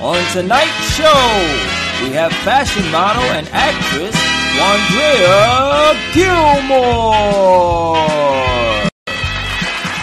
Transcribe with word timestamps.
On 0.00 0.14
tonight's 0.32 0.94
show, 0.94 1.12
we 2.04 2.12
have 2.12 2.32
fashion 2.44 2.88
model 2.92 3.20
and 3.20 3.48
actress 3.50 4.14
Wondrea 4.54 5.92
Gilmore. 6.14 7.96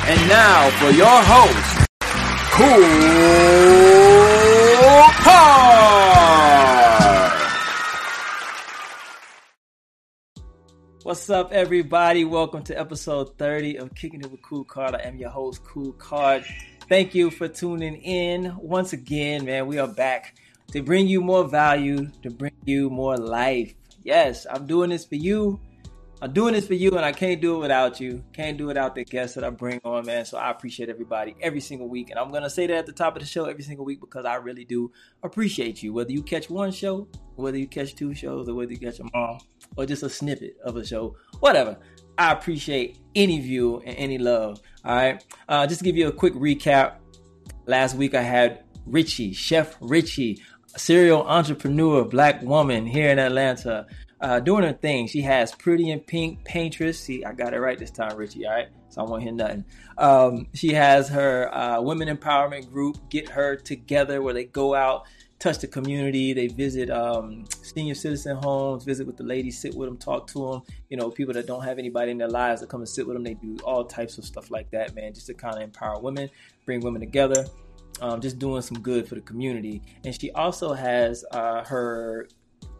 And 0.06 0.28
now 0.28 0.70
for 0.82 0.92
your 0.92 1.24
host, 1.24 1.88
Kool 2.52 2.76
Kard. 5.24 5.56
What's 11.04 11.30
up, 11.30 11.54
everybody? 11.54 12.26
Welcome 12.26 12.64
to 12.64 12.78
episode 12.78 13.38
30 13.38 13.78
of 13.78 13.96
Kicking 13.96 14.20
It 14.20 14.30
with 14.30 14.42
Kool 14.42 14.66
Kard. 14.66 14.96
I 14.96 15.04
am 15.04 15.16
your 15.16 15.30
host, 15.30 15.64
Kool 15.64 15.94
Kard. 15.94 16.44
Thank 16.88 17.16
you 17.16 17.32
for 17.32 17.48
tuning 17.48 17.96
in 17.96 18.56
once 18.58 18.94
again, 18.94 19.46
man. 19.46 19.66
We 19.66 19.80
are 19.80 19.88
back 19.88 20.36
to 20.72 20.84
bring 20.84 21.08
you 21.08 21.20
more 21.20 21.44
value, 21.44 22.12
to 22.22 22.30
bring 22.30 22.54
you 22.64 22.92
more 22.92 23.18
life. 23.18 23.74
Yes, 24.04 24.46
I'm 24.48 24.68
doing 24.68 24.92
this 24.92 25.04
for 25.04 25.16
you. 25.16 25.60
I'm 26.22 26.32
doing 26.32 26.54
this 26.54 26.68
for 26.68 26.76
you, 26.76 26.92
and 26.92 27.04
I 27.04 27.12
can't 27.12 27.42
do 27.42 27.56
it 27.56 27.60
without 27.60 28.00
you. 28.00 28.24
Can't 28.34 28.56
do 28.56 28.66
it 28.66 28.68
without 28.68 28.94
the 28.94 29.04
guests 29.04 29.34
that 29.34 29.44
I 29.44 29.50
bring 29.50 29.82
on, 29.84 30.06
man. 30.06 30.26
So 30.26 30.38
I 30.38 30.52
appreciate 30.52 30.90
everybody 30.90 31.36
every 31.42 31.60
single 31.60 31.90
week. 31.90 32.12
And 32.12 32.20
I'm 32.20 32.30
going 32.30 32.44
to 32.44 32.52
say 32.52 32.68
that 32.68 32.78
at 32.78 32.86
the 32.86 32.92
top 32.92 33.16
of 33.16 33.24
the 33.24 33.28
show 33.28 33.46
every 33.46 33.64
single 33.64 33.84
week 33.84 34.00
because 34.00 34.26
I 34.26 34.36
really 34.36 34.64
do 34.64 34.92
appreciate 35.24 35.82
you. 35.82 35.92
Whether 35.92 36.12
you 36.12 36.22
catch 36.22 36.52
one 36.52 36.72
show, 36.72 37.08
whether 37.36 37.58
you 37.58 37.68
catch 37.68 37.96
two 37.96 38.14
shows, 38.14 38.48
or 38.48 38.54
whether 38.54 38.72
you 38.72 38.78
catch 38.78 39.00
them 39.00 39.10
all, 39.16 39.42
or 39.76 39.88
just 39.88 40.04
a 40.04 40.10
snippet 40.10 40.56
of 40.64 40.76
a 40.78 40.86
show, 40.86 41.16
whatever. 41.40 41.80
I 42.18 42.32
appreciate 42.32 43.00
any 43.16 43.42
view 43.42 43.82
and 43.86 43.98
any 43.98 44.18
love. 44.18 44.62
All 44.86 44.96
right. 44.96 45.26
Uh, 45.50 45.66
just 45.66 45.80
to 45.80 45.84
give 45.84 45.98
you 45.98 46.08
a 46.08 46.12
quick 46.12 46.34
recap. 46.36 46.98
Last 47.66 47.96
week 47.96 48.14
I 48.14 48.22
had 48.22 48.64
Richie, 48.86 49.34
Chef 49.34 49.76
Richie, 49.82 50.44
serial 50.78 51.24
entrepreneur, 51.24 52.06
black 52.06 52.44
woman 52.44 52.86
here 52.86 53.10
in 53.10 53.18
Atlanta, 53.18 53.88
uh, 54.22 54.40
doing 54.40 54.64
her 54.64 54.74
thing. 54.74 55.08
She 55.08 55.22
has 55.22 55.54
Pretty 55.54 55.90
in 55.90 56.02
Pink 56.02 56.46
Paintress. 56.46 57.00
See, 57.00 57.26
I 57.26 57.34
got 57.34 57.56
it 57.56 57.60
right 57.60 57.80
this 57.80 57.90
time, 57.90 58.16
Richie. 58.16 58.46
All 58.46 58.54
right. 58.54 58.68
So 58.90 59.02
I 59.02 59.10
won't 59.10 59.24
hear 59.24 59.32
nothing. 59.32 59.66
Um, 59.98 60.48
she 60.54 60.74
has 60.74 61.10
her 61.10 61.54
uh, 61.54 61.82
women 61.82 62.16
empowerment 62.16 62.72
group, 62.72 63.10
Get 63.10 63.28
Her 63.28 63.56
Together, 63.56 64.22
where 64.22 64.34
they 64.34 64.46
go 64.46 64.76
out 64.76 65.08
touch 65.40 65.60
the 65.60 65.68
community. 65.68 66.34
They 66.34 66.48
visit 66.48 66.90
um, 66.90 67.46
senior 67.62 67.96
citizen 67.96 68.38
homes, 68.38 68.84
visit 68.84 69.06
with 69.06 69.18
the 69.18 69.24
ladies, 69.24 69.60
sit 69.60 69.76
with 69.76 69.90
them, 69.90 69.98
talk 69.98 70.28
to 70.28 70.52
them. 70.52 70.62
You 70.90 70.98
know, 70.98 71.10
people 71.10 71.34
that 71.34 71.48
don't 71.48 71.64
have 71.64 71.78
anybody 71.78 72.12
in 72.12 72.18
their 72.18 72.30
lives 72.30 72.62
that 72.62 72.70
come 72.70 72.82
and 72.82 72.90
sit 72.90 73.06
with 73.06 73.16
them. 73.16 73.24
They 73.24 73.34
do 73.36 73.58
all 73.64 73.86
types 73.86 74.18
of 74.18 74.26
stuff 74.26 74.52
like 74.52 74.72
that, 74.72 74.96
man, 74.96 75.14
just 75.14 75.28
to 75.28 75.34
kind 75.34 75.56
of 75.56 75.62
empower 75.62 76.00
women, 76.00 76.30
bring 76.66 76.80
women 76.82 77.02
together, 77.02 77.46
um, 78.02 78.22
just 78.22 78.40
doing 78.40 78.62
some 78.62 78.80
good 78.80 79.08
for 79.08 79.16
the 79.16 79.22
community. 79.22 79.82
And 80.04 80.20
she 80.20 80.32
also 80.32 80.74
has 80.74 81.26
uh, 81.32 81.64
her 81.66 82.28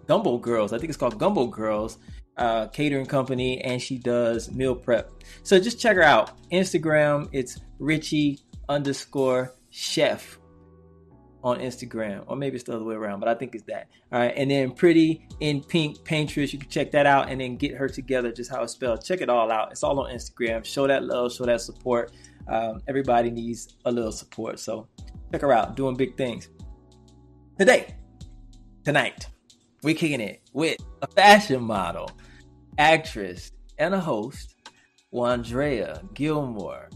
Gumbo 0.08 0.38
Girls. 0.38 0.74
I 0.74 0.78
think 0.78 0.90
it's 0.90 0.98
called 0.98 1.18
Gumbo 1.20 1.48
Girls. 1.48 1.98
Uh, 2.38 2.68
catering 2.68 3.06
company 3.06 3.62
and 3.62 3.82
she 3.82 3.98
does 3.98 4.52
meal 4.52 4.76
prep. 4.76 5.10
So 5.44 5.58
just 5.58 5.80
check 5.80 5.96
her 5.96 6.04
out. 6.04 6.32
Instagram, 6.52 7.30
it's 7.32 7.62
Richie 7.80 8.42
underscore 8.68 9.54
chef 9.70 10.38
on 11.46 11.60
Instagram, 11.60 12.24
or 12.26 12.36
maybe 12.36 12.56
it's 12.56 12.64
the 12.64 12.76
other 12.76 12.84
way 12.84 12.96
around, 12.96 13.20
but 13.20 13.30
I 13.30 13.36
think 13.36 13.54
it's 13.54 13.64
that. 13.66 13.88
All 14.12 14.18
right, 14.18 14.34
and 14.36 14.50
then 14.50 14.72
Pretty 14.72 15.28
in 15.42 15.64
Pink 15.64 16.04
Paintress, 16.04 16.52
you 16.52 16.58
can 16.58 16.70
check 16.70 16.90
that 16.92 17.06
out, 17.06 17.30
and 17.30 17.40
then 17.40 17.56
get 17.56 17.76
her 17.76 17.88
together, 17.88 18.32
just 18.32 18.50
how 18.50 18.64
it's 18.64 18.74
spelled. 18.74 19.06
Check 19.06 19.22
it 19.22 19.30
all 19.30 19.52
out. 19.52 19.72
It's 19.72 19.84
all 19.84 20.00
on 20.00 20.12
Instagram. 20.12 20.66
Show 20.66 20.88
that 20.88 21.04
love, 21.04 21.32
show 21.32 21.46
that 21.46 21.62
support. 21.62 22.12
Um, 22.48 22.82
everybody 22.88 23.30
needs 23.30 23.76
a 23.86 23.92
little 23.92 24.12
support, 24.12 24.60
so 24.60 24.88
check 25.32 25.42
her 25.42 25.54
out. 25.54 25.76
Doing 25.76 25.96
big 25.96 26.18
things. 26.18 26.50
Today, 27.60 27.96
tonight, 28.84 29.28
we're 29.84 29.94
kicking 29.94 30.22
it 30.22 30.42
with 30.52 30.78
a 31.04 31.08
fashion 31.08 31.62
model, 31.62 32.10
actress, 32.80 33.52
and 33.78 33.94
a 33.94 34.00
host, 34.00 34.56
Wondrea 35.14 36.12
Gilmore. 36.16 36.90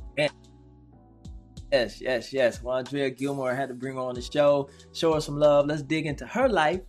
Yes, 1.72 2.02
yes, 2.02 2.34
yes. 2.34 2.64
Well, 2.64 2.78
Andrea 2.78 3.10
Gilmore 3.12 3.54
had 3.54 3.70
to 3.70 3.76
bring 3.76 3.96
her 3.96 4.02
on 4.02 4.16
the 4.16 4.22
show, 4.22 4.70
show 4.94 5.14
her 5.14 5.22
some 5.22 5.38
love. 5.38 5.68
Let's 5.68 5.84
dig 5.84 6.08
into 6.08 6.26
her 6.26 6.50
life 6.50 6.82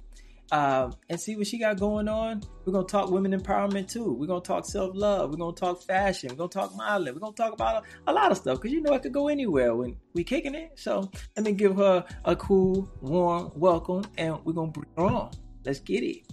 um, 0.53 0.95
and 1.09 1.21
see 1.21 1.37
what 1.37 1.47
she 1.47 1.59
got 1.59 1.79
going 1.79 2.09
on. 2.09 2.43
We're 2.65 2.73
gonna 2.73 2.87
talk 2.87 3.11
women 3.11 3.39
empowerment 3.39 3.89
too. 3.89 4.13
We're 4.13 4.27
gonna 4.27 4.41
talk 4.41 4.65
self 4.65 4.93
love. 4.95 5.31
We're 5.31 5.37
gonna 5.37 5.55
talk 5.55 5.83
fashion. 5.83 6.31
We're 6.31 6.37
gonna 6.37 6.49
talk 6.49 6.75
modeling. 6.75 7.15
We're 7.15 7.21
gonna 7.21 7.35
talk 7.35 7.53
about 7.53 7.85
a, 8.07 8.11
a 8.11 8.13
lot 8.13 8.31
of 8.31 8.39
stuff 8.39 8.59
because 8.59 8.73
you 8.73 8.81
know 8.81 8.95
it 8.95 9.03
could 9.03 9.13
go 9.13 9.29
anywhere 9.29 9.75
when 9.75 9.97
we 10.15 10.25
kicking 10.25 10.55
it. 10.55 10.73
So 10.77 11.11
let 11.37 11.45
me 11.45 11.53
give 11.53 11.77
her 11.77 12.05
a 12.25 12.37
cool, 12.37 12.91
warm 13.01 13.53
welcome, 13.55 14.05
and 14.17 14.43
we're 14.45 14.55
gonna 14.55 14.73
bring 14.73 14.89
her 14.97 15.05
on. 15.05 15.31
Let's 15.65 15.81
get 15.81 16.03
it. 16.03 16.27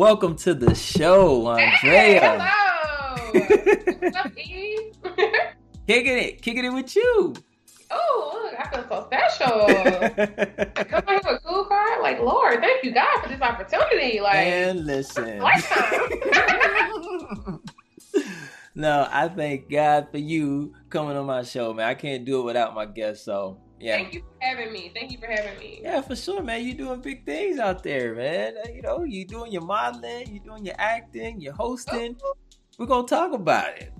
Welcome 0.00 0.32
to 0.36 0.54
the 0.54 0.74
show, 0.74 1.50
Andrea. 1.50 1.76
Hey, 1.82 2.18
hello. 2.22 2.46
What's 4.00 4.16
up, 4.16 4.32
Eve? 4.34 4.94
kicking 5.86 6.16
it, 6.16 6.40
kicking 6.40 6.64
it 6.64 6.72
with 6.72 6.96
you. 6.96 7.34
Oh, 7.90 8.50
I 8.58 8.66
feel 8.70 8.88
so 8.88 9.06
special. 9.12 9.66
Come 10.86 11.02
on 11.06 11.06
here 11.06 11.20
with 11.26 11.44
Kool 11.44 11.66
Kard. 11.66 12.00
Like, 12.00 12.18
Lord, 12.18 12.60
thank 12.60 12.82
you 12.82 12.92
God 12.92 13.20
for 13.20 13.28
this 13.28 13.42
opportunity. 13.42 14.20
Like, 14.20 14.36
and 14.36 14.86
listen, 14.86 15.38
no, 18.74 19.06
I 19.10 19.28
thank 19.28 19.68
God 19.68 20.08
for 20.10 20.16
you 20.16 20.72
coming 20.88 21.18
on 21.18 21.26
my 21.26 21.42
show, 21.42 21.74
man. 21.74 21.86
I 21.86 21.92
can't 21.92 22.24
do 22.24 22.40
it 22.40 22.44
without 22.44 22.74
my 22.74 22.86
guests, 22.86 23.26
so 23.26 23.58
yeah. 23.80 23.96
Thank 23.96 24.14
you 24.14 24.20
for 24.20 24.44
having 24.44 24.72
me. 24.72 24.92
Thank 24.94 25.10
you 25.10 25.18
for 25.18 25.26
having 25.26 25.58
me. 25.58 25.80
Yeah, 25.82 26.00
for 26.02 26.14
sure, 26.14 26.42
man. 26.42 26.64
You're 26.64 26.76
doing 26.76 27.00
big 27.00 27.24
things 27.24 27.58
out 27.58 27.82
there, 27.82 28.14
man. 28.14 28.54
You 28.74 28.82
know, 28.82 29.04
you're 29.04 29.26
doing 29.26 29.52
your 29.52 29.62
modeling, 29.62 30.28
you're 30.34 30.44
doing 30.44 30.64
your 30.66 30.76
acting, 30.78 31.40
your 31.40 31.54
hosting. 31.54 32.16
Oh. 32.22 32.34
We're 32.78 32.86
gonna 32.86 33.06
talk 33.06 33.32
about 33.32 33.68
it. 33.78 33.92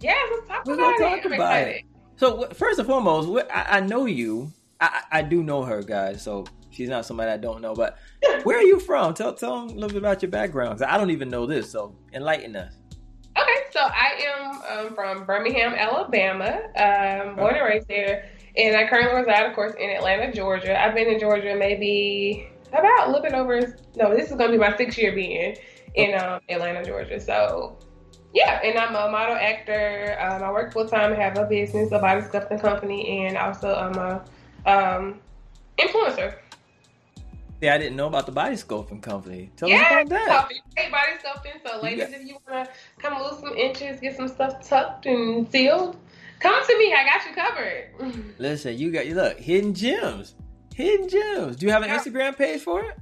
Yeah, 0.00 0.14
let's 0.34 0.48
talk 0.48 0.66
We're 0.66 0.74
about 0.74 0.98
gonna 0.98 1.14
it. 1.14 1.16
talk 1.16 1.26
I'm 1.26 1.32
about 1.32 1.56
excited. 1.58 1.76
it. 1.76 1.84
So 2.16 2.48
first 2.54 2.78
and 2.78 2.88
foremost, 2.88 3.46
I, 3.50 3.78
I 3.78 3.80
know 3.80 4.06
you. 4.06 4.52
I, 4.80 5.02
I 5.10 5.22
do 5.22 5.42
know 5.42 5.62
her, 5.62 5.82
guys. 5.82 6.22
So 6.22 6.44
she's 6.70 6.88
not 6.88 7.06
somebody 7.06 7.30
I 7.30 7.36
don't 7.38 7.62
know. 7.62 7.74
But 7.74 7.98
where 8.42 8.58
are 8.58 8.62
you 8.62 8.78
from? 8.78 9.14
Tell 9.14 9.32
tell 9.34 9.66
them 9.66 9.76
a 9.76 9.80
little 9.80 9.88
bit 9.88 9.98
about 9.98 10.22
your 10.22 10.30
background. 10.30 10.82
I 10.82 10.98
don't 10.98 11.10
even 11.10 11.28
know 11.28 11.46
this. 11.46 11.70
So 11.70 11.96
enlighten 12.12 12.56
us. 12.56 12.74
Okay, 13.38 13.56
so 13.70 13.80
I 13.80 14.18
am 14.26 14.86
um, 14.86 14.94
from 14.94 15.24
Birmingham, 15.26 15.74
Alabama, 15.74 16.58
um, 16.76 17.36
born 17.36 17.54
and 17.54 17.64
raised 17.64 17.86
there, 17.86 18.30
and 18.56 18.76
I 18.76 18.86
currently 18.86 19.20
reside, 19.20 19.46
of 19.46 19.54
course, 19.54 19.74
in 19.78 19.90
Atlanta, 19.90 20.32
Georgia. 20.32 20.80
I've 20.80 20.94
been 20.94 21.08
in 21.08 21.20
Georgia 21.20 21.54
maybe 21.54 22.48
about 22.72 23.06
a 23.06 23.10
little 23.10 23.22
bit 23.22 23.34
over. 23.34 23.76
No, 23.96 24.14
this 24.14 24.30
is 24.30 24.36
going 24.36 24.50
to 24.50 24.52
be 24.52 24.58
my 24.58 24.76
sixth 24.76 24.98
year 24.98 25.14
being 25.14 25.56
in 25.94 26.18
um, 26.20 26.40
Atlanta, 26.48 26.84
Georgia. 26.84 27.20
So, 27.20 27.78
yeah, 28.34 28.60
and 28.62 28.78
I'm 28.78 28.94
a 28.94 29.10
model 29.10 29.36
actor. 29.36 30.16
Um, 30.20 30.42
I 30.42 30.50
work 30.50 30.72
full 30.72 30.88
time, 30.88 31.14
have 31.14 31.38
a 31.38 31.44
business, 31.44 31.92
a 31.92 31.98
body 31.98 32.22
sculpting 32.22 32.60
company, 32.60 33.26
and 33.26 33.36
also 33.36 33.74
I'm 33.74 33.94
a 33.96 34.24
um, 34.66 35.20
influencer. 35.78 36.36
Yeah, 37.60 37.74
I 37.74 37.78
didn't 37.78 37.96
know 37.96 38.06
about 38.06 38.26
the 38.26 38.32
body 38.32 38.54
sculpting 38.56 39.00
company. 39.00 39.50
Tell 39.56 39.68
yeah, 39.68 39.80
us 39.80 40.06
about 40.06 40.08
that. 40.10 40.48
great 40.74 40.90
body 40.90 41.12
sculpting. 41.22 41.66
So, 41.66 41.80
ladies, 41.80 42.10
if 42.10 42.26
you 42.26 42.36
want 42.46 42.68
to 42.68 42.72
come 42.98 43.22
lose 43.22 43.40
some 43.40 43.56
inches, 43.56 43.98
get 44.00 44.16
some 44.16 44.28
stuff 44.28 44.66
tucked 44.66 45.06
and 45.06 45.50
sealed, 45.50 45.96
come 46.40 46.64
to 46.66 46.78
me. 46.78 46.94
I 46.94 47.04
got 47.04 47.26
you 47.26 47.34
covered. 47.34 48.34
Listen, 48.38 48.76
you 48.78 48.90
got 48.90 49.06
you 49.06 49.14
look 49.14 49.38
hidden 49.38 49.74
gems, 49.74 50.34
hidden 50.74 51.08
gems. 51.08 51.56
Do 51.56 51.66
you 51.66 51.72
have 51.72 51.82
an 51.82 51.90
Instagram 51.90 52.36
page 52.36 52.62
for 52.62 52.82
it? 52.82 52.98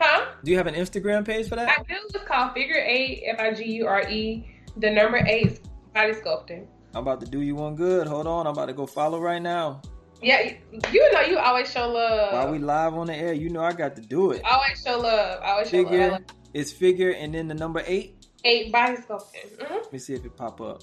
Huh? 0.00 0.26
Do 0.44 0.50
you 0.50 0.56
have 0.56 0.66
an 0.68 0.74
Instagram 0.74 1.24
page 1.24 1.48
for 1.48 1.56
that? 1.56 1.68
I 1.68 1.82
do. 1.82 1.94
It's 2.14 2.24
called 2.24 2.52
Figure 2.54 2.78
Eight, 2.78 3.24
F 3.26 3.38
I 3.40 3.52
G 3.54 3.64
U 3.64 3.86
R 3.86 4.08
E. 4.08 4.48
The 4.76 4.90
number 4.90 5.16
eight, 5.26 5.60
body 5.92 6.12
sculpting. 6.12 6.66
I'm 6.94 7.02
about 7.02 7.20
to 7.20 7.26
do 7.26 7.40
you 7.40 7.56
one 7.56 7.74
good. 7.74 8.06
Hold 8.06 8.26
on, 8.28 8.46
I'm 8.46 8.52
about 8.52 8.66
to 8.66 8.72
go 8.72 8.86
follow 8.86 9.20
right 9.20 9.42
now. 9.42 9.82
Yeah, 10.22 10.52
you- 10.92 11.12
know 11.12 11.20
you 11.22 11.38
always 11.38 11.70
show 11.70 11.88
love. 11.88 12.32
While 12.32 12.50
we 12.52 12.58
live 12.58 12.94
on 12.94 13.06
the 13.08 13.14
air, 13.14 13.32
you 13.32 13.50
know 13.50 13.60
I 13.62 13.72
got 13.72 13.94
to 13.96 14.02
do 14.02 14.30
it. 14.32 14.42
always 14.44 14.82
show 14.84 14.98
love. 14.98 15.40
Always 15.42 15.68
show 15.68 15.84
Figure, 15.84 16.10
love. 16.12 16.22
it's 16.54 16.72
figure 16.72 17.10
and 17.10 17.34
then 17.34 17.48
the 17.48 17.54
number 17.54 17.82
eight. 17.86 18.26
Eight 18.44 18.72
body 18.72 18.96
sculpting. 18.96 19.58
Mm-hmm. 19.58 19.74
Let 19.74 19.92
me 19.92 19.98
see 19.98 20.14
if 20.14 20.24
it 20.24 20.36
pop 20.36 20.60
up. 20.60 20.82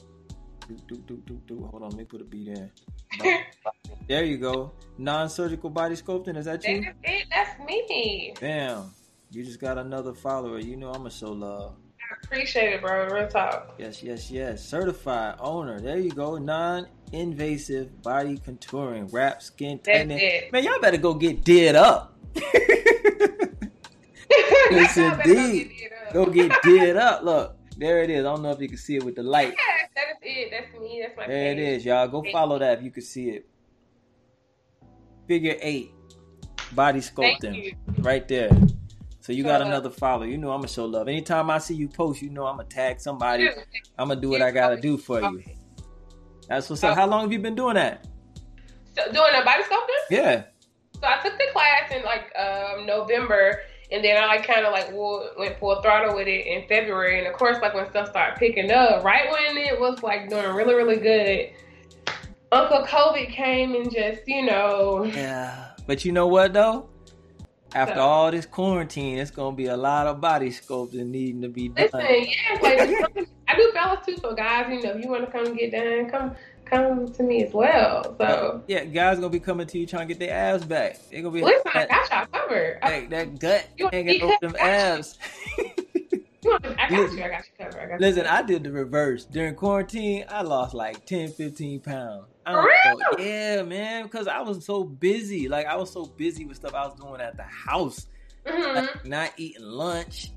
Do, 0.68 0.76
do, 0.88 0.96
do, 1.08 1.22
do, 1.28 1.42
do. 1.48 1.68
Hold 1.72 1.84
on, 1.84 1.90
let 1.90 1.98
me 2.00 2.06
put 2.06 2.22
a 2.22 2.24
beat 2.24 2.48
in. 2.48 2.72
there 4.08 4.24
you 4.24 4.38
go. 4.38 4.72
Non-surgical 4.98 5.70
body 5.70 5.96
sculpting. 5.96 6.38
Is 6.38 6.46
that 6.46 6.64
you? 6.64 6.82
That 6.82 6.90
is 6.90 6.96
it. 7.04 7.28
That's 7.30 7.60
me. 7.60 8.34
Damn. 8.40 8.92
You 9.32 9.44
just 9.44 9.60
got 9.60 9.78
another 9.78 10.14
follower. 10.14 10.60
You 10.60 10.78
know 10.78 10.92
I'ma 10.92 11.10
show 11.10 11.32
love. 11.32 11.76
I 12.00 12.16
appreciate 12.24 12.74
it, 12.74 12.82
bro. 12.82 13.08
Real 13.10 13.28
talk. 13.28 13.76
Yes, 13.78 14.02
yes, 14.02 14.32
yes. 14.32 14.64
Certified 14.64 15.36
owner. 15.40 15.80
There 15.80 15.98
you 16.00 16.12
go. 16.12 16.38
Non-invasive 16.38 18.02
body 18.02 18.38
contouring, 18.38 19.12
wrap, 19.12 19.42
skin 19.42 19.80
tightening. 19.80 20.50
Man, 20.52 20.64
y'all 20.64 20.80
better 20.80 20.98
go 20.98 21.14
get 21.14 21.44
did 21.44 21.76
up. 21.76 22.18
Yes, 24.72 24.98
indeed. 24.98 25.70
get 25.78 25.92
it 25.92 26.08
up. 26.08 26.14
go 26.14 26.26
get 26.26 26.52
did 26.64 26.98
up. 26.98 27.24
Look, 27.24 27.55
there 27.78 28.04
it 28.04 28.10
is. 28.10 28.20
I 28.26 28.30
don't 28.30 28.42
know 28.42 28.52
if 28.52 28.60
you 28.62 28.68
can 28.68 28.78
see 28.78 28.96
it 28.98 29.04
with 29.04 29.16
the 29.16 29.24
light. 29.24 29.50
Yeah, 29.50 29.88
that 29.96 30.28
is 30.28 30.38
it. 30.38 30.52
That's 30.52 30.82
me. 30.82 31.02
That's 31.02 31.18
my 31.18 31.28
There 31.28 31.52
it 31.52 31.56
page. 31.58 31.78
is, 31.80 31.86
y'all. 31.86 32.08
Go 32.08 32.24
follow 32.32 32.60
that 32.60 32.80
if 32.80 32.84
you 32.84 32.92
can 32.92 33.04
see 33.04 33.30
it. 33.30 33.48
Figure 35.28 35.56
eight, 35.62 35.92
body 36.74 37.00
sculpting, 37.00 37.76
right 38.00 38.28
there. 38.28 38.50
So 39.22 39.34
you 39.34 39.44
got 39.44 39.62
love. 39.62 39.70
another 39.70 39.90
follow. 39.90 40.24
You 40.24 40.38
know 40.38 40.52
I'm 40.52 40.60
gonna 40.60 40.68
show 40.68 40.86
love. 40.86 41.08
Anytime 41.08 41.50
I 41.50 41.58
see 41.58 41.74
you 41.74 41.88
post, 41.88 42.22
you 42.22 42.30
know 42.30 42.46
I'm 42.46 42.58
gonna 42.58 42.70
tag 42.70 43.00
somebody. 43.00 43.50
I'm 43.98 44.08
gonna 44.10 44.22
do 44.22 44.30
what 44.30 44.44
I 44.44 44.52
gotta 44.52 44.80
do 44.80 44.98
for 44.98 45.20
you. 45.20 45.44
That's 46.48 46.70
what's 46.70 46.84
up. 46.84 46.96
How 46.96 47.08
long 47.08 47.22
have 47.22 47.32
you 47.32 47.40
been 47.40 47.56
doing 47.56 47.74
that? 47.74 48.06
So, 48.96 49.04
doing 49.12 49.32
a 49.34 49.44
body 49.44 49.64
sculpting? 49.64 50.12
Yeah. 50.12 50.44
So 50.94 51.08
I 51.08 51.20
took 51.24 51.38
the 51.40 51.46
class 51.52 51.92
in 51.92 52.04
like 52.04 52.32
um, 52.38 52.86
November, 52.86 53.62
and 53.92 54.04
then 54.04 54.22
I 54.22 54.26
like 54.28 54.46
kind 54.48 54.66
of 54.66 54.72
like 54.74 54.90
went 55.38 55.60
full 55.60 55.82
throttle 55.82 56.16
with 56.16 56.28
it 56.28 56.46
in 56.48 56.68
February. 56.68 57.20
And 57.20 57.28
of 57.28 57.34
course, 57.34 57.58
like 57.62 57.74
when 57.74 57.90
stuff 57.90 58.10
started 58.10 58.38
picking 58.38 58.72
up, 58.72 59.04
right 59.04 59.32
when 59.32 59.58
it 59.58 59.80
was 59.80 60.02
like 60.04 60.30
doing 60.30 60.54
really 60.56 60.74
really 60.76 60.98
good, 60.98 61.50
Uncle 62.52 62.84
COVID 62.86 63.30
came 63.32 63.76
and 63.76 63.92
just 63.92 64.22
you 64.28 64.44
know, 64.46 65.04
Yeah. 65.06 65.72
But 65.88 66.04
you 66.06 66.12
know 66.12 66.28
what 66.28 66.54
though? 66.54 66.90
After 67.76 67.96
So- 67.96 68.02
all 68.02 68.32
this 68.32 68.46
quarantine, 68.46 69.18
it's 69.18 69.32
gonna 69.32 69.56
be 69.56 69.68
a 69.68 69.78
lot 69.78 70.08
of 70.08 70.22
body 70.22 70.50
sculpting 70.50 71.08
needing 71.08 71.42
to 71.42 71.50
be 71.50 71.68
done. 71.70 71.90
listen, 71.94 72.02
yeah, 72.02 72.60
like 72.62 73.28
I 73.48 73.56
do 73.56 73.72
fellas 73.74 74.06
too. 74.06 74.16
So 74.18 74.34
guys, 74.34 74.66
you 74.70 74.82
know, 74.82 74.92
if 74.92 75.04
you 75.04 75.12
want 75.12 75.26
to 75.26 75.32
come 75.32 75.56
get 75.56 75.72
done, 75.72 76.10
come 76.10 76.36
come 76.66 77.12
to 77.12 77.24
me 77.24 77.44
as 77.44 77.54
well. 77.54 78.16
So 78.20 78.64
Yeah, 78.68 78.86
guys 78.86 79.18
gonna 79.18 79.30
be 79.30 79.40
coming 79.40 79.68
to 79.68 79.80
you 79.80 79.86
trying 79.86 80.08
to 80.08 80.14
get 80.14 80.20
their 80.20 80.36
abs 80.36 80.66
back. 80.66 80.98
They're 81.12 81.22
gonna 81.22 81.34
be 81.34 81.42
listen, 81.42 81.72
I 81.74 81.86
that, 81.86 81.90
got 81.90 82.10
y'all 82.32 82.42
covered. 82.42 82.80
I, 82.84 82.90
that, 83.02 83.10
that 83.10 83.40
gut 83.40 83.68
You- 83.78 83.90
hanging 83.92 84.22
over 84.22 84.36
them 84.42 84.56
abs. 84.60 85.18
you 85.58 85.66
I 86.54 86.90
got 86.90 87.12
you. 87.12 87.24
I 87.24 87.28
got 87.30 87.44
you 87.46 87.66
covered. 87.66 87.80
I 87.82 87.86
got 87.88 88.00
you. 88.00 88.08
Listen, 88.08 88.26
I 88.28 88.42
did 88.44 88.64
the 88.64 88.72
reverse. 88.72 89.26
During 89.26 89.56
quarantine, 89.56 90.26
I 90.30 90.42
lost 90.44 90.74
like 90.74 91.06
10, 91.06 91.30
15 91.32 91.80
pounds. 91.82 92.26
I 92.46 92.54
For 92.54 92.70
don't 92.84 93.00
know. 93.00 93.24
Yeah, 93.26 93.64
man, 93.64 94.04
because 94.04 94.28
I 94.28 94.42
was 94.42 94.64
so 94.66 94.84
busy. 94.84 95.48
Like, 95.48 95.66
I 95.66 95.76
was 95.76 95.92
so 95.92 96.06
busy 96.06 96.46
with 96.46 96.58
stuff 96.58 96.76
I 96.76 96.86
was 96.86 96.96
doing 97.00 97.20
at 97.22 97.36
the 97.38 97.44
house. 97.44 98.06
Mhm. 98.46 98.76
Like, 98.76 99.06
not 99.06 99.32
eating 99.38 99.64
lunch. 99.64 100.32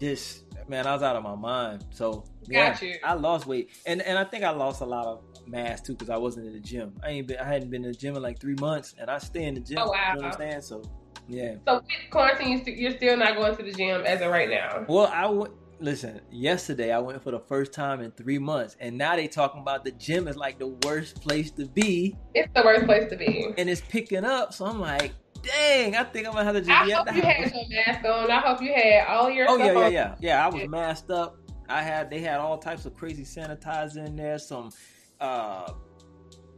Just, 0.00 0.43
man, 0.68 0.86
I 0.86 0.92
was 0.92 1.02
out 1.02 1.16
of 1.16 1.22
my 1.22 1.34
mind. 1.34 1.84
So, 1.90 2.24
yeah, 2.46 2.70
Got 2.72 2.82
you. 2.82 2.94
I 3.04 3.14
lost 3.14 3.46
weight. 3.46 3.70
And 3.86 4.02
and 4.02 4.18
I 4.18 4.24
think 4.24 4.44
I 4.44 4.50
lost 4.50 4.80
a 4.80 4.84
lot 4.86 5.06
of 5.06 5.22
mass, 5.46 5.80
too, 5.80 5.92
because 5.92 6.10
I 6.10 6.16
wasn't 6.16 6.46
in 6.46 6.52
the 6.54 6.60
gym. 6.60 6.94
I 7.02 7.10
ain't 7.10 7.26
been, 7.26 7.38
I 7.38 7.44
hadn't 7.44 7.70
been 7.70 7.84
in 7.84 7.92
the 7.92 7.96
gym 7.96 8.16
in 8.16 8.22
like 8.22 8.38
three 8.40 8.56
months, 8.60 8.94
and 8.98 9.10
I 9.10 9.18
stay 9.18 9.44
in 9.44 9.54
the 9.54 9.60
gym. 9.60 9.78
Oh, 9.80 9.90
wow. 9.90 10.12
You 10.14 10.20
know 10.22 10.26
what 10.28 10.34
I'm 10.34 10.50
saying? 10.50 10.60
So, 10.62 10.82
yeah. 11.28 11.54
So 11.66 11.74
with 11.76 11.84
quarantine, 12.10 12.62
you're 12.66 12.92
still 12.96 13.16
not 13.16 13.36
going 13.36 13.56
to 13.56 13.62
the 13.62 13.72
gym 13.72 14.02
as 14.02 14.20
of 14.20 14.30
right 14.30 14.48
now. 14.48 14.84
Well, 14.88 15.06
I 15.12 15.26
went. 15.26 15.52
Listen, 15.80 16.20
yesterday 16.30 16.92
I 16.92 16.98
went 17.00 17.20
for 17.22 17.32
the 17.32 17.40
first 17.40 17.72
time 17.72 18.00
in 18.00 18.12
three 18.12 18.38
months, 18.38 18.76
and 18.78 18.96
now 18.96 19.16
they 19.16 19.26
talking 19.26 19.60
about 19.60 19.84
the 19.84 19.90
gym 19.90 20.28
is 20.28 20.36
like 20.36 20.58
the 20.58 20.68
worst 20.86 21.20
place 21.20 21.50
to 21.50 21.66
be, 21.66 22.16
It's 22.32 22.48
the 22.54 22.62
worst 22.64 22.86
place 22.86 23.10
to 23.10 23.16
be. 23.16 23.52
and 23.58 23.68
it's 23.68 23.80
picking 23.82 24.24
up. 24.24 24.54
So 24.54 24.64
I'm 24.66 24.80
like, 24.80 25.12
dang, 25.44 25.96
I 25.96 26.04
think 26.04 26.26
I'm 26.26 26.32
gonna 26.32 26.44
have 26.44 26.54
to 26.54 26.60
just 26.60 26.70
I 26.70 26.90
hope 26.90 27.14
you 27.14 27.22
had 27.22 27.52
your 27.52 27.84
mask 27.86 28.04
on. 28.04 28.30
I 28.30 28.40
hope 28.40 28.62
you 28.62 28.72
had 28.72 29.06
all 29.08 29.30
your 29.30 29.46
Oh 29.48 29.56
yeah, 29.56 29.72
yeah, 29.72 29.88
yeah, 29.88 30.14
yeah. 30.20 30.44
I 30.44 30.48
was 30.48 30.68
masked 30.68 31.10
up. 31.10 31.38
I 31.68 31.82
had 31.82 32.10
they 32.10 32.20
had 32.20 32.40
all 32.40 32.58
types 32.58 32.84
of 32.86 32.94
crazy 32.94 33.24
sanitizer 33.24 34.06
in 34.06 34.16
there, 34.16 34.38
some 34.38 34.70
uh 35.20 35.72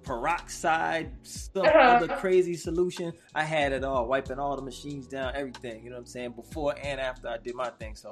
peroxide, 0.03 1.11
stuff, 1.27 1.67
Uh-huh. 1.67 1.97
other 1.97 2.09
crazy 2.09 2.55
solution. 2.55 3.13
I 3.35 3.43
had 3.43 3.73
it 3.73 3.83
all, 3.83 4.07
wiping 4.07 4.39
all 4.39 4.55
the 4.57 4.63
machines 4.63 5.07
down, 5.09 5.35
everything. 5.35 5.83
You 5.83 5.91
know 5.91 5.97
what 5.97 6.01
I'm 6.01 6.07
saying? 6.07 6.33
Before 6.33 6.75
and 6.83 7.01
after 7.01 7.29
I 7.29 7.39
did 7.39 7.55
my 7.55 7.71
thing. 7.71 7.97
So 7.97 8.11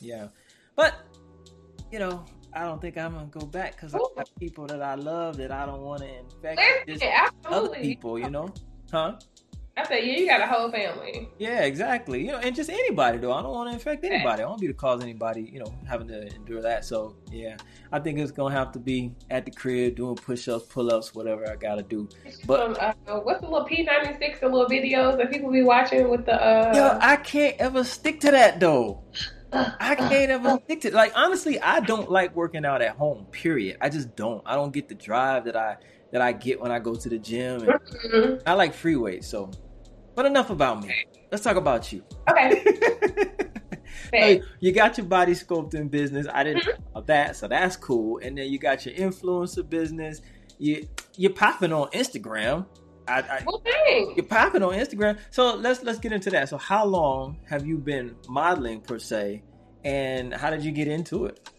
yeah, 0.00 0.28
but 0.74 0.94
you 1.90 1.98
know. 1.98 2.24
I 2.54 2.60
don't 2.60 2.80
think 2.80 2.96
I'm 2.96 3.12
gonna 3.12 3.26
go 3.26 3.44
back 3.44 3.76
because 3.76 3.94
I 3.94 3.98
have 4.16 4.34
people 4.40 4.66
that 4.68 4.80
I 4.80 4.94
love 4.94 5.36
that 5.36 5.52
I 5.52 5.66
don't 5.66 5.82
want 5.82 6.00
to 6.00 6.08
infect 6.08 6.58
Listen, 6.88 7.08
other 7.44 7.68
people, 7.68 8.18
you 8.18 8.30
know? 8.30 8.48
Huh? 8.90 9.18
I 9.78 9.84
said, 9.86 10.04
yeah, 10.04 10.14
you 10.16 10.26
got 10.26 10.40
a 10.40 10.46
whole 10.46 10.70
family. 10.72 11.28
Yeah, 11.38 11.64
exactly. 11.64 12.24
You 12.24 12.32
know, 12.32 12.38
and 12.38 12.56
just 12.56 12.70
anybody 12.70 13.18
though. 13.18 13.32
I 13.32 13.42
don't 13.42 13.52
want 13.52 13.68
to 13.68 13.74
infect 13.74 14.02
anybody. 14.04 14.34
I 14.34 14.36
don't 14.36 14.48
want 14.50 14.60
to 14.62 14.66
be 14.66 14.72
to 14.72 14.78
cause 14.78 15.02
anybody, 15.02 15.50
you 15.52 15.58
know, 15.60 15.74
having 15.86 16.08
to 16.08 16.34
endure 16.34 16.62
that. 16.62 16.84
So 16.86 17.14
yeah, 17.30 17.56
I 17.92 17.98
think 18.00 18.18
it's 18.18 18.32
gonna 18.32 18.54
have 18.54 18.72
to 18.72 18.78
be 18.78 19.12
at 19.28 19.44
the 19.44 19.50
crib 19.50 19.96
doing 19.96 20.16
push-ups, 20.16 20.64
pull-ups, 20.66 21.14
whatever 21.14 21.46
I 21.50 21.56
gotta 21.56 21.82
do. 21.82 22.08
But- 22.46 22.74
Some, 22.74 22.94
uh, 23.06 23.20
what's 23.20 23.42
the 23.42 23.48
little 23.50 23.68
P90X, 23.68 24.40
the 24.40 24.48
little 24.48 24.66
videos 24.66 25.18
that 25.18 25.30
people 25.30 25.50
be 25.52 25.62
watching 25.62 26.08
with 26.08 26.24
the. 26.24 26.34
Uh, 26.42 26.72
Yo, 26.74 26.98
I 27.02 27.16
can't 27.16 27.56
ever 27.58 27.84
stick 27.84 28.20
to 28.20 28.30
that 28.30 28.58
though. 28.60 29.02
I 29.52 29.94
can't 29.94 30.30
ever 30.30 30.58
stick 30.64 30.80
to 30.82 30.94
like 30.94 31.12
honestly, 31.14 31.60
I 31.60 31.80
don't 31.80 32.10
like 32.10 32.34
working 32.34 32.64
out 32.64 32.80
at 32.80 32.96
home. 32.96 33.26
Period. 33.30 33.76
I 33.82 33.90
just 33.90 34.16
don't. 34.16 34.42
I 34.46 34.54
don't 34.54 34.72
get 34.72 34.88
the 34.88 34.94
drive 34.94 35.44
that 35.44 35.56
I 35.56 35.76
that 36.12 36.22
I 36.22 36.32
get 36.32 36.60
when 36.62 36.70
I 36.72 36.78
go 36.78 36.94
to 36.94 37.08
the 37.10 37.18
gym. 37.18 37.60
And 37.62 37.80
Mhm. 38.12 38.42
I 38.46 38.54
like 38.54 38.72
free 38.74 38.96
weights. 38.96 39.26
So, 39.28 39.50
but 40.16 40.26
enough 40.26 40.50
about 40.50 40.82
me. 40.82 40.92
Let's 41.30 41.44
talk 41.44 41.56
about 41.56 41.92
you. 41.92 42.02
Okay. 42.28 42.64
Hey, 44.12 44.42
you 44.60 44.72
got 44.72 44.96
your 44.98 45.06
body 45.06 45.32
sculpting 45.32 45.90
business. 45.90 46.26
I 46.32 46.44
didn't 46.44 46.64
know 46.66 46.72
about 46.92 47.06
that, 47.08 47.36
so 47.36 47.48
that's 47.48 47.76
cool. 47.76 48.18
And 48.18 48.38
then 48.38 48.48
you 48.48 48.58
got 48.58 48.86
your 48.86 48.94
influencer 48.94 49.68
business. 49.68 50.22
You 50.58 50.86
you're 51.16 51.32
popping 51.32 51.72
on 51.72 51.88
Instagram. 51.90 52.66
I, 53.08 53.20
I 53.20 53.42
Well, 53.44 53.62
thanks. 53.64 54.16
you're 54.16 54.26
popping 54.26 54.62
on 54.62 54.74
Instagram. 54.74 55.18
So 55.30 55.56
let's 55.56 55.82
let's 55.82 55.98
get 55.98 56.12
into 56.12 56.30
that. 56.30 56.48
So 56.48 56.56
how 56.56 56.84
long 56.84 57.38
have 57.48 57.66
you 57.66 57.78
been 57.78 58.16
modeling 58.28 58.80
per 58.80 58.98
se, 58.98 59.42
and 59.84 60.32
how 60.32 60.50
did 60.50 60.64
you 60.64 60.72
get 60.72 60.88
into 60.88 61.26
it? 61.26 61.50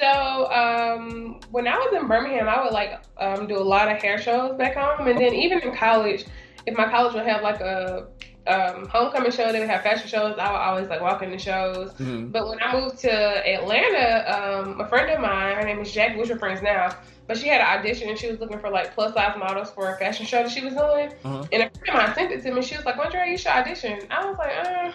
So 0.00 0.50
um, 0.50 1.40
when 1.50 1.68
I 1.68 1.76
was 1.76 2.00
in 2.00 2.08
Birmingham, 2.08 2.48
I 2.48 2.62
would 2.62 2.72
like 2.72 3.02
um, 3.18 3.46
do 3.46 3.56
a 3.56 3.62
lot 3.62 3.90
of 3.90 4.02
hair 4.02 4.20
shows 4.20 4.56
back 4.56 4.76
home, 4.76 5.06
and 5.06 5.18
then 5.18 5.34
even 5.34 5.60
in 5.60 5.76
college, 5.76 6.24
if 6.66 6.76
my 6.76 6.88
college 6.88 7.14
would 7.14 7.26
have 7.26 7.42
like 7.42 7.60
a 7.60 8.06
um, 8.46 8.86
homecoming 8.88 9.30
show, 9.30 9.50
they 9.52 9.60
would 9.60 9.68
have 9.70 9.82
fashion 9.82 10.06
shows. 10.08 10.36
I 10.38 10.50
would 10.52 10.58
always 10.58 10.88
like 10.88 11.00
walk 11.00 11.22
in 11.22 11.30
the 11.30 11.38
shows. 11.38 11.92
Mhm. 11.94 12.30
But 12.30 12.48
when 12.48 12.58
I 12.62 12.78
moved 12.78 12.98
to 12.98 13.10
Atlanta, 13.10 14.34
um, 14.34 14.80
a 14.80 14.86
friend 14.88 15.10
of 15.10 15.20
mine, 15.20 15.56
her 15.56 15.62
name 15.64 15.78
is 15.80 15.92
Jackie, 15.92 16.16
we're 16.16 16.38
friends 16.38 16.60
now, 16.62 16.90
but 17.26 17.38
she 17.38 17.48
had 17.48 17.60
an 17.62 17.78
audition 17.78 18.08
and 18.10 18.18
she 18.18 18.30
was 18.30 18.38
looking 18.40 18.58
for 18.58 18.70
like 18.70 18.94
plus 18.94 19.14
size 19.14 19.36
models 19.38 19.70
for 19.70 19.94
a 19.94 19.98
fashion 19.98 20.26
show 20.26 20.42
that 20.42 20.50
she 20.50 20.62
was 20.62 20.74
doing. 20.74 21.10
Mhm. 21.24 21.48
And 21.52 21.62
a 21.62 21.70
friend 21.78 21.88
of 21.88 21.94
mine 21.94 22.14
sent 22.14 22.32
it 22.32 22.42
to 22.42 22.52
me. 22.52 22.60
She 22.60 22.76
was 22.76 22.84
like, 22.84 22.98
Andre, 22.98 23.30
you 23.30 23.38
should 23.38 23.48
audition. 23.48 24.00
I 24.10 24.26
was 24.26 24.36
like, 24.36 24.52
uh, 24.66 24.92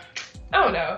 I 0.53 0.63
don't 0.63 0.73
know. 0.73 0.97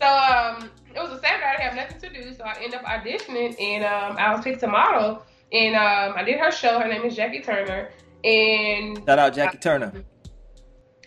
So 0.00 0.06
um, 0.06 0.70
it 0.94 1.00
was 1.00 1.10
a 1.12 1.20
Saturday. 1.20 1.44
I 1.46 1.52
didn't 1.56 1.62
have 1.62 1.74
nothing 1.76 2.00
to 2.10 2.22
do, 2.22 2.34
so 2.34 2.44
I 2.44 2.54
ended 2.62 2.74
up 2.74 2.84
auditioning, 2.84 3.60
and 3.60 3.84
um, 3.84 4.16
I 4.18 4.34
was 4.34 4.44
picked 4.44 4.60
to 4.60 4.66
model. 4.68 5.22
And 5.52 5.74
um, 5.76 6.14
I 6.16 6.22
did 6.24 6.38
her 6.40 6.50
show. 6.50 6.78
Her 6.80 6.88
name 6.88 7.02
is 7.04 7.14
Jackie 7.14 7.40
Turner, 7.42 7.90
and 8.24 8.98
Shout 9.06 9.18
out 9.18 9.34
Jackie 9.34 9.58
Turner. 9.58 9.92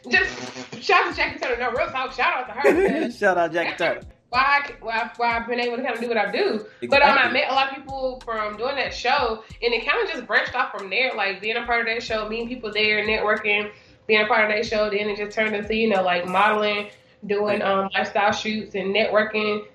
just 0.10 0.84
shout 0.84 1.06
out 1.06 1.12
to 1.12 1.16
Jackie 1.18 1.40
Turner. 1.40 1.58
No 1.60 1.72
real 1.72 1.88
talk. 1.90 2.12
Shout 2.14 2.34
out 2.34 2.48
to 2.48 2.54
her. 2.54 3.12
Shout 3.12 3.38
out 3.38 3.52
Jackie 3.52 3.76
Turner. 3.78 4.02
Why, 4.30 4.42
I, 4.42 4.72
why, 4.82 5.12
why 5.18 5.38
I've 5.38 5.48
been 5.48 5.60
able 5.62 5.78
to 5.78 5.84
kind 5.84 5.96
of 5.96 6.02
do 6.02 6.10
what 6.10 6.18
I 6.18 6.30
do. 6.32 6.66
But 6.90 7.02
um, 7.02 7.10
I 7.10 7.28
Exactly. 7.28 7.34
met 7.40 7.52
a 7.52 7.54
lot 7.54 7.70
of 7.70 7.76
people 7.76 8.22
from 8.26 8.58
doing 8.58 8.76
that 8.76 8.94
show, 8.94 9.44
and 9.62 9.74
it 9.74 9.86
kind 9.88 10.04
of 10.06 10.14
just 10.14 10.28
branched 10.28 10.54
off 10.56 10.78
from 10.78 10.90
there. 10.90 11.14
Like 11.16 11.40
being 11.42 11.56
a 11.56 11.66
part 11.66 11.82
of 11.82 11.88
that 11.88 12.04
show, 12.04 12.28
meeting 12.28 12.50
people 12.50 12.72
there, 12.74 13.06
networking, 13.06 13.72
being 14.08 14.22
a 14.22 14.28
part 14.28 14.50
of 14.50 14.56
that 14.56 14.66
show. 14.66 14.90
Then 14.90 15.10
it 15.10 15.18
just 15.18 15.36
turned 15.36 15.56
into 15.56 15.74
you 15.76 15.90
know 15.90 16.02
like 16.04 16.28
modeling, 16.28 16.90
doing 17.26 17.62
um, 17.62 17.90
lifestyle 17.94 18.34
shoots, 18.34 18.76
and 18.76 18.94
networking. 18.94 19.66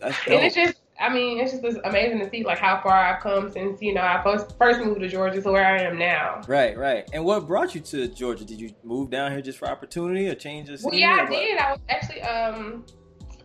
That's 0.00 0.16
And 0.26 0.34
it's 0.44 0.54
just, 0.56 0.78
I 0.98 1.12
mean, 1.12 1.38
it's 1.38 1.52
just 1.52 1.78
amazing 1.84 2.20
to 2.20 2.30
see 2.30 2.42
like 2.44 2.58
how 2.58 2.80
far 2.80 2.94
I've 2.94 3.20
come 3.20 3.50
since 3.50 3.82
you 3.82 3.92
know 3.92 4.00
I 4.00 4.22
first 4.22 4.56
first 4.58 4.80
moved 4.80 5.00
to 5.00 5.08
Georgia 5.08 5.42
to 5.42 5.52
where 5.52 5.66
I 5.66 5.82
am 5.82 5.98
now. 5.98 6.40
Right, 6.48 6.76
right. 6.76 7.08
And 7.12 7.24
what 7.24 7.46
brought 7.46 7.74
you 7.74 7.80
to 7.82 8.08
Georgia? 8.08 8.44
Did 8.44 8.60
you 8.60 8.70
move 8.82 9.10
down 9.10 9.32
here 9.32 9.42
just 9.42 9.58
for 9.58 9.68
opportunity 9.68 10.28
or 10.28 10.34
change 10.34 10.70
of 10.70 10.82
Well, 10.82 10.94
yeah, 10.94 11.18
I 11.20 11.30
what? 11.30 11.30
did. 11.30 11.58
I 11.58 11.72
was 11.72 11.80
actually 11.88 12.22
um 12.22 12.84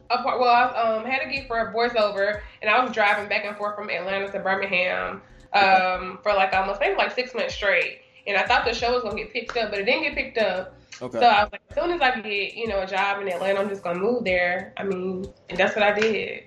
a 0.10 0.24
part. 0.24 0.40
Well, 0.40 0.50
I 0.50 0.82
um 0.82 1.06
had 1.06 1.22
a 1.28 1.30
gig 1.30 1.48
for 1.48 1.60
a 1.60 1.74
voiceover, 1.74 2.42
and 2.62 2.70
I 2.70 2.82
was 2.84 2.94
driving 2.94 3.28
back 3.28 3.44
and 3.46 3.58
forth 3.58 3.76
from 3.76 3.90
Atlanta 3.90 4.32
to 4.32 4.40
Birmingham 4.40 5.22
um 5.54 6.20
for 6.24 6.34
like 6.34 6.54
almost 6.54 6.80
maybe 6.80 6.96
like 6.96 7.12
six 7.12 7.34
months 7.36 7.54
straight. 7.54 8.00
And 8.28 8.38
I 8.38 8.46
thought 8.46 8.64
the 8.66 8.74
show 8.74 8.94
was 8.94 9.04
gonna 9.04 9.16
get 9.16 9.34
picked 9.34 9.58
up, 9.58 9.72
but 9.72 9.80
it 9.80 9.86
didn't 9.86 10.04
get 10.04 10.16
picked 10.16 10.38
up. 10.38 10.78
Okay. 11.02 11.20
So 11.20 11.26
I 11.26 11.44
was 11.44 11.52
like, 11.52 11.62
as 11.70 11.76
soon 11.76 11.92
as 11.92 12.00
I 12.02 12.20
get 12.22 12.54
you 12.54 12.68
know 12.68 12.82
a 12.82 12.88
job 12.88 13.22
in 13.22 13.28
Atlanta, 13.28 13.60
I'm 13.60 13.68
just 13.68 13.84
gonna 13.84 14.00
move 14.00 14.24
there. 14.24 14.74
I 14.78 14.84
mean, 14.84 15.26
and 15.50 15.58
that's 15.58 15.76
what 15.76 15.84
I 15.84 16.00
did. 16.00 16.44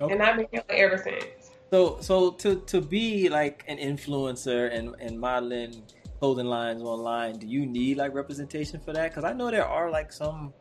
Okay. 0.00 0.14
and 0.14 0.22
I've 0.22 0.36
been 0.36 0.46
here 0.50 0.64
ever 0.70 0.98
since. 0.98 1.50
So, 1.70 1.98
so 2.00 2.30
to 2.32 2.56
to 2.60 2.80
be 2.80 3.28
like 3.28 3.64
an 3.68 3.78
influencer 3.78 4.72
and 4.74 4.94
and 5.00 5.18
modeling 5.18 5.82
clothing 6.18 6.46
lines 6.46 6.82
online, 6.82 7.38
do 7.38 7.46
you 7.46 7.66
need 7.66 7.98
like 7.98 8.14
representation 8.14 8.80
for 8.80 8.92
that? 8.92 9.10
Because 9.10 9.24
I 9.24 9.32
know 9.32 9.50
there 9.50 9.66
are 9.66 9.90
like 9.90 10.12
some 10.12 10.52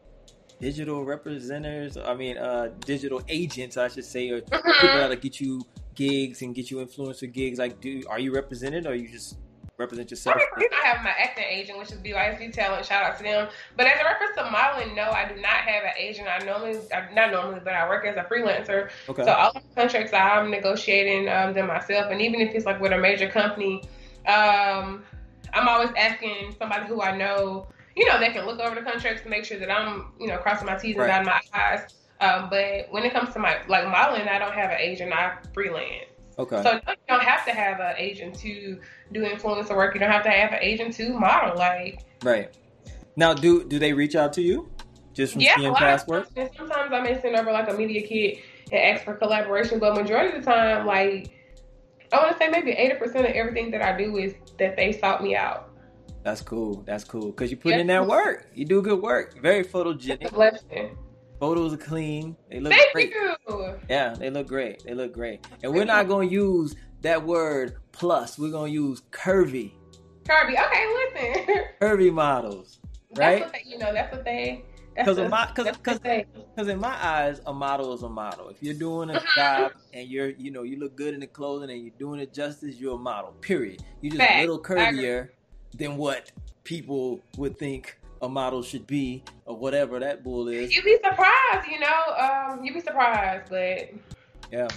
digital 0.59 1.05
representatives. 1.05 1.97
I 1.97 2.13
mean, 2.13 2.37
uh, 2.37 2.69
digital 2.85 3.21
agents, 3.27 3.77
I 3.77 3.87
should 3.87 4.05
say, 4.05 4.29
or 4.29 4.41
mm-hmm. 4.41 4.81
people 4.81 5.09
that 5.09 5.21
get 5.21 5.39
you 5.39 5.61
gigs 5.95 6.41
and 6.41 6.53
get 6.53 6.69
you 6.69 6.77
influencer 6.77 7.31
gigs. 7.31 7.59
Like, 7.59 7.79
do 7.79 8.03
are 8.09 8.19
you 8.19 8.33
represented, 8.33 8.85
or 8.85 8.91
are 8.91 8.95
you 8.95 9.09
just 9.09 9.37
represent 9.77 10.09
yourself? 10.09 10.37
I, 10.37 10.67
I 10.83 10.87
have 10.87 11.03
my 11.03 11.11
acting 11.11 11.45
agent, 11.49 11.77
which 11.77 11.91
is 11.91 11.97
BYSB 11.99 12.53
Talent. 12.53 12.85
Shout 12.85 13.03
out 13.03 13.17
to 13.17 13.23
them. 13.23 13.49
But 13.75 13.87
as 13.87 13.99
a 14.01 14.03
reference 14.03 14.35
to 14.37 14.49
modeling, 14.49 14.95
no, 14.95 15.03
I 15.03 15.27
do 15.27 15.39
not 15.39 15.51
have 15.51 15.83
an 15.83 15.91
agent. 15.97 16.27
I 16.27 16.43
normally, 16.43 16.79
not 17.13 17.31
normally, 17.31 17.61
but 17.63 17.73
I 17.73 17.87
work 17.87 18.05
as 18.05 18.17
a 18.17 18.23
freelancer. 18.23 18.89
Okay. 19.07 19.23
So 19.23 19.31
all 19.31 19.53
the 19.53 19.61
contracts 19.75 20.13
I'm 20.13 20.49
negotiating 20.49 21.29
um, 21.29 21.53
them 21.53 21.67
myself, 21.67 22.11
and 22.11 22.21
even 22.21 22.41
if 22.41 22.53
it's 22.55 22.65
like 22.65 22.79
with 22.81 22.91
a 22.91 22.97
major 22.97 23.29
company, 23.29 23.83
um, 24.27 25.03
I'm 25.53 25.67
always 25.67 25.89
asking 25.97 26.55
somebody 26.59 26.87
who 26.87 27.01
I 27.01 27.15
know, 27.15 27.67
you 27.95 28.05
know, 28.05 28.19
they 28.19 28.29
can 28.29 28.45
look 28.45 28.59
over 28.59 28.75
the 28.75 28.81
contracts 28.81 29.23
to 29.23 29.29
make 29.29 29.45
sure 29.45 29.59
that 29.59 29.71
I'm, 29.71 30.11
you 30.19 30.27
know, 30.27 30.37
crossing 30.37 30.65
my 30.65 30.75
T's 30.75 30.97
and 30.97 31.07
dotting 31.07 31.27
my 31.27 31.39
I's. 31.53 31.93
Um, 32.19 32.49
but 32.49 32.87
when 32.89 33.03
it 33.03 33.13
comes 33.13 33.31
to 33.33 33.39
my 33.39 33.59
like 33.67 33.85
modeling, 33.85 34.27
I 34.27 34.39
don't 34.39 34.53
have 34.53 34.71
an 34.71 34.77
agent. 34.79 35.13
I 35.13 35.37
freelance. 35.53 36.16
Okay. 36.39 36.61
So 36.61 36.73
you 36.73 36.95
don't 37.09 37.23
have 37.23 37.45
to 37.45 37.51
have 37.51 37.79
an 37.79 37.95
agent 37.97 38.37
to 38.39 38.79
do 39.11 39.21
influencer 39.23 39.75
work. 39.75 39.95
You 39.95 39.99
don't 39.99 40.11
have 40.11 40.23
to 40.23 40.29
have 40.29 40.53
an 40.53 40.59
agent 40.61 40.93
to 40.95 41.17
model. 41.17 41.57
Like 41.57 42.05
right. 42.23 42.55
Now, 43.15 43.33
do 43.33 43.63
do 43.63 43.79
they 43.79 43.93
reach 43.93 44.15
out 44.15 44.33
to 44.33 44.41
you 44.41 44.69
just 45.13 45.33
from 45.33 45.41
yeah, 45.41 45.55
seeing 45.55 45.73
past 45.73 46.07
work? 46.07 46.27
Sometimes 46.35 46.93
I 46.93 46.99
may 47.01 47.19
send 47.19 47.35
over 47.35 47.51
like 47.51 47.69
a 47.69 47.73
media 47.73 48.07
kit 48.07 48.39
and 48.71 48.79
ask 48.79 49.03
for 49.03 49.15
collaboration, 49.15 49.79
but 49.79 49.95
majority 49.95 50.37
of 50.37 50.45
the 50.45 50.51
time, 50.51 50.85
like 50.85 51.31
I 52.13 52.17
want 52.17 52.31
to 52.31 52.37
say 52.37 52.49
maybe 52.49 52.71
eighty 52.71 52.95
percent 52.95 53.25
of 53.25 53.31
everything 53.33 53.71
that 53.71 53.81
I 53.81 53.97
do 53.97 54.17
is 54.17 54.35
that 54.59 54.75
they 54.75 54.91
sought 54.91 55.23
me 55.23 55.35
out. 55.35 55.69
That's 56.23 56.41
cool. 56.41 56.83
That's 56.85 57.03
cool 57.03 57.27
because 57.27 57.49
you 57.49 57.57
put 57.57 57.73
in 57.73 57.87
that 57.87 58.05
work. 58.05 58.49
You 58.53 58.65
do 58.65 58.81
good 58.81 59.01
work. 59.01 59.41
Very 59.41 59.63
photogenic. 59.63 60.31
blessing. 60.31 60.97
Photos 61.39 61.73
are 61.73 61.77
clean. 61.77 62.35
They 62.49 62.59
look 62.59 62.73
Thank 62.73 62.93
great. 62.93 63.11
You. 63.11 63.75
Yeah, 63.89 64.13
they 64.13 64.29
look 64.29 64.47
great. 64.47 64.83
They 64.83 64.93
look 64.93 65.13
great. 65.13 65.45
And 65.45 65.61
Thank 65.61 65.75
we're 65.75 65.85
not 65.85 66.07
going 66.07 66.29
to 66.29 66.33
use 66.33 66.75
that 67.01 67.23
word 67.23 67.77
plus. 67.91 68.39
We're 68.39 68.51
going 68.51 68.71
to 68.71 68.73
use 68.73 69.01
curvy. 69.11 69.73
Curvy. 70.23 70.53
Okay, 70.53 71.45
listen. 71.45 71.63
curvy 71.81 72.11
models. 72.11 72.79
Right? 73.15 73.39
That's 73.39 73.41
what 73.41 73.53
they, 73.53 73.63
you 73.69 73.77
know, 73.77 73.93
that's 73.93 74.11
what 74.11 74.25
they 74.25 74.65
because 74.97 75.17
because 75.77 75.99
because 75.99 76.67
in 76.67 76.79
my 76.79 76.95
eyes, 77.05 77.39
a 77.45 77.53
model 77.53 77.93
is 77.93 78.03
a 78.03 78.09
model. 78.09 78.49
If 78.49 78.61
you're 78.61 78.73
doing 78.73 79.09
a 79.09 79.13
mm-hmm. 79.13 79.39
job 79.39 79.71
and 79.93 80.07
you're 80.07 80.29
you 80.29 80.51
know 80.51 80.63
you 80.63 80.79
look 80.79 80.95
good 80.95 81.13
in 81.13 81.19
the 81.19 81.27
clothing 81.27 81.69
and 81.69 81.81
you're 81.81 81.93
doing 81.99 82.19
it 82.19 82.33
justice, 82.33 82.77
you're 82.77 82.95
a 82.95 82.99
model. 82.99 83.31
Period. 83.41 83.83
You're 84.01 84.11
just 84.11 84.21
Fact. 84.21 84.37
a 84.37 84.41
little 84.41 84.61
curvier 84.61 85.29
than 85.75 85.97
what 85.97 86.31
people 86.63 87.21
would 87.37 87.57
think 87.57 87.96
a 88.21 88.29
model 88.29 88.61
should 88.61 88.87
be 88.87 89.23
or 89.45 89.55
whatever 89.55 89.99
that 89.99 90.23
bull 90.23 90.47
is. 90.47 90.75
You'd 90.75 90.85
be 90.85 90.97
surprised, 91.03 91.67
you 91.69 91.79
know. 91.79 92.03
Um, 92.17 92.63
you'd 92.63 92.73
be 92.73 92.81
surprised, 92.81 93.49
but 93.49 93.89
yeah, 94.51 94.67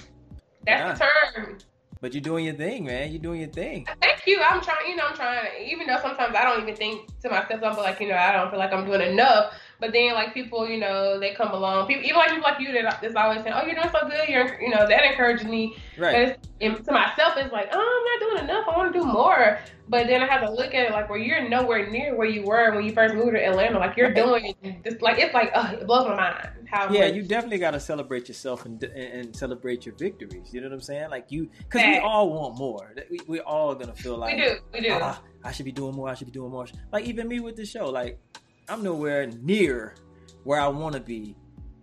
that's 0.67 0.67
yeah. 0.67 0.93
the 0.93 1.45
term. 1.45 1.59
But 2.01 2.15
you're 2.15 2.23
doing 2.23 2.47
your 2.47 2.55
thing, 2.55 2.87
man. 2.87 3.11
You're 3.11 3.21
doing 3.21 3.41
your 3.41 3.51
thing. 3.51 3.87
Thank 4.01 4.27
you. 4.27 4.41
I'm 4.41 4.63
trying. 4.63 4.89
You 4.89 4.97
know, 4.97 5.09
I'm 5.09 5.15
trying. 5.15 5.47
Even 5.71 5.87
though 5.87 5.99
sometimes 6.01 6.35
I 6.35 6.45
don't 6.45 6.63
even 6.63 6.75
think 6.75 7.11
to 7.21 7.29
myself, 7.29 7.61
I'm 7.63 7.77
like, 7.77 8.01
you 8.01 8.09
know, 8.09 8.17
I 8.17 8.33
don't 8.33 8.51
feel 8.51 8.59
like 8.59 8.73
I'm 8.73 8.87
doing 8.87 9.03
enough. 9.03 9.53
But 9.81 9.93
then, 9.93 10.13
like 10.13 10.35
people, 10.35 10.69
you 10.69 10.79
know, 10.79 11.19
they 11.19 11.35
come 11.35 11.53
along. 11.53 11.87
People, 11.87 12.05
even 12.05 12.17
like 12.17 12.29
people 12.29 12.43
like 12.43 12.61
you 12.61 12.73
that's 12.73 13.17
always 13.17 13.43
saying, 13.43 13.55
"Oh, 13.57 13.65
you're 13.65 13.75
doing 13.75 13.89
so 13.91 14.07
good." 14.09 14.29
You're, 14.29 14.61
you 14.61 14.69
know, 14.69 14.87
that 14.87 15.05
encourages 15.05 15.47
me. 15.47 15.75
Right. 15.97 16.39
And 16.61 16.85
to 16.85 16.93
myself, 16.93 17.35
it's 17.39 17.53
like, 17.53 17.71
"Oh, 17.73 17.79
I'm 17.79 18.21
not 18.21 18.31
doing 18.31 18.45
enough. 18.45 18.67
I 18.69 18.77
want 18.77 18.93
to 18.93 18.99
do 18.99 19.07
more." 19.07 19.59
But 19.89 20.07
then 20.07 20.23
I 20.23 20.27
have 20.27 20.43
to 20.43 20.53
look 20.53 20.73
at 20.73 20.87
it 20.87 20.93
like, 20.93 21.11
where 21.11 21.19
you're 21.19 21.49
nowhere 21.49 21.91
near 21.91 22.15
where 22.15 22.29
you 22.29 22.43
were 22.43 22.73
when 22.77 22.85
you 22.85 22.93
first 22.93 23.13
moved 23.13 23.33
to 23.33 23.45
Atlanta. 23.45 23.79
Like 23.79 23.97
you're 23.97 24.15
doing 24.15 24.55
this. 24.85 25.01
Like 25.01 25.19
it's 25.19 25.35
like, 25.35 25.51
uh, 25.53 25.73
it 25.81 25.87
blows 25.87 26.07
my 26.07 26.15
mind. 26.15 26.49
How 26.71 26.93
yeah, 26.93 27.07
you 27.07 27.23
definitely 27.23 27.59
got 27.59 27.73
to 27.73 27.81
celebrate 27.81 28.29
yourself 28.29 28.67
and, 28.67 28.81
and 28.85 29.35
celebrate 29.35 29.85
your 29.85 29.97
victories. 29.97 30.53
You 30.53 30.61
know 30.61 30.69
what 30.69 30.75
I'm 30.75 30.81
saying? 30.81 31.11
Like 31.11 31.27
you, 31.31 31.51
because 31.59 31.83
we 31.85 31.99
all 31.99 32.31
want 32.31 32.57
more. 32.57 32.95
We 33.11 33.21
we 33.27 33.41
all 33.41 33.75
gonna 33.75 33.95
feel 33.95 34.17
like 34.17 34.37
we 34.37 34.43
do. 34.43 34.57
We 34.73 34.81
do. 34.83 34.91
Oh, 34.93 35.19
I 35.43 35.51
should 35.51 35.65
be 35.65 35.73
doing 35.73 35.97
more. 35.97 36.09
I 36.09 36.15
should 36.15 36.29
be 36.29 36.33
doing 36.33 36.53
more. 36.53 36.67
Like 36.93 37.07
even 37.07 37.27
me 37.27 37.41
with 37.41 37.57
the 37.57 37.67
show. 37.67 37.87
Like 37.87 38.21
I'm 38.71 38.85
nowhere 38.85 39.27
near 39.43 39.97
where 40.45 40.61
I 40.61 40.69
want 40.69 40.95
to 40.95 41.01
be. 41.01 41.35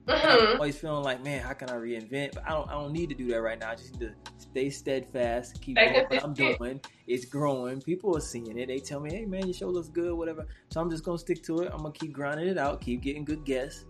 Mm-hmm. 0.08 0.48
I'm 0.48 0.56
always 0.56 0.78
feeling 0.78 1.04
like, 1.04 1.22
man, 1.22 1.42
how 1.42 1.52
can 1.52 1.70
I 1.70 1.74
reinvent? 1.74 2.36
But 2.36 2.48
I 2.48 2.52
don't, 2.52 2.70
I 2.70 2.74
don't 2.74 2.94
need 2.94 3.10
to 3.10 3.16
do 3.16 3.28
that 3.28 3.42
right 3.42 3.60
now. 3.60 3.72
I 3.72 3.76
just 3.76 4.00
need 4.00 4.08
to 4.08 4.32
stay 4.38 4.70
steadfast, 4.70 5.62
keep 5.62 5.76
doing 5.76 6.06
what 6.08 6.24
I'm 6.24 6.34
doing. 6.34 6.80
It's 7.06 7.26
growing. 7.26 7.82
People 7.82 8.16
are 8.16 8.22
seeing 8.22 8.58
it. 8.58 8.68
They 8.68 8.80
tell 8.80 9.02
me, 9.02 9.14
hey, 9.14 9.26
man, 9.26 9.46
your 9.46 9.54
show 9.54 9.68
looks 9.68 9.90
good, 9.90 10.14
whatever. 10.14 10.48
So 10.70 10.80
I'm 10.80 10.90
just 10.90 11.04
gonna 11.04 11.18
stick 11.18 11.44
to 11.44 11.60
it. 11.60 11.72
I'm 11.74 11.80
gonna 11.80 11.92
keep 11.92 12.14
grinding 12.14 12.48
it 12.48 12.58
out, 12.58 12.80
keep 12.80 13.02
getting 13.02 13.26
good 13.26 13.44
guests, 13.44 13.84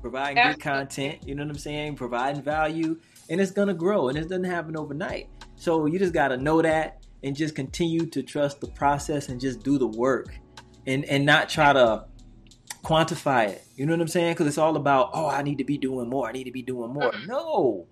providing 0.00 0.38
Absolutely. 0.38 0.54
good 0.54 0.62
content. 0.62 1.26
You 1.26 1.34
know 1.34 1.42
what 1.42 1.50
I'm 1.50 1.58
saying? 1.58 1.96
Providing 1.96 2.42
value, 2.42 3.00
and 3.28 3.40
it's 3.40 3.50
gonna 3.50 3.74
grow. 3.74 4.10
And 4.10 4.16
it 4.16 4.28
doesn't 4.28 4.44
happen 4.44 4.76
overnight. 4.76 5.28
So 5.56 5.86
you 5.86 5.98
just 5.98 6.14
gotta 6.14 6.36
know 6.36 6.62
that 6.62 7.04
and 7.24 7.34
just 7.34 7.56
continue 7.56 8.06
to 8.06 8.22
trust 8.22 8.60
the 8.60 8.68
process 8.68 9.28
and 9.28 9.40
just 9.40 9.64
do 9.64 9.76
the 9.76 9.88
work, 9.88 10.32
and 10.86 11.04
and 11.06 11.26
not 11.26 11.48
try 11.48 11.72
to 11.72 12.06
quantify 12.84 13.48
it. 13.48 13.64
You 13.76 13.86
know 13.86 13.94
what 13.94 14.00
I'm 14.02 14.08
saying? 14.08 14.34
Because 14.34 14.46
it's 14.46 14.58
all 14.58 14.76
about, 14.76 15.10
oh, 15.12 15.26
I 15.28 15.42
need 15.42 15.58
to 15.58 15.64
be 15.64 15.78
doing 15.78 16.08
more. 16.08 16.28
I 16.28 16.32
need 16.32 16.44
to 16.44 16.52
be 16.52 16.62
doing 16.62 16.92
more. 16.92 17.10
Mm-hmm. 17.10 17.26
No, 17.26 17.86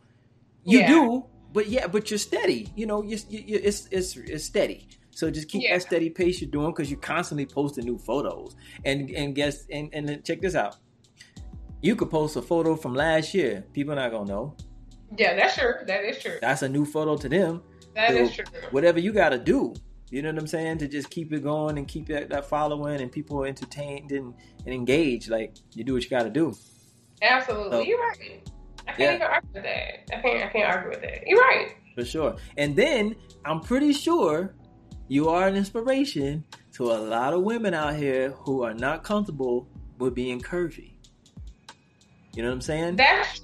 you 0.65 0.81
yeah. 0.81 0.89
do, 0.89 1.25
but 1.53 1.69
yeah, 1.69 1.87
but 1.87 2.11
you're 2.11 2.19
steady. 2.19 2.69
You 2.77 2.87
know, 2.87 3.03
you, 3.03 3.19
you, 3.29 3.61
it's 3.63 3.89
it's 3.91 4.17
it's 4.17 4.45
steady. 4.45 4.89
So 5.11 5.31
just 5.31 5.49
keep 5.49 5.63
yeah. 5.63 5.75
that 5.75 5.83
steady 5.83 6.09
pace 6.09 6.41
you're 6.41 6.51
doing 6.51 6.71
because 6.71 6.91
you're 6.91 7.01
constantly 7.01 7.47
posting 7.47 7.85
new 7.85 7.99
photos. 7.99 8.57
And 8.85 9.11
and 9.11 9.35
guess 9.35 9.67
and 9.71 9.91
and 9.93 10.25
check 10.25 10.41
this 10.41 10.55
out. 10.55 10.77
You 11.83 11.97
could 11.97 12.11
post 12.11 12.37
a 12.37 12.43
photo 12.43 12.77
from 12.77 12.95
last 12.95 13.35
year. 13.35 13.65
People 13.73 13.95
not 13.95 14.11
gonna 14.11 14.31
know. 14.31 14.57
Yeah, 15.17 15.37
that's 15.37 15.57
true. 15.57 15.75
That 15.87 16.05
is 16.05 16.19
true. 16.19 16.39
That's 16.41 16.63
a 16.63 16.69
new 16.69 16.85
photo 16.85 17.17
to 17.17 17.29
them. 17.29 17.63
That 17.95 18.11
so 18.11 18.17
is 18.17 18.33
true. 18.35 18.45
Whatever 18.71 18.99
you 18.99 19.13
got 19.13 19.31
to 19.31 19.39
do, 19.39 19.75
you 20.13 20.21
know 20.21 20.31
what 20.31 20.39
I'm 20.39 20.47
saying? 20.47 20.79
To 20.79 20.89
just 20.89 21.09
keep 21.09 21.33
it 21.33 21.43
going 21.43 21.79
and 21.79 21.89
keep 21.89 22.07
that, 22.09 22.29
that 22.29 22.45
following 22.45 23.01
and 23.01 23.11
people 23.11 23.45
entertained 23.45 24.13
and, 24.13 24.35
and 24.67 24.75
engaged. 24.75 25.31
Like 25.31 25.57
you 25.75 25.85
do 25.85 25.95
what 25.95 26.05
you 26.05 26.11
got 26.11 26.25
to 26.25 26.31
do. 26.31 26.55
Absolutely, 27.23 27.71
so, 27.71 27.81
you're 27.81 27.99
right. 27.99 28.51
I 28.87 28.93
can't 28.93 28.99
yeah. 28.99 29.15
even 29.15 29.23
argue 29.23 29.51
with 29.55 29.63
that. 29.63 30.17
I 30.17 30.21
can't. 30.21 30.45
I 30.45 30.49
can't 30.49 30.71
argue 30.71 30.91
with 30.91 31.01
that. 31.01 31.27
You're 31.27 31.41
right. 31.41 31.69
For 31.95 32.05
sure. 32.05 32.37
And 32.59 32.77
then 32.77 33.17
I'm 33.47 33.61
pretty 33.61 33.95
sure 33.95 34.55
you 35.09 35.31
are 35.31 35.49
an 35.49 35.57
inspiration 35.57 36.45
to 36.75 36.93
a 36.93 36.99
lot 36.99 37.33
of 37.33 37.43
women 37.43 37.73
out 37.73 37.97
here 37.97 38.33
who 38.33 38.65
are 38.65 38.75
not 38.75 39.05
comfortable 39.05 39.67
with 39.99 40.15
being 40.15 40.41
curvy. 40.41 40.93
You 42.35 42.43
know 42.43 42.51
what 42.51 42.55
I'm 42.57 42.61
saying? 42.61 42.97
That's 42.97 43.41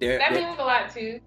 they're, 0.00 0.18
that 0.18 0.32
means 0.32 0.56
a 0.58 0.64
lot 0.64 0.90
too. 0.92 1.20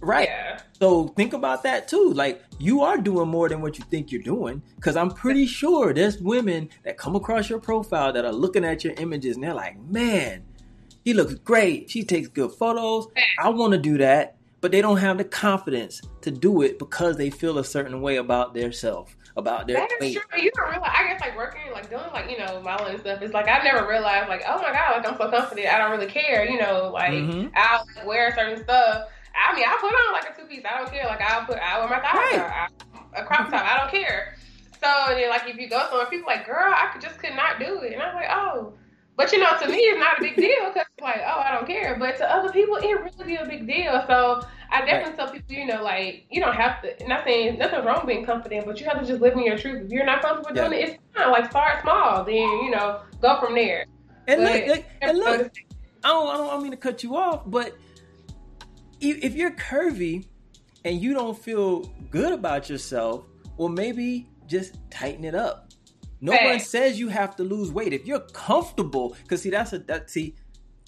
Right. 0.00 0.28
Yeah. 0.28 0.60
So 0.78 1.08
think 1.08 1.32
about 1.32 1.62
that 1.64 1.88
too. 1.88 2.12
Like 2.14 2.42
you 2.58 2.80
are 2.82 2.96
doing 2.96 3.28
more 3.28 3.48
than 3.48 3.60
what 3.60 3.78
you 3.78 3.84
think 3.90 4.10
you're 4.10 4.22
doing. 4.22 4.62
Cause 4.80 4.96
I'm 4.96 5.10
pretty 5.10 5.46
sure 5.60 5.92
there's 5.92 6.18
women 6.18 6.70
that 6.84 6.96
come 6.96 7.16
across 7.16 7.50
your 7.50 7.60
profile 7.60 8.12
that 8.12 8.24
are 8.24 8.32
looking 8.32 8.64
at 8.64 8.82
your 8.84 8.94
images 8.94 9.36
and 9.36 9.44
they're 9.44 9.54
like, 9.54 9.78
man, 9.78 10.44
he 11.04 11.14
looks 11.14 11.34
great. 11.34 11.90
She 11.90 12.04
takes 12.04 12.28
good 12.28 12.52
photos. 12.52 13.08
I 13.38 13.50
want 13.50 13.72
to 13.72 13.78
do 13.78 13.98
that. 13.98 14.36
But 14.62 14.72
they 14.72 14.82
don't 14.82 14.98
have 14.98 15.16
the 15.16 15.24
confidence 15.24 16.02
to 16.20 16.30
do 16.30 16.60
it 16.60 16.78
because 16.78 17.16
they 17.16 17.30
feel 17.30 17.56
a 17.56 17.64
certain 17.64 18.02
way 18.02 18.16
about 18.16 18.52
their 18.52 18.72
self, 18.72 19.16
about 19.34 19.66
their 19.66 19.78
That 19.78 19.90
is 19.92 20.00
weight. 20.00 20.18
true. 20.30 20.42
You 20.42 20.50
don't 20.54 20.68
realize. 20.68 20.90
I 20.94 21.06
guess 21.06 21.20
like 21.22 21.34
working, 21.34 21.72
like 21.72 21.88
doing 21.88 22.02
like 22.12 22.30
you 22.30 22.36
know 22.36 22.60
modeling 22.60 22.92
and 22.92 23.00
stuff. 23.00 23.22
It's 23.22 23.32
like 23.32 23.48
I've 23.48 23.64
never 23.64 23.88
realized 23.88 24.28
like 24.28 24.42
oh 24.46 24.60
my 24.60 24.70
god, 24.70 24.98
like 24.98 25.10
I'm 25.10 25.16
so 25.16 25.30
confident. 25.30 25.66
I 25.66 25.78
don't 25.78 25.90
really 25.90 26.12
care. 26.12 26.44
You 26.44 26.58
know, 26.58 26.90
like 26.92 27.12
mm-hmm. 27.12 27.48
I'll 27.54 27.86
wear 28.06 28.34
certain 28.36 28.62
stuff 28.62 29.08
I 29.34 29.54
mean, 29.54 29.64
I 29.64 29.76
put 29.80 29.92
on 29.92 30.12
like 30.12 30.30
a 30.30 30.40
two 30.40 30.46
piece. 30.46 30.64
I 30.64 30.78
don't 30.78 30.90
care. 30.90 31.06
Like 31.06 31.20
I'll 31.20 31.46
put, 31.46 31.58
I 31.58 31.78
wear 31.78 31.88
my 31.88 32.00
thighs 32.00 32.38
right. 32.38 32.68
a 33.16 33.24
crop 33.24 33.50
top. 33.50 33.64
I 33.64 33.78
don't 33.78 33.90
care. 33.90 34.36
So 34.82 35.14
then, 35.14 35.28
like 35.28 35.48
if 35.48 35.56
you 35.56 35.68
go 35.68 35.86
somewhere, 35.88 36.06
people 36.06 36.26
like, 36.26 36.46
girl, 36.46 36.72
I 36.74 36.90
could 36.92 37.02
just 37.02 37.18
could 37.18 37.34
not 37.36 37.58
do 37.58 37.80
it, 37.80 37.92
and 37.92 38.02
I'm 38.02 38.14
like, 38.14 38.28
oh. 38.30 38.74
But 39.16 39.32
you 39.32 39.38
know, 39.38 39.54
to 39.58 39.68
me, 39.68 39.76
it's 39.76 39.98
not 39.98 40.18
a 40.18 40.22
big 40.22 40.36
deal 40.36 40.68
because 40.68 40.86
like, 41.02 41.20
oh, 41.26 41.40
I 41.40 41.52
don't 41.52 41.66
care. 41.66 41.96
But 41.98 42.16
to 42.18 42.30
other 42.30 42.50
people, 42.50 42.76
it 42.76 42.86
really 42.86 43.24
be 43.26 43.36
a 43.36 43.44
big 43.44 43.66
deal. 43.66 44.02
So 44.06 44.46
I 44.70 44.80
definitely 44.80 45.10
right. 45.10 45.16
tell 45.16 45.30
people, 45.30 45.54
you 45.54 45.66
know, 45.66 45.82
like 45.82 46.24
you 46.30 46.40
don't 46.40 46.54
have 46.54 46.80
to. 46.82 47.06
Not 47.06 47.24
saying 47.24 47.58
nothing's 47.58 47.84
wrong 47.84 48.06
being 48.06 48.24
confident, 48.24 48.64
but 48.64 48.80
you 48.80 48.86
have 48.86 48.98
to 48.98 49.06
just 49.06 49.20
live 49.20 49.34
in 49.34 49.44
your 49.44 49.58
truth. 49.58 49.86
If 49.86 49.92
you're 49.92 50.06
not 50.06 50.22
comfortable 50.22 50.56
yeah. 50.56 50.68
doing 50.68 50.80
it, 50.80 50.88
it's 50.88 50.98
fine. 51.14 51.30
Like 51.30 51.50
start 51.50 51.82
small, 51.82 52.24
then 52.24 52.34
you 52.34 52.70
know, 52.70 53.02
go 53.20 53.38
from 53.40 53.54
there. 53.54 53.84
And 54.26 54.42
but, 54.42 54.54
look, 54.54 54.66
look, 54.68 54.84
and 55.02 55.18
look, 55.18 55.52
I 56.02 56.08
don't, 56.08 56.28
I 56.28 56.36
don't, 56.36 56.46
I 56.46 56.50
don't 56.52 56.62
mean 56.62 56.70
to 56.70 56.78
cut 56.78 57.02
you 57.02 57.16
off, 57.16 57.42
but 57.46 57.76
if 59.00 59.34
you're 59.34 59.52
curvy 59.52 60.26
and 60.84 61.00
you 61.00 61.14
don't 61.14 61.38
feel 61.38 61.80
good 62.10 62.32
about 62.32 62.68
yourself, 62.68 63.24
well, 63.56 63.68
maybe 63.68 64.28
just 64.46 64.78
tighten 64.90 65.24
it 65.24 65.34
up. 65.34 65.70
No 66.20 66.32
hey. 66.32 66.50
one 66.50 66.60
says 66.60 66.98
you 66.98 67.08
have 67.08 67.36
to 67.36 67.44
lose 67.44 67.72
weight. 67.72 67.92
If 67.92 68.06
you're 68.06 68.26
comfortable, 68.32 69.16
because 69.22 69.42
see, 69.42 69.50
that's 69.50 69.72
a 69.72 69.78
that 69.80 70.10
see, 70.10 70.36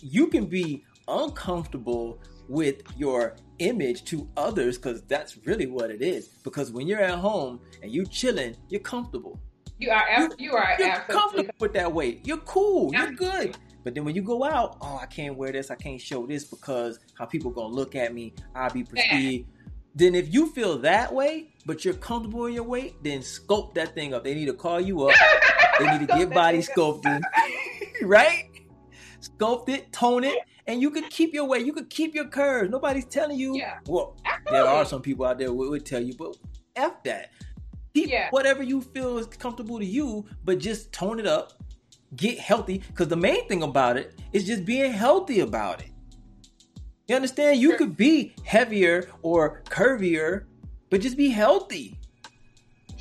you 0.01 0.27
can 0.27 0.47
be 0.47 0.85
uncomfortable 1.09 2.21
with 2.49 2.83
your 2.97 3.37
image 3.59 4.05
to 4.05 4.29
others 4.37 4.77
because 4.77 5.03
that's 5.03 5.39
really 5.47 5.67
what 5.67 5.91
it 5.91 6.03
is. 6.03 6.29
Because 6.45 6.71
when 6.71 6.87
you're 6.87 7.01
at 7.01 7.19
home 7.19 7.61
and 7.83 7.91
you 7.91 8.05
chilling, 8.05 8.57
you're 8.69 8.81
comfortable. 8.81 9.39
You 9.79 9.91
are 9.91 10.05
ab- 10.09 10.35
you, 10.39 10.55
are 10.55 10.77
You're 10.79 10.95
comfortable 11.09 11.55
with 11.59 11.73
that 11.73 11.93
weight. 11.93 12.21
You're 12.25 12.37
cool. 12.39 12.93
You're 12.93 13.13
good. 13.13 13.57
But 13.85 13.95
then 13.95 14.05
when 14.05 14.15
you 14.15 14.23
go 14.23 14.45
out, 14.45 14.77
oh, 14.81 14.99
I 15.01 15.07
can't 15.07 15.37
wear 15.37 15.53
this. 15.53 15.71
I 15.71 15.75
can't 15.75 16.01
show 16.01 16.27
this 16.27 16.45
because 16.45 16.99
how 17.19 17.27
people 17.27 17.51
gonna 17.51 17.75
look 17.75 17.95
at 17.95 18.15
me. 18.15 18.35
I'll 18.55 18.71
be 18.71 18.85
perceived. 18.85 19.49
Then 19.95 20.15
if 20.15 20.33
you 20.33 20.47
feel 20.53 20.79
that 20.79 21.13
way, 21.13 21.53
but 21.67 21.85
you're 21.85 21.95
comfortable 21.95 22.47
in 22.47 22.55
your 22.55 22.63
weight, 22.65 23.03
then 23.03 23.21
sculpt 23.21 23.75
that 23.75 23.95
thing 23.95 24.15
up. 24.15 24.25
They 24.25 24.35
need 24.35 24.47
to 24.47 24.55
call 24.55 24.81
you 24.81 25.03
up. 25.09 25.15
They 25.79 25.87
need 25.91 26.09
to 26.09 26.15
get 26.19 26.31
body 26.35 26.63
sculpted, 26.63 27.23
right? 28.03 28.49
Sculpt 29.21 29.69
it, 29.69 29.93
tone 29.93 30.25
it, 30.25 30.39
and 30.67 30.81
you 30.81 30.91
could 30.91 31.11
keep 31.11 31.35
your 31.35 31.45
weight. 31.45 31.67
You 31.67 31.73
could 31.73 31.91
keep 31.91 32.15
your 32.15 32.27
curves. 32.27 32.71
Nobody's 32.71 33.05
telling 33.05 33.39
you. 33.39 33.57
Yeah. 33.57 33.79
Well, 33.87 34.17
Absolutely. 34.25 34.53
there 34.53 34.67
are 34.67 34.85
some 34.85 35.03
people 35.03 35.27
out 35.27 35.39
there 35.39 35.49
who 35.49 35.71
would 35.71 35.85
tell 35.87 36.03
you, 36.03 36.15
but 36.15 36.37
f 36.77 37.03
that. 37.05 37.31
Keep 37.95 38.09
Yeah. 38.09 38.29
whatever 38.31 38.63
you 38.63 38.81
feel 38.81 39.19
is 39.19 39.27
comfortable 39.27 39.79
to 39.79 39.85
you, 39.85 40.25
but 40.45 40.59
just 40.59 40.91
tone 40.93 41.21
it 41.21 41.27
up. 41.27 41.53
Get 42.17 42.39
healthy, 42.39 42.79
because 42.89 43.09
the 43.09 43.17
main 43.17 43.49
thing 43.49 43.63
about 43.63 43.97
it 43.97 44.15
is 44.33 44.47
just 44.47 44.65
being 44.65 44.93
healthy 44.93 45.41
about 45.41 45.81
it. 45.81 45.91
You 47.09 47.17
understand? 47.17 47.61
You 47.61 47.77
could 47.77 47.97
be 47.97 48.35
heavier 48.45 49.09
or 49.23 49.63
curvier, 49.65 50.45
but 50.91 51.01
just 51.01 51.17
be 51.17 51.29
healthy. 51.29 51.99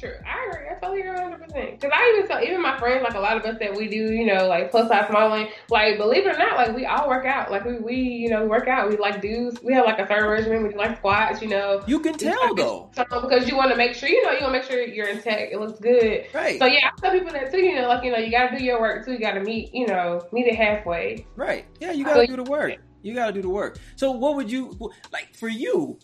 True, 0.01 0.15
I 0.25 0.49
agree. 0.49 0.67
I 0.67 0.73
totally 0.79 1.01
agree, 1.01 1.15
hundred 1.15 1.43
percent. 1.43 1.79
Because 1.79 1.91
I 1.93 2.15
even 2.15 2.27
tell 2.27 2.43
even 2.43 2.59
my 2.59 2.75
friends, 2.79 3.03
like 3.03 3.13
a 3.13 3.19
lot 3.19 3.37
of 3.37 3.43
us 3.45 3.57
that 3.59 3.75
we 3.77 3.87
do, 3.87 4.11
you 4.11 4.25
know, 4.25 4.47
like 4.47 4.71
plus 4.71 4.87
size 4.87 5.07
modeling, 5.11 5.49
like 5.69 5.99
believe 5.99 6.25
it 6.25 6.35
or 6.35 6.39
not, 6.39 6.57
like 6.57 6.75
we 6.75 6.87
all 6.87 7.07
work 7.07 7.27
out. 7.27 7.51
Like 7.51 7.65
we, 7.65 7.77
we 7.77 7.95
you 7.97 8.29
know, 8.29 8.43
work 8.47 8.67
out. 8.67 8.89
We 8.89 8.97
like 8.97 9.21
dudes. 9.21 9.61
We 9.61 9.73
have 9.73 9.85
like 9.85 9.99
a 9.99 10.07
certain 10.07 10.27
regimen. 10.27 10.63
We 10.63 10.69
do 10.69 10.77
like 10.79 10.97
squats, 10.97 11.39
you 11.43 11.49
know. 11.49 11.83
You 11.85 11.99
can 11.99 12.15
tell 12.15 12.55
though, 12.55 12.89
So, 12.95 13.05
because 13.21 13.47
you 13.47 13.55
want 13.55 13.69
to 13.69 13.77
make 13.77 13.93
sure, 13.93 14.09
you 14.09 14.25
know, 14.25 14.31
you 14.31 14.41
want 14.41 14.55
to 14.55 14.59
make 14.59 14.63
sure 14.63 14.81
you're 14.83 15.07
intact. 15.07 15.53
It 15.53 15.59
looks 15.59 15.79
good. 15.79 16.25
right? 16.33 16.57
So 16.57 16.65
yeah, 16.65 16.89
I 16.97 16.99
tell 16.99 17.11
people 17.11 17.31
that 17.33 17.51
too. 17.51 17.59
You 17.59 17.75
know, 17.75 17.87
like 17.87 18.03
you 18.03 18.11
know, 18.11 18.17
you 18.17 18.31
got 18.31 18.49
to 18.49 18.57
do 18.57 18.63
your 18.63 18.81
work 18.81 19.05
too. 19.05 19.11
You 19.13 19.19
got 19.19 19.33
to 19.33 19.41
meet, 19.41 19.71
you 19.71 19.85
know, 19.85 20.19
meet 20.31 20.47
it 20.47 20.55
halfway. 20.55 21.27
Right. 21.35 21.65
Yeah, 21.79 21.91
you 21.91 22.05
gotta 22.05 22.21
you- 22.21 22.35
do 22.35 22.43
the 22.43 22.49
work. 22.49 22.73
You 23.03 23.13
gotta 23.13 23.33
do 23.33 23.43
the 23.43 23.49
work. 23.49 23.77
So 23.97 24.09
what 24.09 24.35
would 24.35 24.49
you 24.51 24.75
like 25.13 25.35
for 25.35 25.47
you? 25.47 25.99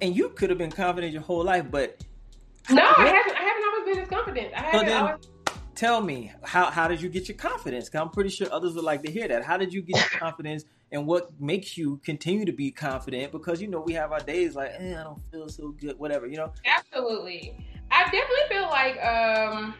And 0.00 0.16
you 0.16 0.28
could 0.30 0.48
have 0.48 0.58
been 0.58 0.70
confident 0.70 1.12
your 1.12 1.22
whole 1.22 1.44
life, 1.44 1.66
but 1.72 2.04
No, 2.72 2.82
I 2.82 3.06
haven't. 3.06 3.36
I 3.36 3.42
haven't 3.42 3.64
always 3.68 3.94
been 3.94 4.02
as 4.02 4.08
confident. 4.08 4.52
I 4.54 4.58
So 4.58 4.64
haven't 4.78 4.86
then- 4.86 5.02
always. 5.02 5.28
tell 5.74 6.00
me 6.02 6.32
how 6.44 6.70
how 6.70 6.88
did 6.88 7.00
you 7.00 7.08
get 7.08 7.28
your 7.28 7.36
confidence? 7.38 7.88
'Cause 7.88 8.00
I'm 8.00 8.10
pretty 8.10 8.30
sure 8.30 8.46
others 8.52 8.74
would 8.74 8.84
like 8.84 9.02
to 9.04 9.10
hear 9.10 9.26
that. 9.28 9.44
How 9.44 9.56
did 9.56 9.72
you 9.72 9.82
get 9.82 9.96
your 9.96 10.20
confidence, 10.20 10.64
and 10.92 11.06
what 11.06 11.30
makes 11.40 11.76
you 11.78 11.98
continue 12.04 12.44
to 12.44 12.52
be 12.52 12.70
confident? 12.70 13.32
Because 13.32 13.60
you 13.62 13.68
know 13.68 13.80
we 13.80 13.92
have 13.94 14.12
our 14.12 14.20
days 14.20 14.54
like, 14.54 14.72
eh, 14.78 14.98
I 14.98 15.02
don't 15.04 15.20
feel 15.32 15.48
so 15.48 15.68
good, 15.70 15.98
whatever. 15.98 16.26
You 16.26 16.36
know, 16.38 16.52
Absolutely. 16.66 17.56
I 17.90 18.04
definitely 18.04 18.48
feel 18.48 18.68
like 18.68 19.02
um 19.04 19.74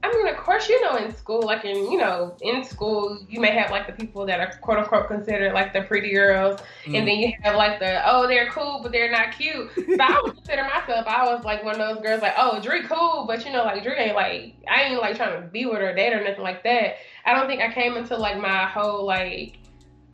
I 0.00 0.12
mean, 0.12 0.28
of 0.28 0.36
course, 0.36 0.68
you 0.68 0.80
know, 0.84 0.94
in 0.96 1.12
school, 1.14 1.44
like 1.44 1.64
in, 1.64 1.90
you 1.90 1.98
know, 1.98 2.36
in 2.40 2.62
school, 2.64 3.18
you 3.28 3.40
may 3.40 3.50
have 3.50 3.72
like 3.72 3.86
the 3.88 3.92
people 3.92 4.24
that 4.26 4.38
are 4.38 4.52
quote 4.62 4.78
unquote 4.78 5.08
considered 5.08 5.52
like 5.54 5.72
the 5.72 5.82
pretty 5.82 6.12
girls, 6.12 6.60
Mm. 6.86 6.98
and 6.98 7.08
then 7.08 7.18
you 7.18 7.32
have 7.42 7.56
like 7.56 7.80
the 7.80 8.00
oh, 8.08 8.28
they're 8.28 8.48
cool, 8.50 8.78
but 8.82 8.92
they're 8.92 9.10
not 9.10 9.32
cute. 9.36 9.70
So 9.98 10.04
I 10.04 10.20
would 10.24 10.34
consider 10.36 10.62
myself, 10.62 11.06
I 11.08 11.24
was 11.34 11.44
like 11.44 11.64
one 11.64 11.80
of 11.80 11.96
those 11.96 12.02
girls, 12.04 12.22
like 12.22 12.34
oh, 12.38 12.60
Dre 12.60 12.82
cool, 12.82 13.24
but 13.26 13.44
you 13.44 13.50
know, 13.52 13.64
like 13.64 13.82
Dre 13.82 13.96
ain't 13.98 14.14
like 14.14 14.54
I 14.70 14.82
ain't 14.84 15.00
like 15.00 15.16
trying 15.16 15.42
to 15.42 15.48
be 15.48 15.66
with 15.66 15.78
her, 15.78 15.92
date 15.92 16.12
or 16.12 16.22
nothing 16.22 16.44
like 16.44 16.62
that. 16.62 16.94
I 17.24 17.34
don't 17.34 17.48
think 17.48 17.60
I 17.60 17.72
came 17.72 17.96
into 17.96 18.16
like 18.16 18.38
my 18.38 18.66
whole 18.66 19.04
like 19.04 19.58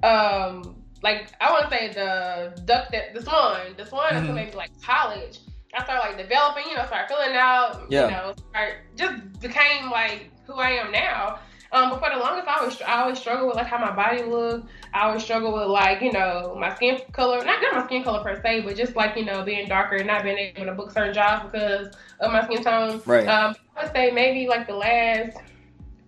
um 0.03 0.77
like 1.03 1.31
I 1.41 1.51
want 1.53 1.71
to 1.71 1.77
say 1.77 1.93
the 1.93 2.59
duck 2.65 2.91
that 2.93 3.15
the 3.15 3.23
swan, 3.23 3.75
the 3.77 3.85
swan 3.85 4.15
Mhm. 4.15 4.19
until 4.21 4.35
maybe 4.35 4.53
like 4.53 4.71
college. 4.83 5.41
I 5.77 5.85
started 5.85 6.09
like 6.09 6.19
developing, 6.19 6.65
you 6.71 6.77
know, 6.77 6.87
started 6.87 7.09
filling 7.09 7.35
out, 7.37 7.87
Yeah. 7.91 8.05
you 8.07 8.11
know, 8.13 8.35
start 8.51 8.75
just 8.97 9.41
became 9.41 9.91
like 9.91 10.31
who 10.47 10.55
I 10.55 10.71
am 10.71 10.93
now. 10.93 11.39
Um, 11.73 11.91
but 11.91 11.99
for 11.99 12.09
the 12.11 12.21
longest, 12.21 12.47
I 12.47 12.59
always 12.61 12.83
I 12.83 13.01
always 13.03 13.19
struggle 13.19 13.49
with 13.49 13.57
like 13.57 13.67
how 13.67 13.79
my 13.79 13.91
body 13.91 14.23
looked. 14.23 14.69
I 14.93 15.07
always 15.07 15.25
struggle 15.25 15.53
with 15.53 15.67
like 15.67 16.01
you 16.03 16.13
know 16.13 16.57
my 16.59 16.73
skin 16.77 17.01
color, 17.13 17.45
not 17.45 17.61
not 17.61 17.75
my 17.75 17.85
skin 17.87 18.05
color 18.05 18.23
per 18.23 18.41
se, 18.41 18.61
but 18.61 18.77
just 18.77 18.95
like 18.95 19.17
you 19.17 19.25
know 19.25 19.43
being 19.43 19.69
darker 19.69 19.97
and 19.97 20.07
not 20.07 20.23
being 20.23 20.39
able 20.39 20.67
to 20.67 20.73
book 20.73 20.93
certain 20.93 21.13
jobs 21.13 21.51
because 21.51 21.89
of 22.21 22.31
my 22.31 22.45
skin 22.45 22.63
tone. 22.63 23.03
right? 23.07 23.27
Um, 23.27 23.57
I 23.77 23.85
would 23.85 23.93
say 23.93 24.13
maybe 24.13 24.47
like 24.47 24.69
the 24.69 24.77
last 24.77 25.37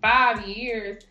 five 0.00 0.46
years, 0.46 1.02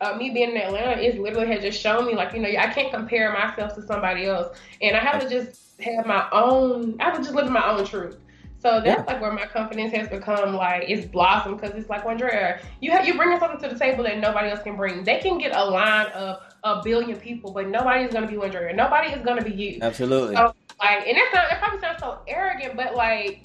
uh, 0.00 0.14
me 0.14 0.30
being 0.30 0.52
in 0.52 0.56
Atlanta 0.56 1.00
is 1.00 1.18
literally 1.18 1.48
has 1.48 1.62
just 1.62 1.80
shown 1.80 2.06
me 2.06 2.14
like 2.14 2.32
you 2.32 2.40
know 2.40 2.48
I 2.48 2.68
can't 2.68 2.92
compare 2.92 3.32
myself 3.32 3.74
to 3.74 3.82
somebody 3.82 4.26
else, 4.26 4.56
and 4.82 4.96
I 4.96 5.00
have 5.00 5.20
to 5.20 5.28
just 5.28 5.65
have 5.80 6.06
my 6.06 6.26
own. 6.32 6.96
I 7.00 7.10
to 7.10 7.18
just 7.18 7.34
live 7.34 7.46
in 7.46 7.52
my 7.52 7.68
own 7.70 7.84
truth. 7.84 8.16
So 8.58 8.80
that's 8.80 8.86
Yeah. 8.86 9.04
like 9.06 9.20
where 9.20 9.32
my 9.32 9.46
confidence 9.46 9.92
has 9.92 10.08
become 10.08 10.54
like 10.54 10.84
it's 10.88 11.06
blossomed 11.06 11.60
because 11.60 11.76
it's 11.76 11.90
like 11.90 12.04
Andrea, 12.04 12.60
you 12.80 12.90
have 12.90 13.06
you 13.06 13.14
bringing 13.14 13.38
something 13.38 13.60
to 13.60 13.72
the 13.72 13.78
table 13.78 14.02
that 14.04 14.18
nobody 14.18 14.48
else 14.48 14.62
can 14.62 14.76
bring. 14.76 15.04
They 15.04 15.18
can 15.18 15.38
get 15.38 15.54
a 15.54 15.64
line 15.64 16.06
of 16.08 16.40
a 16.64 16.82
billion 16.82 17.18
people, 17.18 17.52
but 17.52 17.68
nobody 17.68 18.04
is 18.04 18.12
gonna 18.12 18.26
be 18.26 18.36
Andrea. 18.42 18.74
Nobody 18.74 19.12
is 19.12 19.24
gonna 19.24 19.42
be 19.42 19.52
you. 19.52 19.78
Absolutely. 19.82 20.34
So, 20.34 20.54
like, 20.80 21.06
and 21.06 21.16
that's 21.16 21.34
not, 21.34 21.52
it 21.52 21.58
probably 21.60 21.80
sounds 21.80 22.00
so 22.00 22.18
arrogant, 22.26 22.76
but 22.76 22.94
like, 22.94 23.42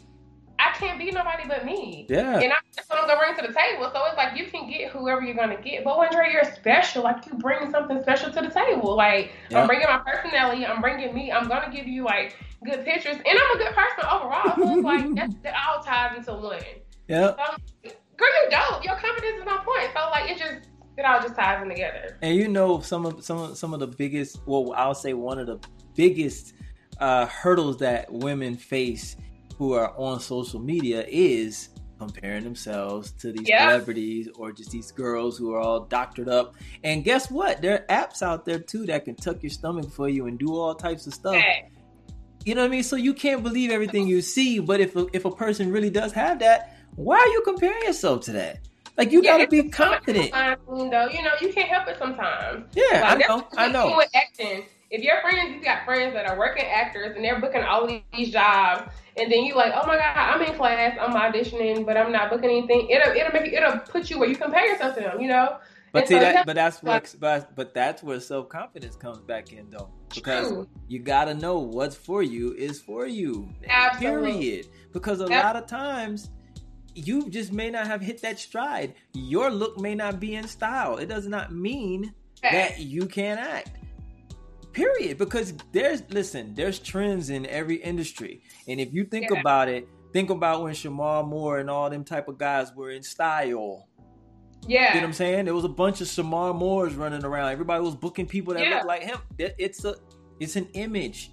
I 0.61 0.77
can't 0.77 0.99
be 0.99 1.11
nobody 1.11 1.43
but 1.47 1.65
me. 1.65 2.05
yeah. 2.09 2.39
And 2.39 2.53
I, 2.53 2.57
that's 2.75 2.89
what 2.89 2.99
I'm 2.99 3.07
gonna 3.07 3.19
bring 3.19 3.35
to 3.35 3.47
the 3.47 3.53
table. 3.53 3.89
So 3.93 4.05
it's 4.05 4.17
like 4.17 4.37
you 4.37 4.45
can 4.45 4.69
get 4.69 4.91
whoever 4.91 5.21
you're 5.21 5.35
gonna 5.35 5.61
get, 5.61 5.83
but 5.83 5.91
Andre, 5.91 6.31
you're 6.31 6.43
special. 6.43 7.03
Like 7.03 7.25
you 7.25 7.33
bring 7.33 7.71
something 7.71 8.01
special 8.01 8.31
to 8.31 8.41
the 8.41 8.49
table. 8.49 8.95
Like 8.95 9.31
Yeah. 9.49 9.61
I'm 9.61 9.67
bringing 9.67 9.87
my 9.87 9.97
personality. 9.99 10.65
I'm 10.65 10.81
bringing 10.81 11.13
me. 11.13 11.31
I'm 11.31 11.47
gonna 11.47 11.71
give 11.73 11.87
you 11.87 12.03
like 12.03 12.37
good 12.63 12.85
pictures, 12.85 13.15
and 13.15 13.25
I'm 13.25 13.55
a 13.55 13.57
good 13.57 13.73
person 13.73 14.05
overall. 14.11 14.55
So 14.55 14.77
it's 14.77 14.83
like 14.83 15.15
that's, 15.15 15.35
that 15.43 15.53
all 15.67 15.83
ties 15.83 16.17
into 16.17 16.33
one. 16.33 16.61
Yeah. 17.07 17.35
So, 17.35 17.91
girl, 18.17 18.29
you 18.43 18.49
dope. 18.51 18.83
Your 18.83 18.95
confidence 18.95 19.41
is 19.41 19.47
on 19.47 19.65
point. 19.65 19.89
So 19.95 20.09
like 20.11 20.29
it 20.29 20.37
just 20.37 20.69
it 20.97 21.05
all 21.05 21.21
just 21.21 21.35
ties 21.35 21.61
in 21.61 21.69
together. 21.69 22.17
And 22.21 22.35
you 22.35 22.47
know 22.47 22.81
some 22.81 23.05
of 23.05 23.23
some 23.23 23.37
of 23.37 23.57
some 23.57 23.73
of 23.73 23.79
the 23.79 23.87
biggest, 23.87 24.41
well, 24.45 24.73
I'll 24.75 24.93
say 24.95 25.13
one 25.13 25.39
of 25.39 25.47
the 25.47 25.59
biggest 25.95 26.53
uh, 26.99 27.25
hurdles 27.25 27.77
that 27.77 28.11
women 28.11 28.55
face 28.55 29.15
who 29.61 29.73
are 29.73 29.93
on 29.95 30.19
social 30.19 30.59
media 30.59 31.05
is 31.07 31.69
comparing 31.99 32.43
themselves 32.43 33.11
to 33.11 33.31
these 33.31 33.47
Yeah. 33.47 33.69
celebrities 33.69 34.27
or 34.35 34.51
just 34.51 34.71
these 34.71 34.91
girls 34.91 35.37
who 35.37 35.53
are 35.53 35.59
all 35.59 35.81
doctored 35.81 36.27
up. 36.27 36.55
And 36.83 37.03
guess 37.03 37.29
what? 37.29 37.61
There 37.61 37.75
are 37.75 37.85
apps 37.95 38.23
out 38.23 38.43
there 38.43 38.57
too 38.57 38.87
that 38.87 39.05
can 39.05 39.13
tuck 39.13 39.43
your 39.43 39.51
stomach 39.51 39.91
for 39.91 40.09
you 40.09 40.25
and 40.25 40.39
do 40.39 40.57
all 40.57 40.73
types 40.73 41.05
of 41.05 41.13
stuff. 41.13 41.35
Okay. 41.35 41.69
You 42.43 42.55
know 42.55 42.61
what 42.61 42.69
I 42.69 42.71
mean? 42.71 42.81
So 42.81 42.95
you 42.95 43.13
can't 43.13 43.43
believe 43.43 43.69
everything 43.69 44.07
you 44.07 44.23
see. 44.23 44.57
But 44.57 44.79
if 44.79 44.95
a, 44.95 45.05
if 45.13 45.25
a 45.25 45.31
person 45.31 45.71
really 45.71 45.91
does 45.91 46.11
have 46.13 46.39
that, 46.39 46.75
why 46.95 47.17
are 47.19 47.27
you 47.27 47.43
comparing 47.45 47.83
yourself 47.83 48.21
to 48.25 48.31
that? 48.31 48.67
Like 48.97 49.11
you 49.11 49.21
Yeah, 49.21 49.37
got 49.37 49.43
to 49.43 49.63
be 49.63 49.69
confident. 49.69 50.31
Though 50.31 51.07
you 51.07 51.21
know 51.21 51.33
you 51.39 51.53
can't 51.53 51.69
help 51.69 51.87
it 51.87 51.99
sometimes. 51.99 52.65
Yeah, 52.73 53.03
I 53.05 53.15
know. 53.15 53.47
I 53.55 53.67
know. 53.67 54.01
acting, 54.15 54.65
if 54.91 55.01
your 55.01 55.21
friends, 55.21 55.55
you 55.55 55.63
got 55.63 55.85
friends 55.85 56.13
that 56.13 56.27
are 56.27 56.37
working 56.37 56.65
actors 56.65 57.15
and 57.15 57.23
they're 57.23 57.39
booking 57.39 57.63
all 57.63 57.87
these 57.87 58.29
jobs, 58.29 58.91
and 59.17 59.31
then 59.31 59.45
you 59.45 59.55
like, 59.55 59.73
oh 59.73 59.87
my 59.87 59.95
god, 59.95 60.15
I'm 60.15 60.41
in 60.41 60.53
class, 60.55 60.97
I'm 60.99 61.13
auditioning, 61.13 61.85
but 61.85 61.95
I'm 61.95 62.11
not 62.11 62.29
booking 62.29 62.49
anything. 62.49 62.89
It'll 62.89 63.13
it'll 63.13 63.31
make 63.31 63.51
you, 63.51 63.57
it'll 63.57 63.79
put 63.79 64.09
you 64.09 64.19
where 64.19 64.29
you 64.29 64.35
compare 64.35 64.65
yourself 64.65 64.95
to 64.95 65.01
them. 65.01 65.21
You 65.21 65.29
know. 65.29 65.57
But 65.93 66.03
And 66.03 66.07
see 66.07 66.13
so 66.15 66.19
that, 66.19 66.33
that's 66.33 66.45
but 66.45 66.55
that's 66.55 66.83
where, 66.83 67.01
but, 67.19 67.55
but 67.55 67.73
that's 67.73 68.03
where 68.03 68.19
self 68.19 68.47
confidence 68.49 68.95
comes 68.95 69.19
back 69.19 69.51
in 69.51 69.69
though, 69.69 69.89
because 70.13 70.49
True. 70.49 70.67
you 70.87 70.99
gotta 70.99 71.33
know 71.33 71.59
what's 71.59 71.95
for 71.95 72.23
you 72.23 72.53
is 72.53 72.79
for 72.79 73.07
you. 73.07 73.49
Absolutely. 73.67 74.31
Period. 74.31 74.67
Because 74.93 75.19
a 75.19 75.25
lot 75.25 75.57
of 75.57 75.67
times 75.67 76.29
you 76.95 77.29
just 77.29 77.51
may 77.51 77.69
not 77.69 77.87
have 77.87 78.01
hit 78.01 78.21
that 78.21 78.39
stride. 78.39 78.93
Your 79.13 79.49
look 79.49 79.79
may 79.79 79.95
not 79.95 80.19
be 80.19 80.35
in 80.35 80.47
style. 80.47 80.97
It 80.97 81.07
does 81.07 81.27
not 81.27 81.53
mean 81.53 82.13
that 82.41 82.79
you 82.79 83.05
can't 83.05 83.39
act. 83.39 83.77
Period. 84.73 85.17
Because 85.17 85.53
there's 85.71 86.03
listen, 86.09 86.53
there's 86.55 86.79
trends 86.79 87.29
in 87.29 87.45
every 87.47 87.75
industry, 87.77 88.41
and 88.67 88.79
if 88.79 88.93
you 88.93 89.03
think 89.05 89.29
Yeah. 89.29 89.39
about 89.39 89.67
it, 89.69 89.87
think 90.13 90.29
about 90.29 90.63
when 90.63 90.73
Shemar 90.73 91.27
Moore 91.27 91.59
and 91.59 91.69
all 91.69 91.89
them 91.89 92.03
type 92.03 92.27
of 92.27 92.37
guys 92.37 92.73
were 92.75 92.91
in 92.91 93.03
style. 93.03 93.87
Yeah, 94.67 94.89
you 94.89 94.95
know 94.95 95.01
what 95.01 95.07
I'm 95.07 95.13
saying? 95.13 95.45
There 95.45 95.53
was 95.55 95.63
a 95.65 95.69
bunch 95.69 96.01
of 96.01 96.07
Shemar 96.07 96.55
Moores 96.55 96.93
running 96.95 97.25
around. 97.25 97.51
Everybody 97.51 97.83
was 97.83 97.95
booking 97.95 98.27
people 98.27 98.53
that 98.53 98.63
Yeah. 98.63 98.77
look 98.77 98.85
like 98.85 99.01
him. 99.03 99.17
It's 99.37 99.83
a, 99.83 99.95
it's 100.39 100.55
an 100.55 100.67
image. 100.73 101.31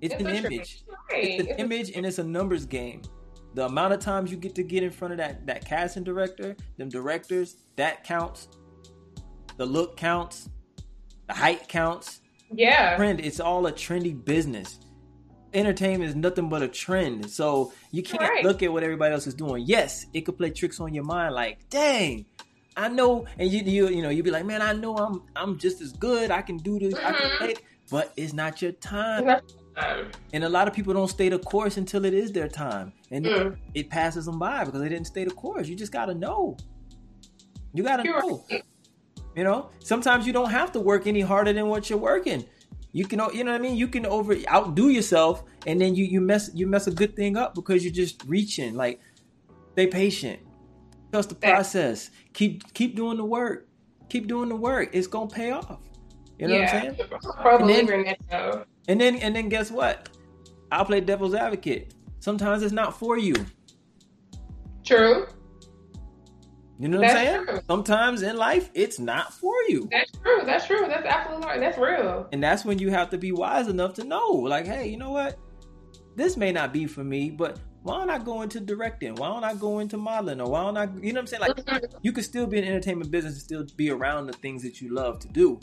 It's, 0.00 0.14
an 0.14 0.28
image. 0.28 0.84
Right. 1.10 1.24
It's 1.24 1.40
an 1.42 1.48
It's 1.48 1.60
image, 1.60 1.90
and 1.96 2.06
it's 2.06 2.18
a 2.18 2.24
numbers 2.24 2.64
game. 2.64 3.02
The 3.54 3.66
amount 3.66 3.92
of 3.92 4.00
times 4.00 4.30
you 4.30 4.36
get 4.36 4.54
to 4.54 4.62
get 4.62 4.84
in 4.84 4.90
front 4.90 5.12
of 5.12 5.18
that 5.18 5.44
that 5.46 5.64
casting 5.64 6.04
director, 6.04 6.56
them 6.78 6.88
directors, 6.88 7.56
that 7.76 8.04
counts. 8.04 8.48
The 9.56 9.66
look 9.66 9.96
counts. 9.96 10.48
The 11.26 11.34
height 11.34 11.68
counts. 11.68 12.19
Yeah. 12.52 12.96
Trend. 12.96 13.20
It's 13.20 13.40
all 13.40 13.66
a 13.66 13.72
trendy 13.72 14.12
business. 14.24 14.80
Entertainment 15.52 16.08
is 16.10 16.16
nothing 16.16 16.48
but 16.48 16.62
a 16.62 16.68
trend. 16.68 17.28
So 17.30 17.72
you 17.90 18.02
can't 18.02 18.22
Right. 18.22 18.44
look 18.44 18.62
at 18.62 18.72
what 18.72 18.82
everybody 18.84 19.12
else 19.14 19.26
is 19.26 19.34
doing. 19.34 19.64
Yes, 19.66 20.06
it 20.14 20.22
could 20.22 20.36
play 20.38 20.50
tricks 20.50 20.78
on 20.80 20.94
your 20.94 21.04
mind. 21.04 21.34
Like, 21.34 21.68
dang, 21.70 22.24
I 22.76 22.88
know, 22.88 23.26
and 23.38 23.50
you 23.50 23.60
you 23.62 23.88
you 23.88 24.02
know 24.02 24.10
you'd 24.10 24.24
be 24.24 24.30
like, 24.30 24.44
man, 24.46 24.62
I 24.62 24.72
know 24.72 24.96
I'm 24.96 25.22
I'm 25.34 25.58
just 25.58 25.80
as 25.80 25.92
good. 25.92 26.30
I 26.30 26.40
can 26.42 26.56
do 26.58 26.78
this. 26.78 26.94
I 26.94 27.12
can 27.12 27.30
Mhm. 27.30 27.36
play. 27.38 27.50
it." 27.52 27.62
but 27.90 28.12
it's 28.16 28.32
not 28.32 28.62
your 28.62 28.70
time. 28.70 29.40
And 30.32 30.44
a 30.44 30.48
lot 30.48 30.68
of 30.68 30.74
people 30.74 30.94
don't 30.94 31.08
stay 31.08 31.28
the 31.28 31.40
course 31.40 31.76
until 31.76 32.04
it 32.04 32.14
is 32.14 32.30
their 32.30 32.46
time, 32.46 32.92
and 33.10 33.26
Mm. 33.26 33.56
it 33.74 33.90
passes 33.90 34.26
them 34.26 34.38
by 34.38 34.64
because 34.64 34.80
they 34.80 34.88
didn't 34.88 35.08
stay 35.08 35.24
the 35.24 35.32
course. 35.32 35.66
You 35.66 35.74
just 35.74 35.90
gotta 35.90 36.14
know. 36.14 36.56
You 37.74 37.82
gotta 37.82 38.04
you're 38.04 38.20
know. 38.20 38.44
right. 38.48 38.62
You 39.36 39.44
know, 39.44 39.70
sometimes 39.78 40.26
you 40.26 40.32
don't 40.32 40.50
have 40.50 40.72
to 40.72 40.80
work 40.80 41.06
any 41.06 41.20
harder 41.20 41.52
than 41.52 41.68
what 41.68 41.88
you're 41.88 41.98
working. 41.98 42.44
You 42.92 43.04
can, 43.04 43.20
you 43.32 43.44
know 43.44 43.52
what 43.52 43.60
I 43.60 43.62
mean. 43.62 43.76
You 43.76 43.86
can 43.86 44.04
over 44.04 44.34
outdo 44.48 44.88
yourself, 44.88 45.44
and 45.66 45.80
then 45.80 45.94
you 45.94 46.04
you 46.04 46.20
mess 46.20 46.50
you 46.52 46.66
mess 46.66 46.88
a 46.88 46.90
good 46.90 47.14
thing 47.14 47.36
up 47.36 47.54
because 47.54 47.84
you're 47.84 47.92
just 47.92 48.24
reaching. 48.26 48.74
Like, 48.74 49.00
stay 49.72 49.86
patient, 49.86 50.40
trust 51.12 51.28
the 51.28 51.36
process. 51.36 52.10
Keep 52.32 52.74
keep 52.74 52.96
doing 52.96 53.16
the 53.16 53.24
work. 53.24 53.68
Keep 54.08 54.26
doing 54.26 54.48
the 54.48 54.56
work. 54.56 54.90
It's 54.92 55.06
gonna 55.06 55.30
pay 55.30 55.52
off. 55.52 55.78
You 56.38 56.48
know 56.48 56.54
yeah. 56.54 56.60
what 56.60 56.74
I'm 56.74 56.96
saying? 56.96 57.08
I'm 57.22 57.30
a 57.30 57.42
pro 57.42 57.58
And 57.58 57.68
then- 57.70 57.86
believer 57.86 57.92
in 57.92 58.04
that 58.06 58.18
though. 58.28 58.64
And 58.88 59.00
then 59.00 59.16
and 59.16 59.36
then 59.36 59.48
guess 59.48 59.70
what? 59.70 60.08
I'll 60.72 60.84
play 60.84 61.00
devil's 61.00 61.34
advocate. 61.34 61.94
Sometimes 62.18 62.62
it's 62.64 62.72
not 62.72 62.98
for 62.98 63.16
you. 63.16 63.34
True. 64.84 65.26
You 66.80 66.88
know 66.88 66.98
what 67.00 67.10
I'm 67.10 67.16
saying? 67.16 67.44
true. 67.44 67.60
Sometimes 67.68 68.22
in 68.22 68.36
life 68.38 68.70
it's 68.72 68.98
not 68.98 69.34
for 69.34 69.54
you. 69.68 69.86
That's 69.92 70.10
true. 70.12 70.40
That's 70.46 70.66
true. 70.66 70.86
That's 70.88 71.04
absolutely 71.06 71.46
right. 71.46 71.60
That's 71.60 71.76
real. 71.76 72.26
And 72.32 72.42
that's 72.42 72.64
when 72.64 72.78
you 72.78 72.88
have 72.90 73.10
to 73.10 73.18
be 73.18 73.32
wise 73.32 73.68
enough 73.68 73.92
to 73.94 74.04
know, 74.04 74.30
like, 74.30 74.66
hey, 74.66 74.88
you 74.88 74.96
know 74.96 75.10
what? 75.10 75.38
This 76.16 76.38
may 76.38 76.52
not 76.52 76.72
be 76.72 76.86
for 76.86 77.04
me, 77.04 77.30
but 77.30 77.60
why 77.82 77.98
don't 77.98 78.08
I 78.08 78.18
go 78.18 78.40
into 78.40 78.60
directing? 78.60 79.14
Why 79.14 79.28
don't 79.28 79.44
I 79.44 79.54
go 79.54 79.80
into 79.80 79.98
modeling? 79.98 80.40
Or 80.40 80.50
why 80.50 80.62
don't 80.62 80.76
I, 80.78 80.84
you 81.02 81.12
know 81.12 81.20
what 81.20 81.20
I'm 81.20 81.26
saying? 81.26 81.40
Like, 81.42 81.56
Mhm. 81.56 81.94
you 82.00 82.12
could 82.12 82.24
still 82.24 82.46
be 82.46 82.56
in 82.58 82.64
entertainment 82.64 83.10
business 83.10 83.34
and 83.34 83.42
still 83.42 83.66
be 83.76 83.90
around 83.90 84.26
the 84.26 84.32
things 84.34 84.62
that 84.62 84.80
you 84.80 84.88
love 84.94 85.18
to 85.20 85.28
do. 85.28 85.60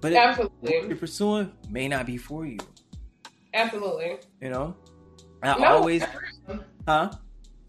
But 0.00 0.12
it, 0.12 0.16
what 0.16 0.26
Absolutely. 0.26 0.88
you're 0.88 0.96
pursuing 0.96 1.52
may 1.70 1.86
not 1.88 2.06
be 2.06 2.16
for 2.16 2.46
you, 2.46 2.58
Absolutely. 3.54 4.18
you 4.40 4.50
know? 4.50 4.74
I 5.42 5.58
No, 5.58 5.64
always, 5.76 6.02
huh? 6.88 7.10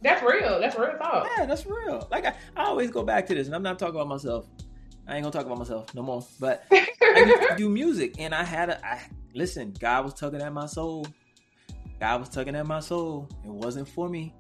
That's 0.02 0.22
real. 0.22 0.60
That's 0.60 0.78
real 0.78 0.98
talk. 0.98 1.28
Yeah, 1.38 1.46
that's 1.46 1.66
real. 1.66 2.08
Like, 2.12 2.26
I, 2.26 2.36
I 2.56 2.66
always 2.66 2.92
go 2.92 3.04
back 3.04 3.26
to 3.28 3.36
this, 3.36 3.48
and 3.48 3.56
I'm 3.56 3.64
not 3.64 3.80
talking 3.80 3.96
about 3.96 4.08
myself. 4.08 4.48
I 5.08 5.16
ain't 5.16 5.24
gonna 5.24 5.32
talk 5.32 5.46
about 5.46 5.58
myself 5.58 5.94
no 5.96 6.04
more. 6.04 6.26
But 6.40 6.66
I 6.72 7.24
used 7.26 7.50
to 7.50 7.56
do 7.58 7.70
music, 7.70 8.16
and 8.20 8.36
I 8.36 8.44
had 8.44 8.70
a. 8.70 8.86
I 8.86 9.02
listen. 9.34 9.74
God 9.80 10.06
was 10.06 10.14
tugging 10.14 10.42
at 10.42 10.54
my 10.54 10.66
soul. 10.66 11.08
God 12.00 12.20
was 12.20 12.30
tugging 12.30 12.56
at 12.56 12.68
my 12.68 12.80
soul. 12.80 13.30
It 13.44 13.50
wasn't 13.52 13.88
for 13.88 14.08
me. 14.10 14.36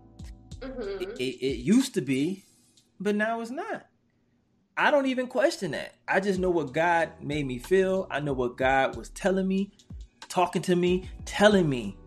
Mhm. 0.59 1.01
It, 1.01 1.09
it, 1.19 1.45
it 1.45 1.57
used 1.57 1.93
to 1.95 2.01
be, 2.01 2.43
but 2.99 3.15
now 3.15 3.41
it's 3.41 3.51
not. 3.51 3.85
I 4.75 4.91
don't 4.91 5.07
even 5.07 5.27
question 5.27 5.71
that. 5.71 5.95
I 6.07 6.19
just 6.19 6.39
know 6.39 6.51
what 6.51 6.71
God 6.71 7.09
made 7.21 7.47
me 7.47 7.57
feel. 7.57 8.07
I 8.11 8.19
know 8.19 8.33
what 8.33 8.57
God 8.57 8.95
was 8.95 9.09
telling 9.09 9.47
me, 9.47 9.71
talking 10.29 10.61
to 10.63 10.75
me, 10.75 11.09
telling 11.25 11.67
me, 11.67 11.97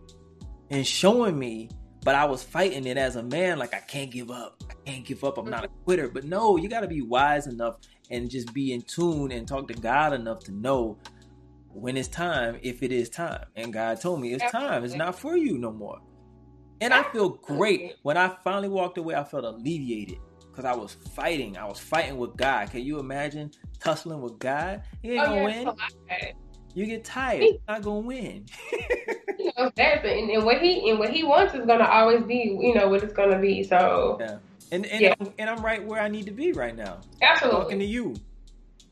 and 0.71 0.87
showing 0.87 1.39
me. 1.39 1.71
But 2.03 2.15
I 2.15 2.25
was 2.25 2.43
fighting 2.43 2.87
it 2.87 2.97
as 2.97 3.17
a 3.17 3.23
man, 3.23 3.59
like 3.59 3.75
I 3.75 3.81
can't 3.81 4.11
give 4.11 4.31
up. 4.31 4.63
I 4.71 4.75
can't 4.87 5.05
give 5.05 5.23
up. 5.23 5.37
I'm 5.39 5.51
not 5.51 5.65
a 5.65 5.69
quitter. 5.85 6.09
But 6.09 6.25
no, 6.25 6.57
you 6.57 6.69
got 6.69 6.81
to 6.81 6.89
be 6.89 7.03
wise 7.03 7.47
enough 7.47 7.77
and 8.11 8.31
just 8.31 8.53
be 8.55 8.73
in 8.73 8.83
tune 8.83 9.33
and 9.33 9.47
talk 9.47 9.69
to 9.69 9.75
God 9.75 10.13
enough 10.15 10.41
to 10.45 10.53
know 10.53 10.97
when 11.69 11.97
it's 11.97 12.09
time, 12.09 12.59
if 12.63 12.83
it 12.83 12.91
is 12.91 13.09
time. 13.11 13.45
And 13.55 13.73
God 13.73 14.01
told 14.01 14.21
me 14.21 14.33
it's 14.33 14.51
time. 14.51 14.85
It's 14.85 14.95
not 14.95 15.19
for 15.19 15.37
you 15.37 15.59
no 15.59 15.71
more. 15.73 15.99
And 16.81 16.95
I 16.95 17.03
feel 17.13 17.29
great 17.29 17.97
when 18.03 18.17
I 18.17 18.35
finally 18.43 18.69
walked 18.69 18.97
away. 18.97 19.15
I 19.15 19.25
felt 19.25 19.45
alleviated 19.45 20.19
because 20.51 20.65
I 20.65 20.75
was 20.75 20.95
fighting. 21.15 21.59
I 21.59 21.67
was 21.67 21.79
fighting 21.79 22.17
with 22.17 22.37
God. 22.37 22.71
Can 22.71 22.81
you 22.83 22.99
imagine 22.99 23.51
tussling 23.79 24.23
with 24.23 24.39
God? 24.39 24.83
You 25.03 25.13
ain't 25.13 25.23
Oh, 25.23 25.27
gonna 25.27 25.37
yeah, 25.37 25.45
win. 25.45 25.55
it's 25.55 25.65
a 25.67 25.69
lot. 25.69 26.35
You 26.75 26.87
get 26.87 27.05
tired. 27.05 27.43
You're 27.43 27.59
not 27.69 27.83
gonna 27.83 28.01
win. 28.01 28.47
You 29.45 29.53
know. 29.57 29.71
And, 29.79 30.31
and 30.31 30.45
what 30.45 30.61
he 30.61 30.91
and 30.91 30.99
what 30.99 31.11
he 31.11 31.25
wants 31.25 31.55
is 31.55 31.65
gonna 31.67 31.85
always 31.85 32.23
be, 32.25 32.59
you 32.61 32.75
know, 32.75 32.89
what 32.89 33.03
it's 33.03 33.13
gonna 33.13 33.39
be. 33.39 33.63
So 33.63 34.19
Yeah. 34.21 34.39
And 34.73 34.87
and, 34.87 35.01
Yeah. 35.01 35.15
I'm, 35.21 35.33
and 35.39 35.51
I'm 35.51 35.65
right 35.65 35.85
where 35.85 36.01
I 36.01 36.09
need 36.09 36.27
to 36.27 36.33
be 36.33 36.53
right 36.53 36.77
now. 36.77 36.99
Absolutely, 37.23 37.61
talking 37.63 37.79
to 37.79 37.85
you. 37.85 38.15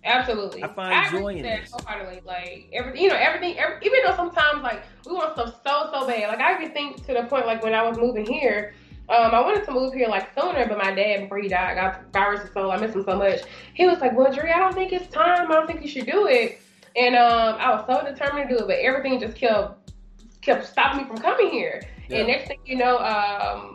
absolutely. 0.04 0.64
I 0.64 0.68
find 0.68 1.06
agree 1.06 1.20
joy 1.20 1.36
in 1.36 1.42
that 1.42 1.68
wholeheartedly. 1.70 2.22
Like 2.24 2.68
everything, 2.72 3.02
you 3.02 3.08
know, 3.08 3.16
everything. 3.16 3.58
Every, 3.58 3.76
even 3.82 3.98
though 4.06 4.16
sometimes 4.16 4.62
like 4.62 4.82
we 5.06 5.12
want 5.12 5.34
stuff 5.34 5.60
so 5.64 5.90
so 5.92 6.06
bad. 6.06 6.28
Like 6.28 6.40
I 6.40 6.60
even 6.60 6.72
think 6.72 7.06
to 7.06 7.14
the 7.14 7.24
point 7.24 7.46
like 7.46 7.62
when 7.62 7.74
I 7.74 7.86
was 7.86 7.98
moving 7.98 8.26
here. 8.26 8.74
Um, 9.10 9.34
I 9.34 9.40
wanted 9.40 9.64
to 9.64 9.70
move 9.72 9.94
here 9.94 10.06
like 10.06 10.38
sooner, 10.38 10.68
but 10.68 10.76
my 10.76 10.92
dad, 10.94 11.22
before 11.22 11.38
he 11.38 11.48
died, 11.48 11.76
got 11.76 12.12
virus 12.12 12.44
of 12.44 12.52
soul. 12.52 12.70
I 12.70 12.76
miss 12.76 12.94
him 12.94 13.04
so 13.04 13.16
much. 13.16 13.40
He 13.72 13.86
was 13.86 14.00
like, 14.00 14.14
"Well, 14.14 14.30
Dre, 14.30 14.50
I 14.50 14.58
don't 14.58 14.74
think 14.74 14.92
it's 14.92 15.10
time. 15.10 15.50
I 15.50 15.54
don't 15.54 15.66
think 15.66 15.80
you 15.80 15.88
should 15.88 16.04
do 16.04 16.26
it." 16.26 16.60
And 16.94 17.14
um, 17.16 17.54
I 17.58 17.70
was 17.70 17.84
so 17.86 18.04
determined 18.04 18.50
to 18.50 18.56
do 18.56 18.64
it, 18.64 18.66
but 18.66 18.76
everything 18.80 19.18
just 19.18 19.34
kept 19.34 19.78
kept 20.48 20.66
stopping 20.66 21.02
me 21.02 21.06
from 21.06 21.18
coming 21.18 21.50
here. 21.50 21.82
Yeah. 22.08 22.18
And 22.18 22.28
next 22.28 22.48
thing 22.48 22.58
you 22.64 22.76
know, 22.76 22.98
um, 22.98 23.74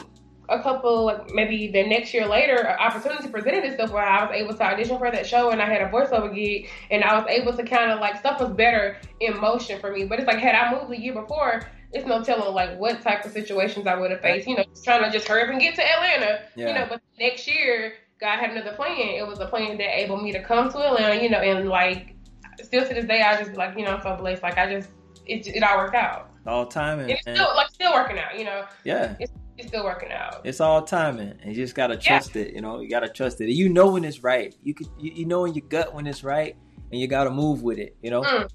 a 0.50 0.62
couple 0.62 1.06
like 1.06 1.34
maybe 1.34 1.68
the 1.68 1.84
next 1.84 2.14
year 2.14 2.28
later, 2.28 2.76
opportunity 2.80 3.28
presented 3.30 3.64
itself 3.64 3.92
where 3.92 4.04
I 4.04 4.26
was 4.26 4.36
able 4.36 4.54
to 4.56 4.64
audition 4.64 4.98
for 4.98 5.12
that 5.12 5.26
show, 5.26 5.52
and 5.52 5.62
I 5.62 5.66
had 5.66 5.82
a 5.82 5.90
voiceover 5.90 6.34
gig, 6.34 6.70
and 6.92 7.04
I 7.04 7.18
was 7.18 7.28
able 7.30 7.56
to 7.56 7.64
kind 7.64 7.92
of 7.92 8.00
like 8.00 8.18
stuff 8.20 8.40
was 8.40 8.52
better 8.52 8.98
in 9.20 9.40
motion 9.40 9.80
for 9.80 9.92
me. 9.92 10.06
But 10.06 10.20
it's 10.20 10.28
like 10.28 10.40
had 10.40 10.56
I 10.56 10.74
moved 10.74 10.92
the 10.92 11.00
year 11.00 11.14
before. 11.14 11.70
It's 11.94 12.08
no 12.08 12.24
telling 12.24 12.52
like 12.56 12.80
what 12.80 13.04
type 13.04 13.24
of 13.24 13.32
situations 13.32 13.86
I 13.86 13.96
would 13.96 14.10
have 14.10 14.22
faced. 14.22 14.48
You 14.48 14.58
know, 14.58 14.64
just 14.64 14.84
trying 14.84 15.04
to 15.04 15.12
just 15.12 15.28
hurry 15.28 15.44
up 15.44 15.50
and 15.50 15.62
get 15.62 15.76
to 15.76 15.84
Atlanta. 15.84 16.42
Yeah. 16.56 16.70
You 16.70 16.74
know, 16.74 16.88
but 16.90 17.02
next 17.20 17.48
year 17.48 17.94
God 18.20 18.40
had 18.40 18.50
another 18.50 18.76
plan. 18.76 18.98
It 18.98 19.28
was 19.28 19.40
a 19.40 19.46
plan 19.46 19.78
that 19.78 19.94
enabled 19.94 20.24
me 20.24 20.32
to 20.32 20.42
come 20.42 20.72
to 20.72 20.80
Atlanta. 20.80 21.22
You 21.22 21.30
know, 21.30 21.38
and 21.38 21.70
like 21.70 22.16
still 22.64 22.88
to 22.88 22.94
this 22.96 23.06
day, 23.06 23.22
I 23.22 23.40
just 23.40 23.54
like 23.54 23.78
you 23.78 23.86
know 23.86 23.92
I'm 23.92 24.02
so 24.02 24.16
blessed. 24.16 24.42
Like 24.42 24.58
I 24.58 24.74
just 24.74 24.90
it 25.28 25.46
it 25.46 25.62
all 25.62 25.78
worked 25.78 25.96
out. 25.96 26.33
All 26.48 26.66
timing. 26.66 27.10
It's 27.10 27.22
still 27.22 27.56
like 27.56 27.70
still 27.70 27.94
working 27.94 28.20
out, 28.20 28.38
you 28.38 28.46
know. 28.46 28.66
yeah. 28.84 29.16
It's 29.20 29.68
still 29.68 29.84
working 29.84 30.12
out. 30.12 30.42
It's 30.44 30.60
all 30.60 30.82
timing. 30.82 31.34
And 31.42 31.56
you 31.56 31.56
just 31.56 31.76
gotta 31.76 31.96
trust 31.96 32.36
it. 32.36 32.54
You 32.54 32.62
know, 32.62 32.80
you 32.80 32.90
gotta 32.90 33.10
trust 33.10 33.40
it. 33.42 33.50
You 33.50 33.70
know 33.70 33.92
when 33.92 34.04
it's 34.04 34.24
right. 34.24 34.56
You 34.64 34.74
could 34.74 34.88
you, 35.00 35.12
you 35.12 35.26
know 35.26 35.46
in 35.46 35.54
your 35.54 35.66
gut 35.68 35.94
when 35.94 36.08
it's 36.08 36.24
right 36.24 36.56
and 36.92 37.00
you 37.00 37.08
gotta 37.08 37.30
move 37.30 37.62
with 37.62 37.78
it, 37.78 37.96
you 38.02 38.10
know? 38.10 38.22
Mm. 38.22 38.50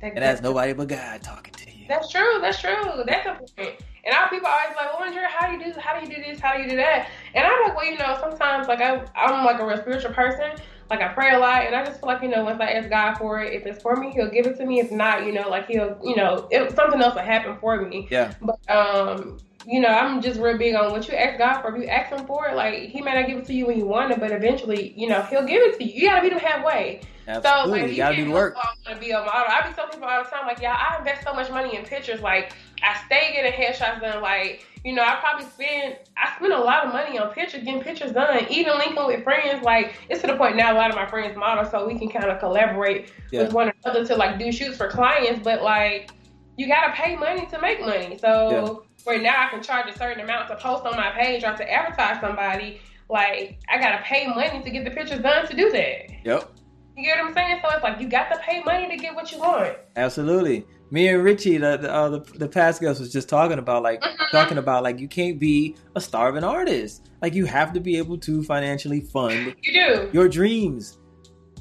And 0.00 0.18
that's 0.18 0.42
nobody 0.42 0.72
but 0.72 0.88
God 0.88 1.22
talking 1.22 1.54
to 1.54 1.70
you. 1.70 1.86
That's 1.88 2.10
true. 2.10 2.38
That's 2.40 2.60
true. 2.60 2.76
That's 3.06 3.26
a 3.26 3.34
point. 3.56 3.80
And 4.04 4.14
our 4.14 4.28
people 4.30 4.48
always 4.48 4.76
like, 4.76 4.92
well, 4.92 5.04
Andrea, 5.04 5.28
how 5.28 5.48
do 5.48 5.52
you 5.52 5.72
do? 5.72 5.80
How 5.80 5.98
do 5.98 6.06
you 6.06 6.14
do 6.14 6.22
this? 6.22 6.40
How 6.40 6.56
do 6.56 6.62
you 6.62 6.68
do 6.68 6.76
that? 6.76 7.08
And 7.34 7.44
I'm 7.44 7.62
like, 7.62 7.76
well, 7.76 7.84
you 7.84 7.98
know, 7.98 8.16
sometimes 8.20 8.68
like 8.68 8.80
I, 8.80 9.04
I'm 9.14 9.44
like 9.44 9.60
a 9.60 9.66
real 9.66 9.76
spiritual 9.76 10.12
person. 10.12 10.52
Like 10.90 11.00
I 11.00 11.08
pray 11.08 11.34
a 11.34 11.38
lot, 11.38 11.64
and 11.66 11.74
I 11.74 11.84
just 11.84 12.00
feel 12.00 12.08
like 12.08 12.22
you 12.22 12.28
know, 12.28 12.44
once 12.44 12.60
I 12.60 12.70
ask 12.70 12.88
God 12.88 13.14
for 13.14 13.40
it, 13.42 13.52
if 13.52 13.66
it's 13.66 13.82
for 13.82 13.96
me, 13.96 14.10
He'll 14.10 14.30
give 14.30 14.46
it 14.46 14.56
to 14.56 14.66
me. 14.66 14.80
If 14.80 14.90
not, 14.90 15.26
you 15.26 15.32
know, 15.32 15.48
like 15.48 15.66
He'll, 15.66 15.98
you 16.02 16.16
know, 16.16 16.48
if 16.50 16.74
something 16.74 17.00
else 17.00 17.14
will 17.14 17.22
happen 17.22 17.56
for 17.60 17.80
me. 17.82 18.08
Yeah. 18.10 18.32
But 18.40 18.58
um, 18.70 19.38
you 19.66 19.80
know, 19.80 19.88
I'm 19.88 20.22
just 20.22 20.40
real 20.40 20.56
big 20.56 20.74
on 20.74 20.90
what 20.92 21.06
you 21.08 21.14
ask 21.14 21.38
God 21.38 21.60
for. 21.60 21.76
If 21.76 21.82
you 21.82 21.88
ask 21.88 22.10
Him 22.10 22.26
for 22.26 22.48
it, 22.48 22.56
like 22.56 22.88
He 22.88 23.02
may 23.02 23.14
not 23.14 23.28
give 23.28 23.38
it 23.38 23.44
to 23.46 23.54
you 23.54 23.66
when 23.66 23.78
you 23.78 23.86
want 23.86 24.12
it, 24.12 24.20
but 24.20 24.32
eventually, 24.32 24.94
you 24.96 25.08
know, 25.08 25.22
He'll 25.22 25.44
give 25.44 25.60
it 25.62 25.78
to 25.78 25.84
you. 25.84 25.92
You 25.92 26.08
gotta 26.08 26.22
be 26.22 26.34
the 26.34 26.40
halfway. 26.40 27.00
Absolutely. 27.28 27.80
So 27.80 27.84
like, 27.84 27.90
you 27.90 27.96
gotta 27.98 28.16
do 28.16 28.30
work. 28.30 28.54
look, 28.54 28.64
"Oh, 28.64 28.70
I 28.86 28.90
want 28.90 29.00
to 29.00 29.06
be 29.06 29.12
a 29.12 29.18
model. 29.18 29.44
I 29.48 29.68
be 29.68 29.74
telling 29.74 29.90
people 29.92 30.08
all 30.08 30.24
the 30.24 30.30
time, 30.30 30.46
like, 30.46 30.62
yeah, 30.62 30.74
I 30.74 30.98
invest 30.98 31.24
so 31.24 31.34
much 31.34 31.50
money 31.50 31.76
in 31.76 31.84
pictures. 31.84 32.22
Like, 32.22 32.54
I 32.82 33.00
stay 33.06 33.32
getting 33.32 33.52
headshots 33.52 34.00
done. 34.00 34.22
Like, 34.22 34.66
you 34.84 34.94
know, 34.94 35.02
I 35.02 35.16
probably 35.16 35.44
spend 35.46 35.96
I 36.16 36.36
spend 36.36 36.52
a 36.52 36.58
lot 36.58 36.86
of 36.86 36.92
money 36.92 37.18
on 37.18 37.30
pictures, 37.32 37.64
getting 37.64 37.80
pictures 37.82 38.12
done. 38.12 38.46
Even 38.50 38.78
linking 38.78 39.06
with 39.06 39.24
friends. 39.24 39.62
Like, 39.64 39.96
it's 40.08 40.20
to 40.22 40.26
the 40.28 40.36
point 40.36 40.56
now 40.56 40.72
a 40.72 40.76
lot 40.76 40.90
of 40.90 40.96
my 40.96 41.06
friends 41.06 41.36
model, 41.36 41.64
so 41.70 41.86
we 41.86 41.98
can 41.98 42.08
kind 42.08 42.26
of 42.26 42.38
collaborate 42.38 43.10
Yeah. 43.30 43.42
with 43.42 43.52
one 43.52 43.72
another 43.84 44.04
to 44.06 44.16
like 44.16 44.38
do 44.38 44.52
shoots 44.52 44.76
for 44.76 44.88
clients. 44.88 45.40
But 45.42 45.62
like, 45.62 46.10
you 46.56 46.66
gotta 46.68 46.92
pay 46.92 47.16
money 47.16 47.46
to 47.46 47.60
make 47.60 47.80
money. 47.80 48.18
So 48.18 48.84
where 49.04 49.20
now 49.20 49.46
I 49.46 49.48
can 49.50 49.62
charge 49.62 49.88
a 49.88 49.96
certain 49.96 50.22
amount 50.22 50.48
to 50.48 50.56
post 50.56 50.84
on 50.84 50.96
my 50.96 51.10
page 51.10 51.44
or 51.44 51.54
to 51.56 51.72
advertise 51.72 52.20
somebody. 52.20 52.80
Like, 53.10 53.58
I 53.68 53.78
gotta 53.78 54.02
pay 54.04 54.26
money 54.26 54.62
to 54.62 54.70
get 54.70 54.84
the 54.84 54.90
pictures 54.90 55.20
done 55.20 55.46
to 55.46 55.56
do 55.56 55.70
that. 55.70 56.10
Yep. 56.24 56.50
You 56.96 57.04
get 57.04 57.18
what 57.18 57.28
I'm 57.28 57.34
saying? 57.34 57.60
So 57.62 57.70
it's 57.74 57.82
like 57.84 58.00
you 58.00 58.08
got 58.08 58.28
to 58.32 58.38
pay 58.40 58.60
money 58.64 58.88
to 58.88 58.96
get 58.96 59.14
what 59.14 59.30
you 59.30 59.38
want. 59.38 59.76
Absolutely. 59.94 60.66
Me 60.90 61.08
and 61.08 61.22
Richie, 61.22 61.58
the 61.58 61.76
the, 61.76 61.92
uh, 61.92 62.08
the 62.08 62.20
the 62.38 62.48
past 62.48 62.80
guest 62.80 62.98
was 63.00 63.12
just 63.12 63.28
talking 63.28 63.58
about 63.58 63.82
like 63.82 64.00
Mhm. 64.00 64.30
talking 64.30 64.58
about 64.58 64.82
like 64.82 64.98
you 64.98 65.08
can't 65.08 65.38
be 65.38 65.76
a 65.96 66.00
starving 66.00 66.44
artist. 66.44 67.10
Like 67.20 67.34
you 67.34 67.44
have 67.44 67.72
to 67.74 67.80
be 67.80 67.96
able 67.98 68.16
to 68.18 68.42
financially 68.44 69.00
fund 69.02 69.54
You 69.62 69.72
do. 69.72 70.10
your 70.12 70.28
dreams. 70.28 70.98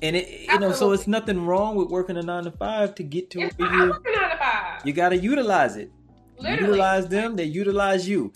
And 0.01 0.15
it 0.15 0.27
you 0.51 0.59
know, 0.59 0.71
so 0.71 0.91
it's 0.91 1.07
nothing 1.07 1.45
wrong 1.45 1.75
with 1.75 1.89
working 1.89 2.15
a 2.17 2.21
nine 2.21 2.43
to 2.45 2.51
five 2.51 2.95
to 2.95 3.03
get 3.03 3.29
to 3.31 3.41
It's 3.41 3.57
where 3.57 3.71
you 3.73 3.89
working 3.89 4.13
nine 4.13 4.29
to 4.29 4.37
five. 4.37 4.85
you 4.85 4.93
gotta 4.93 5.17
utilize 5.17 5.75
it. 5.75 5.91
Literally. 6.39 6.61
utilize 6.67 7.07
them, 7.07 7.35
they 7.35 7.45
utilize 7.45 8.07
you. 8.07 8.31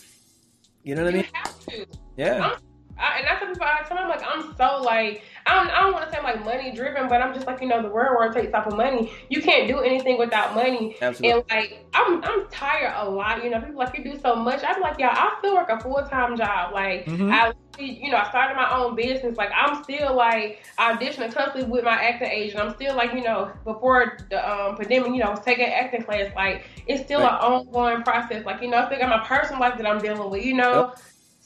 You 0.82 0.96
know 0.96 1.04
what 1.04 1.14
I 1.14 1.16
mean? 1.18 1.26
have 1.32 1.66
to. 1.66 1.86
Yeah. 2.16 2.56
I, 2.98 3.18
and 3.18 3.26
that's 3.26 3.40
what 3.40 3.52
people 3.52 3.66
all 3.66 3.78
the 3.82 3.88
time. 3.88 3.98
I'm 3.98 4.08
like, 4.08 4.22
I'm 4.26 4.56
so 4.56 4.82
like, 4.82 5.22
I 5.52 5.60
I 5.60 5.64
don't, 5.64 5.70
I 5.70 5.80
don't 5.80 5.92
want 5.92 6.04
to 6.06 6.10
say 6.10 6.18
I'm 6.18 6.24
like 6.24 6.44
money 6.44 6.72
driven, 6.72 7.08
but 7.08 7.20
I'm 7.20 7.34
just 7.34 7.46
like 7.46 7.60
you 7.60 7.68
know 7.68 7.82
the 7.82 7.88
world 7.88 8.16
where 8.18 8.30
it 8.30 8.34
takes 8.34 8.54
off 8.54 8.66
of 8.66 8.76
money. 8.76 9.12
You 9.28 9.42
can't 9.42 9.68
do 9.68 9.80
anything 9.80 10.18
without 10.18 10.54
money. 10.54 10.96
Absolutely. 11.00 11.30
And 11.30 11.44
like 11.50 11.86
I'm 11.94 12.24
I'm 12.24 12.48
tired 12.50 12.94
a 12.96 13.08
lot. 13.10 13.44
You 13.44 13.50
know, 13.50 13.60
people 13.60 13.76
like 13.76 13.96
you 13.96 14.04
do 14.04 14.18
so 14.18 14.34
much. 14.34 14.62
I'm 14.66 14.80
like, 14.80 14.96
yeah, 14.98 15.10
I 15.10 15.36
still 15.38 15.54
work 15.54 15.68
a 15.68 15.78
full 15.80 16.02
time 16.08 16.36
job. 16.36 16.72
Like 16.72 17.04
Mhm. 17.06 17.30
I 17.32 17.52
you 17.78 18.10
know, 18.10 18.18
I 18.18 18.28
started 18.28 18.54
my 18.54 18.70
own 18.70 18.94
business. 18.94 19.36
Like 19.38 19.50
I'm 19.56 19.82
still 19.82 20.14
like 20.14 20.60
auditioning 20.78 21.34
constantly 21.34 21.64
with 21.64 21.84
my 21.84 21.92
acting 21.94 22.28
agent. 22.28 22.60
I'm 22.62 22.74
still 22.74 22.94
like, 22.94 23.14
you 23.14 23.22
know, 23.22 23.50
before 23.64 24.18
the 24.28 24.38
um, 24.46 24.76
pandemic, 24.76 25.08
you 25.12 25.18
know, 25.20 25.26
I 25.26 25.30
was 25.30 25.40
taking 25.40 25.64
acting 25.64 26.02
class. 26.02 26.30
Like 26.36 26.64
it's 26.86 27.02
still 27.02 27.20
Right. 27.20 27.32
an 27.32 27.38
ongoing 27.38 28.02
process. 28.02 28.44
Like, 28.44 28.60
you 28.60 28.68
know, 28.68 28.76
I 28.76 28.86
still 28.86 28.98
got 28.98 29.08
my 29.08 29.26
personal 29.26 29.58
life 29.60 29.78
that 29.78 29.86
I'm 29.86 30.00
dealing 30.02 30.30
with, 30.30 30.44
you 30.44 30.52
know. 30.54 30.92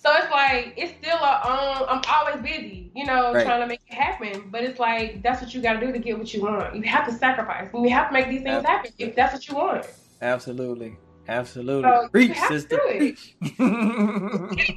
So 0.06 0.12
it's 0.14 0.30
like 0.30 0.74
it's 0.76 0.92
still 0.98 1.18
a 1.18 1.32
um 1.44 1.84
I'm 1.88 2.02
always 2.08 2.40
busy, 2.40 2.92
you 2.94 3.04
know, 3.04 3.32
Right. 3.32 3.44
trying 3.44 3.60
to 3.60 3.66
make 3.66 3.80
it 3.88 3.94
happen. 3.94 4.48
But 4.52 4.62
it's 4.62 4.78
like 4.78 5.20
that's 5.22 5.42
what 5.42 5.52
you 5.52 5.60
gotta 5.60 5.80
do 5.84 5.92
to 5.92 5.98
get 5.98 6.16
what 6.16 6.32
you 6.32 6.42
want. 6.42 6.76
You 6.76 6.82
have 6.82 7.06
to 7.08 7.12
sacrifice 7.12 7.70
and 7.74 7.84
you 7.84 7.90
have 7.90 8.08
to 8.08 8.12
make 8.12 8.28
these 8.28 8.42
things 8.42 8.64
happen 8.64 8.92
if 8.98 9.16
that's 9.16 9.32
what 9.32 9.48
you 9.48 9.56
want. 9.56 9.84
Absolutely. 10.22 10.96
Absolutely. 11.28 11.90
So, 11.90 12.08
Preach, 12.12 12.36
have 12.36 12.48
sister. 12.48 12.76
do. 12.76 12.98
Preach. 12.98 13.36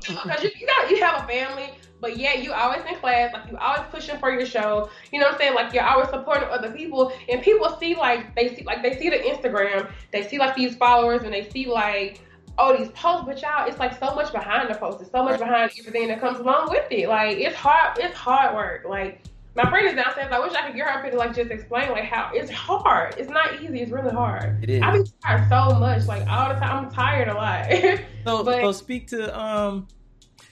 Because 0.10 0.44
you, 0.44 0.50
you 0.60 0.66
got 0.68 0.90
you 0.90 1.04
have 1.04 1.24
a 1.24 1.28
family, 1.28 1.70
but 2.02 2.18
yet 2.18 2.44
you 2.44 2.52
always 2.52 2.82
in 2.90 2.96
class, 2.96 3.32
like 3.34 3.50
you 3.52 3.58
always 3.58 3.84
pushing 3.92 4.18
for 4.18 4.32
your 4.32 4.46
show. 4.46 4.90
You 5.12 5.20
know 5.20 5.28
what 5.28 5.36
I'm 5.36 5.40
saying? 5.40 5.54
Like 5.54 5.74
you're 5.74 5.84
always 5.86 6.10
supporting 6.10 6.50
other 6.50 6.72
people, 6.72 7.12
and 7.30 7.42
people 7.42 7.78
see 7.80 7.96
like 7.96 8.36
they 8.36 8.56
see 8.56 8.64
like 8.64 8.82
they 8.82 8.98
see 8.98 9.10
the 9.10 9.18
Instagram, 9.18 9.92
they 10.12 10.28
see 10.28 10.40
like 10.40 10.56
these 10.56 10.76
followers, 10.76 11.22
and 11.24 11.32
they 11.32 11.48
see 11.50 11.68
like 11.68 12.22
oh 12.60 12.78
these 12.78 12.90
posts, 12.90 13.26
but 13.26 13.42
y'all, 13.42 13.68
it's 13.68 13.80
like 13.80 13.98
so 14.00 14.14
much 14.14 14.32
behind 14.32 14.70
the 14.70 14.76
post, 14.76 15.02
it's 15.02 15.12
so 15.12 15.24
much 15.24 15.40
behind 15.40 15.72
everything 15.80 16.08
that 16.10 16.20
comes 16.20 16.40
along 16.40 16.70
with 16.70 16.86
it. 16.92 17.08
Like 17.08 17.38
it's 17.38 17.56
hard, 17.56 17.98
it's 17.98 18.16
hard 18.16 18.54
work. 18.56 18.86
Like 18.88 19.24
my 19.56 19.68
friend 19.70 19.88
is 19.88 19.96
downstairs. 19.96 20.30
I 20.32 20.40
wish 20.40 20.54
I 20.54 20.68
could 20.68 20.76
get 20.76 20.86
her 20.86 20.92
up 20.92 21.02
here 21.02 21.12
to 21.12 21.18
like 21.18 21.36
just 21.36 21.50
explain 21.52 21.90
like 21.92 22.04
how 22.04 22.32
it's 22.34 22.52
hard. 22.52 23.16
It's 23.18 23.30
not 23.30 23.62
easy. 23.62 23.82
It's 23.82 23.92
really 23.92 24.12
hard. 24.12 24.64
It 24.64 24.70
is. 24.70 24.82
I 24.82 24.92
be 24.98 25.04
tired 25.24 25.50
so 25.50 25.80
much, 25.80 26.06
like 26.06 26.28
all 26.28 26.54
the 26.54 26.60
time. 26.60 26.86
I'm 26.86 26.92
tired 26.92 27.28
a 27.30 27.34
lot. 27.34 27.68
So, 28.26 28.44
But- 28.44 28.62
so 28.62 28.72
speak 28.74 29.08
to 29.08 29.40
um, 29.40 29.88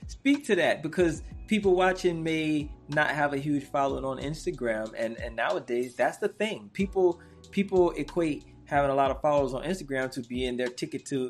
speak 0.08 0.46
to 0.48 0.56
that 0.56 0.82
because 0.82 1.22
people 1.48 1.76
watching 1.76 2.24
may 2.24 2.70
not 2.90 3.10
have 3.12 3.34
a 3.34 3.38
huge 3.38 3.66
following 3.66 4.06
on 4.06 4.20
Instagram, 4.20 4.94
and 4.98 5.20
and 5.20 5.36
nowadays 5.36 5.96
that's 5.96 6.18
the 6.18 6.30
thing. 6.30 6.70
People 6.74 7.22
people 7.52 7.92
equate 7.92 8.46
having 8.66 8.90
a 8.90 8.96
lot 8.96 9.12
of 9.12 9.22
followers 9.22 9.54
on 9.54 9.64
Instagram 9.64 10.12
to 10.12 10.22
being 10.22 10.58
their 10.58 10.68
ticket 10.68 11.06
to 11.06 11.30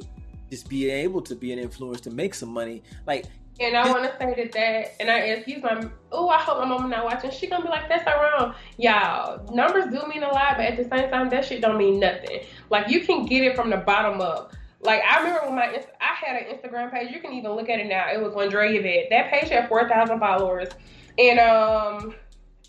just 0.49 0.69
being 0.69 0.91
able 0.91 1.21
to 1.21 1.35
be 1.35 1.51
an 1.51 1.59
influencer 1.59 2.01
to 2.01 2.09
make 2.09 2.33
some 2.33 2.49
money. 2.49 2.83
Like, 3.05 3.25
And 3.59 3.75
I 3.75 3.89
want 3.89 4.03
to 4.03 4.15
say 4.19 4.33
that 4.35 4.51
that, 4.53 5.01
and 5.01 5.09
I 5.09 5.19
excuse 5.19 5.63
my, 5.63 5.87
oh, 6.11 6.29
I 6.29 6.37
hope 6.39 6.59
my 6.59 6.65
mom 6.65 6.89
not 6.89 7.05
watching. 7.05 7.31
She 7.31 7.47
gonna 7.47 7.63
be 7.63 7.69
like, 7.69 7.89
that's 7.89 8.05
not 8.05 8.15
wrong, 8.15 8.55
y'all. 8.77 9.53
Numbers 9.53 9.85
do 9.85 10.07
mean 10.07 10.23
a 10.23 10.27
lot, 10.27 10.57
but 10.57 10.65
at 10.65 10.77
the 10.77 10.83
same 10.83 11.09
time, 11.09 11.29
that 11.29 11.45
shit 11.45 11.61
don't 11.61 11.77
mean 11.77 11.99
nothing. 11.99 12.41
Like 12.69 12.89
you 12.89 13.05
can 13.05 13.25
get 13.25 13.43
it 13.43 13.55
from 13.55 13.69
the 13.69 13.77
bottom 13.77 14.21
up. 14.21 14.53
Like 14.81 15.01
I 15.01 15.19
remember 15.19 15.47
when 15.47 15.55
my, 15.55 15.83
I 15.99 16.13
had 16.23 16.41
an 16.41 16.55
Instagram 16.55 16.91
page. 16.91 17.11
You 17.11 17.19
can 17.19 17.33
even 17.33 17.51
look 17.53 17.67
at 17.67 17.79
it 17.79 17.87
now. 17.87 18.11
It 18.11 18.21
was 18.21 18.35
Andrea 18.35 18.79
Vet. 18.81 19.09
That 19.09 19.31
page 19.31 19.49
had 19.49 19.67
four 19.67 19.89
thousand 19.89 20.19
followers, 20.19 20.69
and 21.17 21.39
um. 21.39 22.15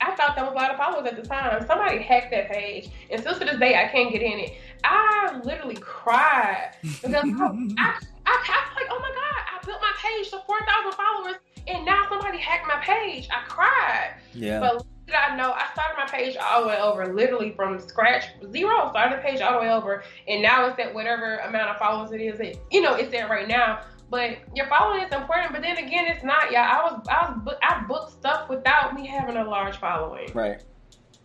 I 0.01 0.15
thought 0.15 0.37
that 0.37 0.45
was 0.45 0.53
a 0.53 0.57
lot 0.57 0.71
of 0.71 0.77
followers 0.77 1.09
at 1.09 1.21
the 1.21 1.29
time. 1.29 1.67
Somebody 1.67 2.01
hacked 2.01 2.31
that 2.31 2.53
page, 2.53 2.89
and 3.11 3.21
still 3.21 3.37
to 3.37 3.45
this 3.45 3.59
day, 3.59 3.75
I 3.75 3.89
can't 3.89 4.13
get 4.13 4.23
in 4.23 4.39
it. 4.39 4.57
I 4.85 5.41
literally 5.45 5.77
cried 5.77 6.75
because 6.83 7.15
I, 7.15 7.19
I, 7.21 7.23
I, 7.23 8.01
I 8.27 8.65
was 8.67 8.77
like, 8.77 8.89
oh 8.91 8.99
my 9.01 9.11
god, 9.11 9.43
I 9.53 9.65
built 9.65 9.81
my 9.81 9.93
page 10.03 10.31
to 10.31 10.43
four 10.47 10.59
thousand 10.61 10.93
followers, 10.95 11.37
and 11.67 11.85
now 11.85 12.05
somebody 12.09 12.39
hacked 12.39 12.67
my 12.67 12.77
page. 12.83 13.29
I 13.31 13.47
cried. 13.49 14.15
yeah, 14.35 14.61
But 14.61 14.85
did 15.07 15.15
I 15.17 15.37
know, 15.37 15.53
I 15.53 15.67
started 15.73 15.97
my 15.97 16.07
page 16.07 16.37
all 16.37 16.63
the 16.63 16.69
way 16.69 16.79
over, 16.79 17.15
literally 17.15 17.53
from 17.57 17.79
scratch, 17.81 18.25
zero. 18.53 18.91
Started 18.91 19.19
the 19.19 19.23
page 19.23 19.41
all 19.41 19.55
the 19.55 19.61
way 19.61 19.73
over, 19.73 20.03
and 20.29 20.43
now 20.43 20.67
it's 20.67 20.79
at 20.79 20.93
whatever 20.93 21.37
amount 21.39 21.71
of 21.71 21.79
followers 21.79 22.13
it 22.13 22.21
is. 22.21 22.39
It, 22.41 22.59
you 22.71 22.81
know, 22.83 22.95
it's 22.95 23.15
at 23.15 23.31
right 23.31 23.49
now. 23.49 23.81
But 24.11 24.39
your 24.55 24.67
following 24.69 25.03
is 25.03 25.13
important. 25.13 25.53
But 25.53 25.63
then 25.63 25.77
again, 25.79 26.07
it's 26.07 26.25
not. 26.25 26.51
Yeah, 26.51 26.63
I 26.63 26.83
was, 26.93 27.07
I 27.09 27.31
was, 27.45 27.57
I 27.63 27.85
booked 27.87 28.13
stuff 28.13 28.49
without 28.49 28.95
me 28.95 29.07
having 29.07 29.37
a 29.37 29.45
large 29.45 29.77
following. 29.77 30.29
right. 30.35 30.63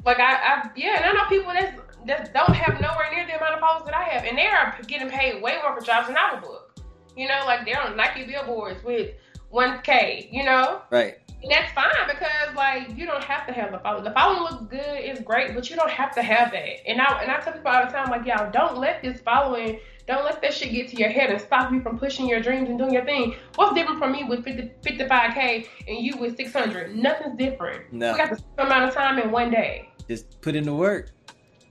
Like 0.06 0.20
I, 0.20 0.34
I 0.34 0.70
yeah, 0.76 0.98
and 0.98 1.06
I 1.06 1.12
know 1.13 1.30
people 1.30 1.54
that 1.54 1.78
that 2.08 2.34
don't 2.34 2.54
have 2.56 2.80
nowhere 2.82 3.10
near 3.13 3.26
the 3.26 3.38
amount 3.38 3.54
of 3.56 3.60
followers 3.60 3.86
that 3.86 3.96
I 3.96 4.04
have, 4.04 4.24
and 4.26 4.38
they 4.38 4.48
are 4.48 4.78
getting 4.88 5.10
paid 5.10 5.42
way 5.42 5.58
more 5.62 5.78
for 5.80 5.86
jobs 5.86 6.08
than 6.08 6.18
I 6.18 6.34
would 6.34 6.42
book. 6.44 6.80
You 7.16 7.28
know, 7.28 7.44
like 7.46 7.66
they're 7.66 7.82
on 7.82 7.96
Nike 7.96 8.26
billboards 8.26 8.84
with 8.84 9.12
1K. 9.54 10.30
You 10.32 10.44
know, 10.44 10.82
Right. 10.89 11.16
and 11.42 11.52
that's 11.52 11.72
fine 11.74 11.92
because 12.08 12.56
like 12.56 12.98
you 12.98 13.06
don't 13.06 13.24
have 13.24 13.46
to 13.48 13.54
have 13.54 13.72
the 13.72 13.80
following. 13.80 14.04
The 14.04 14.12
following 14.12 14.42
looks 14.44 14.63
good, 14.66 14.80
it's 15.00 15.22
great, 15.22 15.54
but 15.54 15.70
you 15.70 15.76
don't 15.76 15.92
have 15.92 16.13
to 16.16 16.22
have 16.24 16.52
that. 16.52 16.88
And 16.89 17.00
I 17.02 17.22
and 17.22 17.32
I 17.32 17.39
tell 17.39 17.54
people 17.54 17.72
all 17.72 17.86
the 17.86 17.92
time, 17.92 18.10
like 18.10 18.26
y'all, 18.26 18.52
don't 18.52 18.78
let 18.78 19.02
this 19.04 19.22
following, 19.22 19.80
don't 20.08 20.26
let 20.26 20.42
that 20.42 20.54
shit 20.54 20.72
get 20.72 20.89
to 20.89 20.96
your 20.98 21.10
head 21.10 21.30
and 21.30 21.39
stop 21.39 21.72
you 21.72 21.82
from 21.82 21.98
pushing 22.00 22.28
your 22.28 22.42
dreams 22.42 22.68
and 22.70 22.78
doing 22.78 22.92
your 22.94 23.06
thing. 23.06 23.36
What's 23.56 23.74
different 23.76 24.00
from 24.00 24.12
me 24.12 24.24
with 24.24 24.44
50, 24.44 24.72
55k 24.84 25.68
and 25.88 25.98
you 26.04 26.18
with 26.18 26.36
600? 26.36 26.96
Nothing's 26.96 27.38
different. 27.38 27.94
No. 27.94 28.12
We 28.12 28.18
got 28.18 28.30
the 28.32 28.38
same 28.38 28.66
amount 28.66 28.86
of 28.89 28.94
time 28.96 29.20
in 29.20 29.32
one 29.32 29.52
day. 29.52 29.89
Just 30.10 30.42
put 30.42 30.56
in 30.56 30.63
the 30.66 30.74
work. 30.76 31.12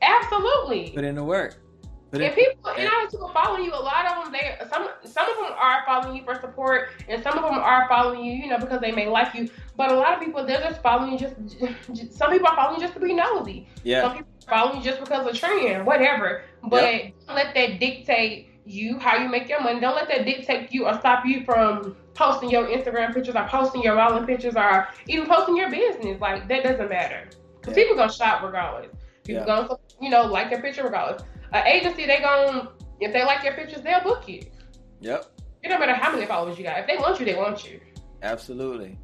Absolutely. 0.03 0.91
Put 0.91 1.05
in 1.05 1.15
the 1.15 1.25
work. 1.25 1.57
Put 2.11 2.21
in, 2.21 2.27
And 2.27 2.37
people, 2.37 2.71
and 2.71 2.87
I 2.87 3.07
people 3.11 3.29
following 3.29 3.65
you. 3.65 3.73
A 3.73 3.77
lot 3.77 4.05
of 4.05 4.25
them, 4.25 4.33
they 4.33 4.55
some 4.69 4.89
some 5.05 5.29
of 5.31 5.37
them 5.37 5.57
are 5.59 5.83
following 5.87 6.17
you 6.17 6.25
for 6.25 6.35
support, 6.35 6.91
and 7.09 7.23
some 7.23 7.39
of 7.39 7.43
them 7.45 7.55
are 7.59 7.89
following 7.89 8.23
you, 8.23 8.35
you 8.35 8.49
know, 8.49 8.59
because 8.59 8.83
they 8.83 8.93
may 8.93 9.09
like 9.09 9.35
you. 9.35 9.49
But 9.79 9.91
a 9.93 9.95
lot 9.95 10.13
of 10.13 10.21
people, 10.21 10.45
they're 10.45 10.61
just 10.61 10.83
following 10.83 11.13
you 11.13 11.19
just. 11.19 11.37
just 11.95 12.13
some 12.13 12.31
people 12.31 12.49
are 12.49 12.57
following 12.57 12.81
you 12.81 12.87
just 12.87 12.95
to 12.95 13.01
be 13.01 13.15
nosy. 13.15 13.67
yeah. 13.83 14.03
Some 14.03 14.13
people 14.19 14.33
are 14.47 14.51
following 14.51 14.79
you 14.79 14.85
just 14.85 15.01
because 15.01 15.27
of 15.27 15.35
trend, 15.39 15.87
whatever. 15.87 16.43
But 16.65 16.83
don't 17.27 17.35
let 17.37 17.55
that 17.55 17.81
dictate 17.81 18.49
you 18.67 18.99
how 18.99 19.17
you 19.17 19.29
make 19.31 19.49
your 19.49 19.63
money. 19.63 19.81
Don't 19.81 19.95
let 19.97 20.09
that 20.09 20.27
dictate 20.27 20.71
you 20.73 20.87
or 20.87 20.95
stop 20.99 21.25
you 21.25 21.45
from 21.45 21.97
posting 22.15 22.51
your 22.51 22.67
Instagram 22.69 23.15
pictures 23.15 23.35
or 23.35 23.49
posting 23.49 23.83
your 23.83 23.97
wallet 23.97 24.27
pictures 24.27 24.55
or 24.55 24.87
even 25.09 25.27
posting 25.27 25.57
your 25.57 25.71
business. 25.71 26.21
Like 26.21 26.47
that 26.49 26.63
doesn't 26.63 26.91
matter 26.91 27.31
because 27.61 27.75
Yeah. 27.77 27.85
people 27.85 27.97
gonna 27.97 28.13
shop 28.13 28.43
regardless. 28.43 28.93
People 29.25 29.43
Yeah. 29.43 29.47
gonna 29.47 29.77
you 30.01 30.11
know 30.11 30.27
like 30.27 30.51
your 30.51 30.61
picture 30.61 30.83
regardless. 30.85 31.23
An 31.53 31.67
agency 31.67 32.07
they 32.07 32.21
gonna 32.21 32.71
if 33.01 33.13
they 33.13 33.25
like 33.25 33.43
your 33.45 33.55
pictures 33.55 33.83
they'll 33.83 34.03
book 34.03 34.29
you. 34.29 34.43
Yep. 35.01 35.27
It 35.63 35.69
don't 35.69 35.81
matter 35.81 35.95
how 35.95 36.13
many 36.13 36.27
followers 36.27 36.59
you 36.59 36.65
got. 36.65 36.79
If 36.81 36.87
they 36.87 36.97
want 36.97 37.19
you, 37.21 37.27
they 37.27 37.35
want 37.37 37.65
you. 37.71 37.81
Absolutely. 38.23 38.99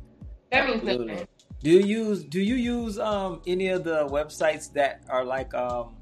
That 0.50 0.66
means 0.66 0.82
Absolutely. 0.82 1.12
nothing. 1.12 1.28
Do 1.62 1.70
you 1.70 1.80
use 1.80 2.24
do 2.24 2.40
you 2.40 2.54
use 2.54 2.98
um 2.98 3.42
any 3.46 3.68
of 3.68 3.84
the 3.84 4.06
websites 4.06 4.72
that 4.74 5.02
are 5.08 5.24
like 5.24 5.52
um 5.54 5.96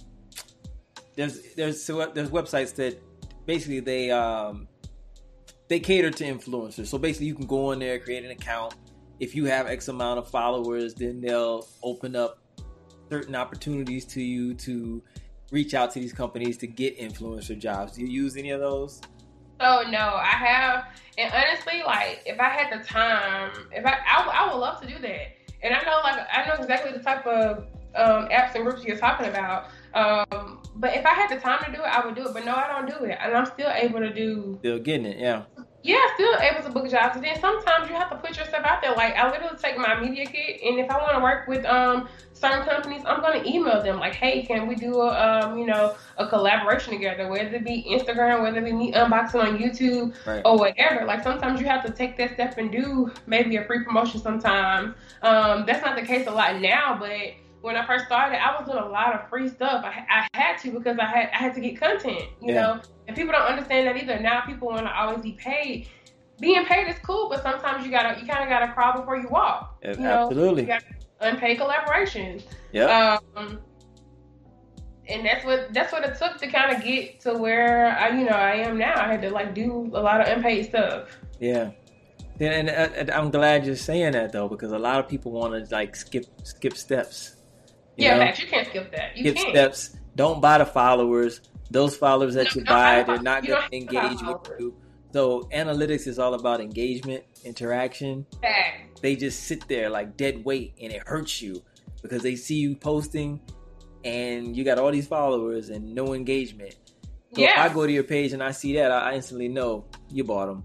there's 1.16 1.54
there's 1.54 1.86
there's 1.86 2.30
websites 2.30 2.74
that 2.76 3.02
basically 3.46 3.80
they 3.80 4.10
um 4.10 4.68
they 5.68 5.80
cater 5.80 6.10
to 6.10 6.24
influencers. 6.24 6.86
So 6.86 6.98
basically 6.98 7.26
you 7.26 7.34
can 7.34 7.46
go 7.46 7.72
in 7.72 7.78
there, 7.80 7.98
create 7.98 8.24
an 8.24 8.30
account. 8.30 8.74
If 9.18 9.34
you 9.34 9.46
have 9.46 9.66
X 9.66 9.88
amount 9.88 10.18
of 10.18 10.28
followers, 10.28 10.94
then 10.94 11.20
they'll 11.20 11.66
open 11.82 12.14
up 12.14 12.38
certain 13.08 13.34
opportunities 13.34 14.04
to 14.06 14.22
you 14.22 14.54
to 14.54 15.02
reach 15.50 15.74
out 15.74 15.92
to 15.92 16.00
these 16.00 16.12
companies 16.12 16.56
to 16.58 16.66
get 16.66 16.98
influencer 16.98 17.58
jobs. 17.58 17.92
Do 17.92 18.02
you 18.02 18.08
use 18.08 18.36
any 18.36 18.50
of 18.50 18.60
those? 18.60 19.00
Oh 19.60 19.84
no, 19.88 19.98
I 19.98 20.26
have, 20.26 20.84
and 21.16 21.32
honestly, 21.32 21.82
like 21.86 22.22
if 22.26 22.38
I 22.38 22.50
had 22.50 22.78
the 22.78 22.84
time, 22.84 23.52
if 23.72 23.86
I, 23.86 23.98
I, 24.06 24.44
I 24.44 24.52
would 24.52 24.58
love 24.58 24.80
to 24.82 24.86
do 24.86 24.98
that. 25.00 25.32
And 25.62 25.74
I 25.74 25.80
know, 25.82 26.00
like 26.04 26.26
I 26.30 26.46
know 26.46 26.54
exactly 26.62 26.92
the 26.92 26.98
type 26.98 27.26
of 27.26 27.66
um, 27.94 28.28
apps 28.28 28.54
and 28.54 28.64
groups 28.64 28.84
you're 28.84 28.98
talking 28.98 29.26
about. 29.26 29.68
Um, 29.94 30.60
but 30.74 30.94
if 30.94 31.06
I 31.06 31.14
had 31.14 31.30
the 31.30 31.40
time 31.40 31.64
to 31.64 31.72
do 31.72 31.82
it, 31.82 31.86
I 31.86 32.04
would 32.04 32.14
do 32.14 32.26
it. 32.26 32.34
But 32.34 32.44
no, 32.44 32.54
I 32.54 32.68
don't 32.68 32.86
do 32.86 33.06
it, 33.06 33.16
and 33.18 33.34
I'm 33.34 33.46
still 33.46 33.70
able 33.70 34.00
to 34.00 34.12
do. 34.12 34.58
Still 34.60 34.78
getting 34.78 35.06
it, 35.06 35.18
yeah. 35.18 35.44
Yeah, 35.86 35.98
still 36.14 36.34
able 36.40 36.62
to 36.64 36.70
book 36.70 36.90
jobs. 36.90 37.14
And 37.16 37.24
then 37.24 37.38
sometimes 37.40 37.88
you 37.88 37.94
have 37.94 38.10
to 38.10 38.16
put 38.16 38.36
yourself 38.36 38.64
out 38.64 38.82
there. 38.82 38.92
Like 38.94 39.14
I 39.16 39.30
literally 39.30 39.56
take 39.56 39.78
my 39.78 39.98
media 40.00 40.26
kit, 40.26 40.60
and 40.64 40.80
if 40.80 40.90
I 40.90 40.96
want 40.98 41.14
to 41.14 41.20
work 41.20 41.46
with 41.46 41.64
um 41.64 42.08
certain 42.32 42.64
companies, 42.66 43.02
I'm 43.06 43.20
gonna 43.20 43.44
email 43.46 43.80
them 43.82 44.00
like, 44.00 44.14
hey, 44.14 44.42
can 44.44 44.66
we 44.66 44.74
do 44.74 45.00
a 45.00 45.10
um 45.44 45.56
you 45.58 45.64
know 45.66 45.94
a 46.16 46.26
collaboration 46.26 46.92
together? 46.92 47.28
Whether 47.28 47.54
it 47.56 47.64
be 47.64 47.86
Instagram, 47.88 48.42
whether 48.42 48.58
it 48.58 48.64
be 48.64 48.72
me 48.72 48.92
unboxing 48.92 49.40
on 49.42 49.58
YouTube 49.58 50.14
Right. 50.26 50.42
or 50.44 50.58
whatever. 50.58 51.04
Like 51.04 51.22
sometimes 51.22 51.60
you 51.60 51.66
have 51.68 51.84
to 51.86 51.92
take 51.92 52.16
that 52.18 52.34
step 52.34 52.58
and 52.58 52.72
do 52.72 53.12
maybe 53.26 53.56
a 53.56 53.64
free 53.64 53.84
promotion. 53.84 54.20
Sometimes 54.20 54.94
um 55.22 55.64
that's 55.66 55.84
not 55.84 55.94
the 55.96 56.02
case 56.06 56.26
a 56.26 56.32
lot 56.32 56.60
now, 56.60 56.96
but 56.98 57.12
when 57.60 57.76
I 57.76 57.86
first 57.86 58.06
started, 58.06 58.38
I 58.44 58.58
was 58.58 58.66
doing 58.68 58.78
a 58.82 58.88
lot 58.88 59.14
of 59.14 59.28
free 59.28 59.48
stuff. 59.48 59.84
I, 59.84 60.26
I 60.34 60.38
had 60.38 60.58
to 60.62 60.70
because 60.72 60.98
I 60.98 61.04
had 61.04 61.30
I 61.32 61.36
had 61.36 61.54
to 61.54 61.60
get 61.60 61.78
content, 61.78 62.24
you 62.40 62.52
Yeah. 62.54 62.62
know. 62.62 62.80
And 63.06 63.16
people 63.16 63.32
don't 63.32 63.42
understand 63.42 63.86
that 63.86 63.96
either. 63.96 64.18
Now 64.18 64.42
people 64.42 64.68
want 64.68 64.86
to 64.86 64.92
always 64.92 65.22
be 65.22 65.32
paid. 65.32 65.88
Being 66.40 66.64
paid 66.66 66.88
is 66.88 66.96
cool, 67.02 67.28
but 67.28 67.42
sometimes 67.42 67.84
you 67.84 67.90
gotta 67.90 68.20
you 68.20 68.26
kind 68.26 68.42
of 68.42 68.48
gotta 68.48 68.72
crawl 68.72 68.98
before 68.98 69.16
you 69.16 69.28
walk. 69.28 69.78
You 69.82 69.94
know, 69.94 70.26
Absolutely. 70.26 70.66
you 70.66 70.78
unpaid 71.20 71.58
collaborations. 71.58 72.42
Yeah. 72.72 73.18
Um, 73.36 73.60
and 75.08 75.24
that's 75.24 75.44
what 75.44 75.72
that's 75.72 75.92
what 75.92 76.04
it 76.04 76.18
took 76.18 76.38
to 76.38 76.46
kind 76.48 76.76
of 76.76 76.82
get 76.82 77.20
to 77.20 77.34
where 77.34 77.96
I 77.96 78.10
you 78.10 78.24
know 78.24 78.36
I 78.36 78.56
am 78.56 78.76
now. 78.76 78.94
I 78.96 79.06
had 79.10 79.22
to 79.22 79.30
like 79.30 79.54
do 79.54 79.90
a 79.94 80.00
lot 80.00 80.20
of 80.20 80.28
unpaid 80.28 80.66
stuff. 80.66 81.16
Yeah. 81.40 81.70
And, 82.38 82.68
and, 82.68 82.94
and 82.94 83.10
I'm 83.10 83.30
glad 83.30 83.64
you're 83.64 83.76
saying 83.76 84.12
that 84.12 84.32
though, 84.32 84.48
because 84.48 84.72
a 84.72 84.78
lot 84.78 84.98
of 84.98 85.08
people 85.08 85.32
want 85.32 85.54
to 85.54 85.74
like 85.74 85.96
skip 85.96 86.26
skip 86.42 86.76
steps. 86.76 87.36
Yeah, 87.96 88.18
fact, 88.18 88.40
you 88.40 88.46
can't 88.46 88.68
skip 88.68 88.92
that. 88.92 89.16
You 89.16 89.24
skip 89.24 89.36
can't. 89.36 89.48
steps. 89.50 89.96
Don't 90.16 90.40
buy 90.40 90.58
the 90.58 90.66
followers. 90.66 91.40
Those 91.70 91.96
followers 91.96 92.34
that 92.34 92.54
you 92.54 92.64
buy, 92.64 93.02
they're 93.02 93.22
not 93.22 93.44
going 93.44 93.62
to 93.70 93.76
engage 93.76 94.22
with 94.22 94.48
you. 94.58 94.74
So 95.12 95.42
analytics 95.52 96.06
is 96.06 96.18
all 96.18 96.34
about 96.34 96.60
engagement, 96.60 97.24
interaction. 97.44 98.26
They 99.00 99.16
just 99.16 99.44
sit 99.44 99.66
there 99.68 99.88
like 99.90 100.16
dead 100.16 100.44
weight, 100.44 100.74
and 100.80 100.92
it 100.92 101.06
hurts 101.06 101.40
you 101.40 101.62
because 102.02 102.22
they 102.22 102.36
see 102.36 102.56
you 102.56 102.76
posting, 102.76 103.40
and 104.04 104.56
you 104.56 104.64
got 104.64 104.78
all 104.78 104.90
these 104.90 105.06
followers 105.06 105.70
and 105.70 105.94
no 105.94 106.14
engagement. 106.14 106.76
So 107.34 107.42
yeah. 107.42 107.64
if 107.64 107.70
I 107.70 107.74
go 107.74 107.86
to 107.86 107.92
your 107.92 108.04
page 108.04 108.32
and 108.32 108.42
I 108.42 108.50
see 108.50 108.74
that, 108.76 108.90
I 108.90 109.14
instantly 109.14 109.48
know 109.48 109.84
you 110.10 110.24
bought 110.24 110.46
them. 110.46 110.64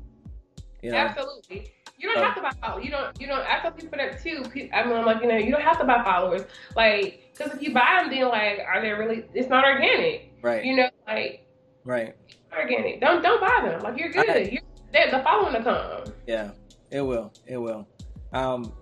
You 0.82 0.92
know? 0.92 0.98
Absolutely. 0.98 1.72
You 2.02 2.10
don't 2.10 2.18
uh, 2.18 2.26
have 2.26 2.36
to 2.36 2.42
buy 2.42 2.52
followers. 2.60 2.84
You 2.84 2.92
don't. 2.92 3.22
You 3.22 3.28
don't. 3.28 3.42
I 3.42 3.60
tell 3.62 3.72
people 3.72 3.98
that 3.98 4.24
too. 4.24 4.44
I 4.74 4.84
mean, 4.86 4.98
I'm 4.98 5.06
like, 5.06 5.22
you 5.22 5.28
know, 5.28 5.38
you 5.38 5.52
don't 5.52 5.62
have 5.62 5.78
to 5.78 5.86
buy 5.86 6.04
followers. 6.04 6.42
Like, 6.76 7.32
because 7.32 7.54
if 7.54 7.62
you 7.62 7.74
buy 7.74 8.02
them, 8.02 8.10
then 8.10 8.28
like, 8.28 8.60
are 8.68 8.82
they 8.82 8.90
really? 8.90 9.26
It's 9.36 9.50
not 9.50 9.64
organic. 9.64 10.34
Right. 10.42 10.66
You 10.66 10.78
know, 10.78 10.90
like. 11.06 11.46
Right. 11.84 12.16
Organic. 12.58 13.02
Don't 13.02 13.22
don't 13.22 13.40
buy 13.40 13.70
them. 13.70 13.82
Like 13.84 14.00
you're 14.00 14.10
good. 14.10 14.30
I, 14.30 14.38
you're, 14.40 15.12
the 15.12 15.22
following 15.24 15.54
to 15.54 15.64
come. 15.64 16.14
Yeah, 16.26 16.52
it 16.90 17.02
will. 17.02 17.32
It 17.46 17.58
will. 17.58 17.88
Um, 18.34 18.74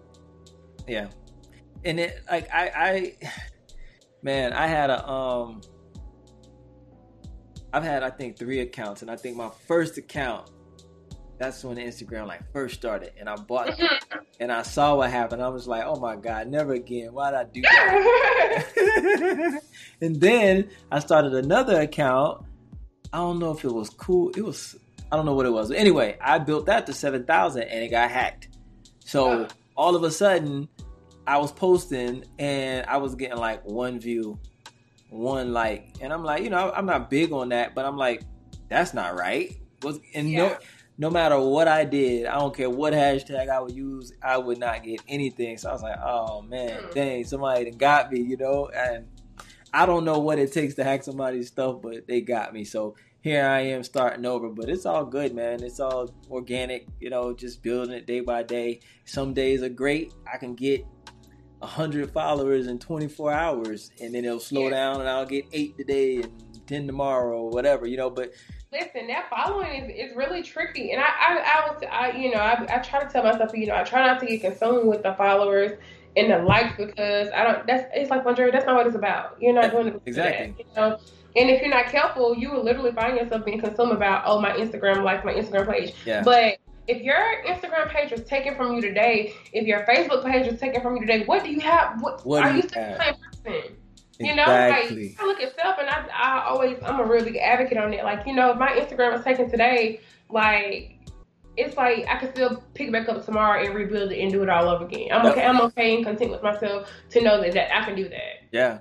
yeah, 0.87 1.07
and 1.83 1.99
it 1.99 2.21
like 2.31 2.47
I 2.53 2.71
I, 2.73 3.13
man, 4.23 4.53
I 4.53 4.67
had 4.67 4.89
a 4.89 5.07
um. 5.07 5.61
I've 7.71 7.83
had 7.83 8.01
I 8.01 8.09
think 8.09 8.37
three 8.37 8.61
accounts, 8.61 9.01
and 9.01 9.11
I 9.11 9.17
think 9.17 9.35
my 9.35 9.51
first 9.67 9.97
account 9.97 10.49
that's 11.39 11.63
when 11.63 11.77
Instagram 11.77 12.27
like 12.27 12.51
first 12.51 12.75
started, 12.75 13.13
and 13.17 13.29
I 13.29 13.37
bought 13.37 13.69
it, 13.69 13.79
and 14.39 14.51
I 14.51 14.61
saw 14.61 14.95
what 14.95 15.09
happened. 15.09 15.41
I 15.41 15.47
was 15.47 15.67
like, 15.67 15.83
"Oh 15.85 15.95
my 15.95 16.17
god, 16.17 16.47
never 16.47 16.73
again! 16.73 17.13
Why'd 17.13 17.33
I 17.33 17.45
do 17.45 17.61
that?" 17.61 19.61
and 20.01 20.19
then 20.19 20.69
I 20.91 20.99
started 20.99 21.33
another 21.33 21.79
account. 21.79 22.45
I 23.13 23.17
don't 23.17 23.39
know 23.39 23.51
if 23.51 23.63
it 23.63 23.73
was 23.73 23.89
cool. 23.89 24.31
It 24.35 24.43
was 24.43 24.75
I 25.11 25.15
don't 25.15 25.25
know 25.25 25.33
what 25.33 25.45
it 25.45 25.53
was. 25.53 25.69
But 25.69 25.77
anyway, 25.77 26.17
I 26.21 26.39
built 26.39 26.65
that 26.67 26.85
to 26.87 26.93
seven 26.93 27.23
thousand, 27.23 27.63
and 27.63 27.83
it 27.83 27.89
got 27.89 28.11
hacked. 28.11 28.49
So 28.99 29.47
all 29.77 29.95
of 29.95 30.03
a 30.03 30.11
sudden, 30.11 30.67
I 31.25 31.37
was 31.37 31.53
posting, 31.53 32.25
and 32.37 32.85
I 32.85 32.97
was 32.97 33.15
getting 33.15 33.37
like 33.37 33.65
one 33.65 33.97
view, 33.97 34.37
one 35.09 35.53
like, 35.53 35.95
and 36.01 36.11
I'm 36.11 36.25
like, 36.25 36.43
you 36.43 36.49
know, 36.49 36.69
I'm 36.75 36.85
not 36.85 37.09
big 37.09 37.31
on 37.31 37.49
that, 37.49 37.75
but 37.75 37.85
I'm 37.85 37.95
like, 37.95 38.23
that's 38.67 38.93
not 38.93 39.15
right. 39.15 39.55
Was 39.81 40.01
and 40.13 40.29
yeah. 40.29 40.39
no 40.39 40.57
no 40.99 41.09
matter 41.09 41.39
what 41.39 41.69
I 41.69 41.85
did, 41.85 42.25
I 42.25 42.37
don't 42.37 42.53
care 42.53 42.69
what 42.69 42.91
hashtag 42.91 43.49
I 43.49 43.61
would 43.61 43.73
use, 43.73 44.11
I 44.21 44.37
would 44.37 44.57
not 44.59 44.83
get 44.83 44.99
anything. 45.07 45.57
So 45.57 45.69
I 45.69 45.71
was 45.71 45.81
like, 45.81 45.97
oh 45.97 46.41
man, 46.41 46.83
hmm. 46.83 46.91
dang, 46.93 47.23
somebody 47.23 47.71
got 47.71 48.11
me, 48.11 48.19
you 48.19 48.35
know? 48.35 48.67
And 48.67 49.07
I 49.73 49.85
don't 49.85 50.03
know 50.03 50.19
what 50.19 50.39
it 50.39 50.51
takes 50.51 50.73
to 50.75 50.83
hack 50.83 51.03
somebody's 51.03 51.47
stuff, 51.47 51.81
but 51.81 52.05
they 52.05 52.19
got 52.19 52.53
me. 52.53 52.65
So 52.65 52.97
here 53.21 53.45
I 53.45 53.61
am 53.61 53.83
starting 53.83 54.25
over, 54.25 54.49
but 54.49 54.67
it's 54.67 54.85
all 54.85 55.05
good, 55.05 55.33
man. 55.33 55.63
It's 55.63 55.79
all 55.79 56.13
organic, 56.29 56.85
you 56.99 57.09
know, 57.09 57.33
just 57.33 57.63
building 57.63 57.95
it 57.95 58.05
day 58.05 58.19
by 58.19 58.43
day. 58.43 58.81
Some 59.05 59.33
days 59.33 59.63
are 59.63 59.69
great. 59.69 60.13
I 60.31 60.37
can 60.37 60.53
get 60.53 60.85
100 61.59 62.11
followers 62.11 62.67
in 62.67 62.77
24 62.77 63.31
hours, 63.31 63.91
and 64.01 64.13
then 64.13 64.25
it'll 64.25 64.39
slow 64.41 64.63
yeah. 64.63 64.71
down, 64.71 64.99
and 64.99 65.09
I'll 65.09 65.25
get 65.25 65.45
eight 65.53 65.77
today 65.77 66.17
and 66.17 66.67
10 66.67 66.87
tomorrow, 66.87 67.39
or 67.39 67.49
whatever, 67.51 67.87
you 67.87 67.95
know, 67.95 68.09
but 68.09 68.33
listen, 68.71 69.07
that 69.07 69.29
following 69.29 69.85
is, 69.85 70.11
is 70.11 70.15
really 70.15 70.43
tricky. 70.43 70.91
And 70.91 71.01
I, 71.01 71.05
I, 71.05 71.37
I 71.37 71.69
was, 71.69 71.83
I, 71.91 72.11
you 72.17 72.31
know, 72.31 72.39
I, 72.39 72.65
I 72.69 72.79
try 72.79 73.03
to 73.03 73.09
tell 73.09 73.23
myself, 73.23 73.51
you 73.53 73.67
know, 73.67 73.75
I 73.75 73.83
try 73.83 74.05
not 74.05 74.19
to 74.19 74.25
get 74.25 74.41
consumed 74.41 74.87
with 74.87 75.03
the 75.03 75.13
followers 75.13 75.77
and 76.15 76.31
the 76.31 76.39
likes 76.39 76.75
because 76.77 77.29
I 77.29 77.43
don't, 77.43 77.67
that's, 77.67 77.89
it's 77.93 78.09
like, 78.09 78.25
Andre, 78.25 78.51
that's 78.51 78.65
not 78.65 78.75
what 78.75 78.87
it's 78.87 78.95
about. 78.95 79.37
You're 79.39 79.53
not 79.53 79.71
doing 79.71 79.87
it 79.87 80.01
exactly. 80.05 80.47
That, 80.47 80.59
you 80.59 80.65
know? 80.75 80.99
And 81.35 81.49
if 81.49 81.61
you're 81.61 81.69
not 81.69 81.85
careful, 81.87 82.35
you 82.35 82.51
will 82.51 82.63
literally 82.63 82.91
find 82.91 83.15
yourself 83.17 83.45
being 83.45 83.59
consumed 83.59 83.91
about, 83.91 84.23
oh, 84.25 84.41
my 84.41 84.51
Instagram 84.53 85.03
likes 85.03 85.23
my 85.23 85.33
Instagram 85.33 85.71
page. 85.71 85.93
Yeah. 86.05 86.23
But 86.23 86.57
if 86.87 87.03
your 87.03 87.43
Instagram 87.45 87.89
page 87.89 88.11
was 88.11 88.23
taken 88.23 88.55
from 88.55 88.73
you 88.73 88.81
today, 88.81 89.33
if 89.53 89.67
your 89.67 89.85
Facebook 89.85 90.25
page 90.25 90.49
was 90.49 90.59
taken 90.59 90.81
from 90.81 90.95
you 90.95 91.01
today, 91.01 91.23
what 91.25 91.43
do 91.43 91.51
you 91.51 91.59
have? 91.59 92.01
What, 92.01 92.25
what 92.25 92.43
are 92.43 92.55
you 92.55 92.63
still 92.63 92.81
the 92.81 92.97
same 92.97 93.15
person? 93.45 93.75
You 94.19 94.35
know, 94.35 94.43
like 94.43 95.17
I 95.17 95.25
look 95.25 95.39
at 95.39 95.55
self, 95.55 95.77
and 95.79 95.89
I, 95.89 96.05
I 96.13 96.45
always, 96.45 96.77
I'm 96.83 96.99
a 96.99 97.05
real 97.05 97.23
big 97.23 97.37
advocate 97.37 97.77
on 97.77 97.93
it. 97.93 98.03
Like, 98.03 98.27
you 98.27 98.35
know, 98.35 98.51
if 98.51 98.57
my 98.57 98.67
Instagram 98.71 99.13
was 99.13 99.23
taken 99.23 99.49
today, 99.49 100.01
like, 100.29 100.99
it's 101.55 101.77
like 101.77 102.05
I 102.07 102.17
can 102.17 102.29
still 102.33 102.61
pick 102.73 102.91
back 102.91 103.07
up 103.07 103.25
tomorrow 103.25 103.63
and 103.63 103.73
rebuild 103.73 104.11
it 104.11 104.19
and 104.21 104.29
do 104.29 104.43
it 104.43 104.49
all 104.49 104.67
over 104.67 104.85
again. 104.85 105.07
I'm 105.13 105.25
okay. 105.25 105.45
I'm 105.45 105.61
okay 105.61 105.95
and 105.95 106.05
content 106.05 106.31
with 106.31 106.43
myself 106.43 106.91
to 107.11 107.21
know 107.21 107.41
that, 107.41 107.53
that 107.53 107.73
I 107.73 107.85
can 107.85 107.95
do 107.95 108.09
that. 108.09 108.43
Yeah, 108.51 108.79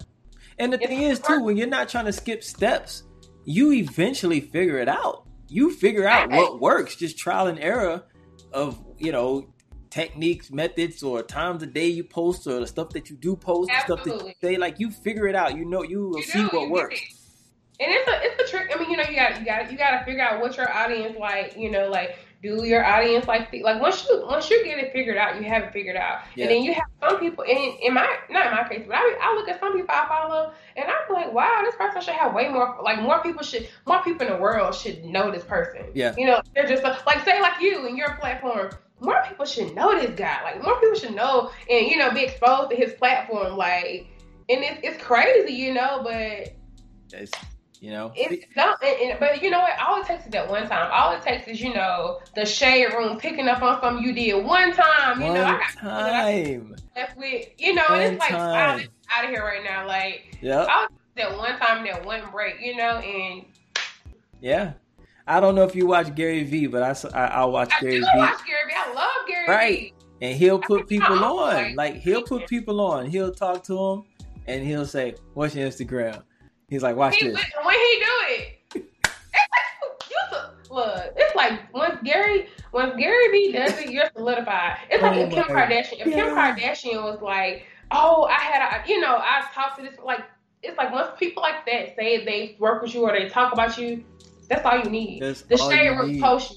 and 0.59 0.73
the 0.73 0.79
it's 0.81 0.89
thing 0.89 1.03
is 1.03 1.21
too, 1.21 1.41
when 1.43 1.57
you're 1.57 1.69
not 1.69 1.89
trying 1.89 2.07
to 2.07 2.13
skip 2.13 2.43
steps, 2.43 3.05
you 3.45 3.73
eventually 3.73 4.41
figure 4.41 4.79
it 4.79 4.89
out. 4.89 5.29
You 5.49 5.73
figure 5.73 6.07
out 6.07 6.31
what 6.31 6.61
works, 6.61 6.97
just 6.97 7.17
trial 7.17 7.47
and 7.47 7.61
error 7.61 8.05
of 8.53 8.85
you 8.99 9.13
know 9.13 9.47
techniques, 9.91 10.51
methods, 10.51 11.03
or 11.03 11.23
times 11.23 11.63
a 11.63 11.67
day 11.67 11.87
you 11.89 12.05
post, 12.05 12.47
or 12.47 12.61
the 12.61 12.67
stuff 12.67 12.91
that 12.91 13.11
you 13.11 13.17
do 13.17 13.37
post, 13.37 13.71
the 13.71 13.81
stuff 13.81 14.05
that 14.05 14.25
you 14.25 14.33
say, 14.41 14.57
like 14.57 14.79
you 14.79 14.91
figure 14.91 15.27
it 15.27 15.35
out. 15.35 15.57
You 15.57 15.65
know, 15.65 15.83
you 15.83 16.09
will 16.09 16.19
you 16.19 16.25
see 16.25 16.45
what 16.45 16.71
works. 16.71 17.01
And 17.81 17.93
it's 17.93 18.09
a 18.09 18.21
it's 18.23 18.51
a 18.51 18.57
trick. 18.57 18.73
I 18.75 18.79
mean, 18.79 18.91
you 18.91 18.97
know, 18.97 19.05
you 19.05 19.15
got 19.15 19.39
you 19.39 19.47
got 19.47 19.71
you 19.71 19.79
got 19.79 19.99
to 19.99 20.05
figure 20.05 20.23
out 20.23 20.41
what 20.41 20.57
your 20.57 20.71
audience 20.71 21.17
like. 21.19 21.57
You 21.57 21.71
know, 21.71 21.89
like 21.89 22.19
do 22.43 22.65
your 22.65 22.85
audience 22.85 23.27
like 23.27 23.53
like 23.63 23.81
once 23.81 24.07
you 24.09 24.25
once 24.27 24.49
you 24.51 24.65
get 24.65 24.79
it 24.79 24.93
figured 24.93 25.17
out, 25.17 25.37
you 25.37 25.49
have 25.49 25.65
it 25.65 25.73
figured 25.73 25.97
out, 25.97 26.21
yeah. 26.35 26.45
and 26.45 26.55
then 26.55 26.63
you 26.63 26.73
have 26.73 26.85
some 27.01 27.19
people. 27.19 27.45
In, 27.45 27.77
in 27.83 27.95
my 27.95 28.17
not 28.31 28.47
in 28.47 28.53
my 28.53 28.69
case, 28.69 28.85
but 28.87 28.97
I, 28.97 29.19
I 29.21 29.35
look 29.35 29.49
at 29.49 29.59
some 29.61 29.73
people 29.73 29.89
I 29.91 30.07
follow, 30.09 30.53
and 30.77 30.87
I'm 30.89 31.15
like, 31.15 31.33
wow, 31.33 31.63
this 31.65 31.75
person 31.77 32.01
should 32.01 32.15
have 32.15 32.35
way 32.35 32.49
more. 32.49 32.79
Like 32.83 33.01
more 33.01 33.21
people 33.23 33.43
should 33.43 33.69
more 33.87 34.03
people 34.03 34.27
in 34.27 34.33
the 34.33 34.39
world 34.39 34.75
should 34.75 35.05
know 35.05 35.31
this 35.31 35.45
person. 35.45 35.87
Yeah, 35.95 36.15
you 36.17 36.27
know, 36.27 36.41
they're 36.55 36.67
just 36.67 36.83
like 36.83 37.25
say 37.25 37.41
like 37.41 37.61
you 37.61 37.87
and 37.87 37.97
your 37.97 38.17
platform 38.17 38.71
more 39.01 39.23
people 39.29 39.47
should 39.47 39.75
know 39.75 39.99
this 39.99 40.19
guy. 40.19 40.43
Like 40.43 40.63
more 40.63 40.79
people 40.81 40.99
should 40.99 41.15
know 41.15 41.51
and 41.71 41.87
you 41.87 41.97
know 41.97 42.11
be 42.11 42.25
exposed 42.25 42.71
to 42.71 42.77
his 42.77 42.93
platform. 42.95 43.57
Like, 43.57 44.09
and 44.49 44.63
it's 44.65 44.81
it's 44.83 45.03
crazy, 45.03 45.53
you 45.53 45.75
know, 45.75 46.01
but 46.03 46.55
it's 47.13 47.33
you 47.81 47.91
know 47.91 48.13
it's. 48.17 48.45
And, 48.57 48.83
and, 48.83 49.21
but 49.21 49.43
you 49.43 49.51
know 49.51 49.61
what? 49.61 49.79
All 49.81 50.01
it 50.01 50.07
takes 50.07 50.25
is 50.25 50.33
that 50.33 50.49
one 50.49 50.69
time. 50.69 50.91
All 50.93 51.15
it 51.15 51.23
takes 51.23 51.47
is 51.49 51.61
you 51.61 51.73
know 51.75 52.21
the 52.35 52.45
shade 52.45 52.93
room 52.93 53.19
picking 53.19 53.49
up 53.49 53.63
on 53.63 53.81
something 53.81 54.05
you 54.05 54.13
did 54.13 54.45
one 54.45 54.73
time. 54.73 55.21
You 55.21 55.27
one 55.27 55.35
know, 55.35 55.45
I 55.45 55.59
got 55.59 55.73
time. 55.75 56.77
Left 56.97 57.17
with 57.17 57.49
you 57.59 57.75
know, 57.75 57.85
one 57.89 58.01
it's 58.01 58.19
like 58.19 58.33
out, 58.33 58.81
out 59.15 59.25
of 59.25 59.31
here 59.31 59.45
right 59.45 59.63
now. 59.63 59.87
Like, 59.87 60.39
yeah, 60.41 60.67
I 60.69 60.83
was 60.83 60.91
that 61.19 61.37
one 61.37 61.59
time, 61.59 61.85
that 61.85 62.05
one 62.05 62.23
break, 62.31 62.61
you 62.61 62.77
know, 62.77 62.99
and 62.99 63.45
yeah. 64.41 64.73
I 65.29 65.41
don't 65.41 65.55
know 65.55 65.63
if 65.63 65.77
you 65.77 65.87
watch 65.87 66.15
Gary 66.15 66.43
Vee, 66.43 66.67
but 66.67 66.83
I 66.83 67.09
I, 67.17 67.27
I 67.27 67.45
watch 67.45 67.71
I 67.77 67.81
Gary 67.83 68.01
Vee. 68.01 68.07
I 68.07 68.17
watch 68.17 68.39
Gary 68.47 68.61
Vee. 68.67 68.75
I 68.75 68.95
love 68.95 69.29
Gary 69.29 69.47
right. 69.47 69.93
And 70.23 70.37
he'll 70.37 70.59
put 70.59 70.89
people 70.89 71.23
on. 71.23 71.75
Like 71.75 71.97
he'll 71.97 72.23
put 72.23 72.49
people 72.49 72.81
on. 72.81 73.07
He'll 73.07 73.33
talk 73.33 73.63
to 73.65 73.75
them, 73.75 74.05
and 74.47 74.67
he'll 74.67 74.87
say, 74.87 75.15
"What's 75.35 75.55
your 75.55 75.69
Instagram?" 75.69 76.23
He's 76.69 76.83
like, 76.83 76.97
"Watch 76.97 77.17
he, 77.17 77.29
this." 77.29 77.39
When 77.63 77.75
he 77.75 78.03
do 78.05 78.13
it, 78.29 78.59
it's 78.75 79.53
like, 80.33 80.71
look, 80.71 81.13
it's 81.17 81.37
like 81.37 81.75
once 81.75 81.99
Gary 82.03 82.49
once 82.73 82.97
Gary 82.97 83.29
Vee 83.31 83.53
does 83.53 83.79
it, 83.79 83.91
you're 83.91 84.11
solidified. 84.17 84.79
It's 84.91 85.03
like 85.03 85.17
oh 85.17 85.21
if 85.21 85.31
Kim 85.31 85.45
Kardashian. 85.45 86.01
If 86.01 86.07
yeah. 86.07 86.15
Kim 86.15 86.35
Kardashian 86.35 87.03
was 87.03 87.21
like, 87.21 87.65
"Oh, 87.91 88.25
I 88.25 88.41
had 88.41 88.63
a," 88.63 88.89
you 88.89 88.99
know, 89.01 89.19
I 89.19 89.47
talked 89.55 89.79
to 89.79 89.83
this 89.83 89.99
like. 90.03 90.21
It's 90.61 90.77
like 90.77 90.93
once 90.93 91.11
people 91.21 91.41
like 91.41 91.65
that 91.67 91.95
say 91.95 92.25
they 92.25 92.57
work 92.59 92.83
with 92.83 92.93
you 92.93 93.03
or 93.03 93.13
they 93.13 93.29
talk 93.29 93.53
about 93.53 93.79
you, 93.79 94.03
that's 94.49 94.65
all 94.65 94.79
you 94.79 94.91
need. 94.91 95.23
That's 95.23 95.43
the 95.43 95.57
shade 95.57 95.91
room 95.91 96.21
potion. 96.21 96.57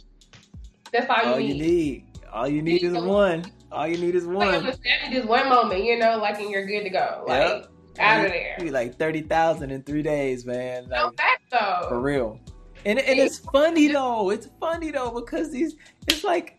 That's 0.92 1.10
all 1.10 1.40
you 1.40 1.48
need. 1.48 1.56
You 1.56 1.64
need. 1.64 2.06
All 2.32 2.48
you 2.48 2.62
need 2.62 2.84
is 2.84 2.94
one. 2.94 3.46
All 3.72 3.88
you 3.88 3.98
need 3.98 4.16
is 4.16 4.26
one. 4.26 4.64
Like, 4.64 4.80
just 5.12 5.28
one 5.28 5.50
moment, 5.50 5.84
you 5.84 5.98
know, 5.98 6.18
like 6.18 6.40
and 6.40 6.50
you're 6.50 6.66
good 6.66 6.84
to 6.84 6.90
go. 6.90 7.24
Like 7.28 7.40
yep. 7.40 7.72
out 8.00 8.26
of 8.26 8.32
there. 8.32 8.58
You 8.62 8.72
like 8.72 8.98
thirty 8.98 9.22
thousand 9.22 9.72
in 9.72 9.84
three 9.84 10.02
days, 10.02 10.46
man. 10.46 10.84
Like, 10.90 10.92
no 10.92 11.12
fact 11.18 11.44
though. 11.52 11.86
For 11.90 12.00
real. 12.00 12.40
And 12.86 13.00
and 13.00 13.20
it's 13.20 13.40
funny 13.40 13.88
though. 13.88 14.30
It's 14.30 14.50
funny 14.60 14.92
though 14.92 15.12
because 15.12 15.52
these. 15.52 15.76
It's 16.08 16.24
like 16.24 16.58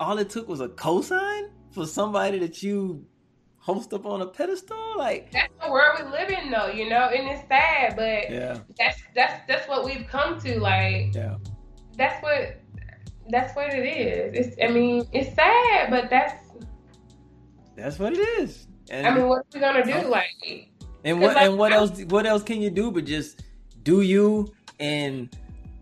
all 0.00 0.18
it 0.18 0.30
took 0.30 0.48
was 0.48 0.60
a 0.60 0.68
cosign 0.68 1.50
for 1.72 1.86
somebody 1.86 2.38
that 2.38 2.62
you 2.62 3.04
host 3.64 3.94
up 3.94 4.04
on 4.04 4.20
a 4.20 4.26
pedestal? 4.26 4.94
Like 4.96 5.32
that's 5.32 5.52
the 5.62 5.70
world 5.70 5.96
we 5.98 6.10
live 6.10 6.28
in, 6.28 6.50
though. 6.50 6.68
You 6.68 6.88
know, 6.88 7.08
and 7.08 7.28
it's 7.28 7.48
sad, 7.48 7.96
but 7.96 8.30
yeah, 8.30 8.58
that's 8.78 9.00
that's 9.14 9.40
that's 9.48 9.68
what 9.68 9.84
we've 9.84 10.06
come 10.06 10.38
to. 10.40 10.60
Like, 10.60 11.14
yeah, 11.14 11.36
that's 11.96 12.22
what 12.22 12.60
that's 13.30 13.56
what 13.56 13.72
it 13.72 13.86
is. 13.86 14.46
It's 14.46 14.56
I 14.62 14.68
mean, 14.68 15.08
it's 15.12 15.34
sad, 15.34 15.90
but 15.90 16.10
that's 16.10 16.34
that's 17.76 17.98
what 17.98 18.12
it 18.12 18.20
is. 18.40 18.66
And, 18.90 19.06
I 19.06 19.14
mean, 19.14 19.28
what 19.28 19.38
are 19.38 19.44
we 19.54 19.60
gonna 19.60 19.84
do? 19.84 19.94
Oh. 19.94 20.10
Like, 20.10 20.68
and 21.04 21.20
what 21.20 21.34
like, 21.34 21.46
and 21.46 21.58
what 21.58 21.72
else? 21.72 22.02
What 22.04 22.26
else 22.26 22.42
can 22.42 22.60
you 22.60 22.70
do 22.70 22.90
but 22.90 23.06
just 23.06 23.42
do 23.82 24.02
you 24.02 24.52
and 24.78 25.34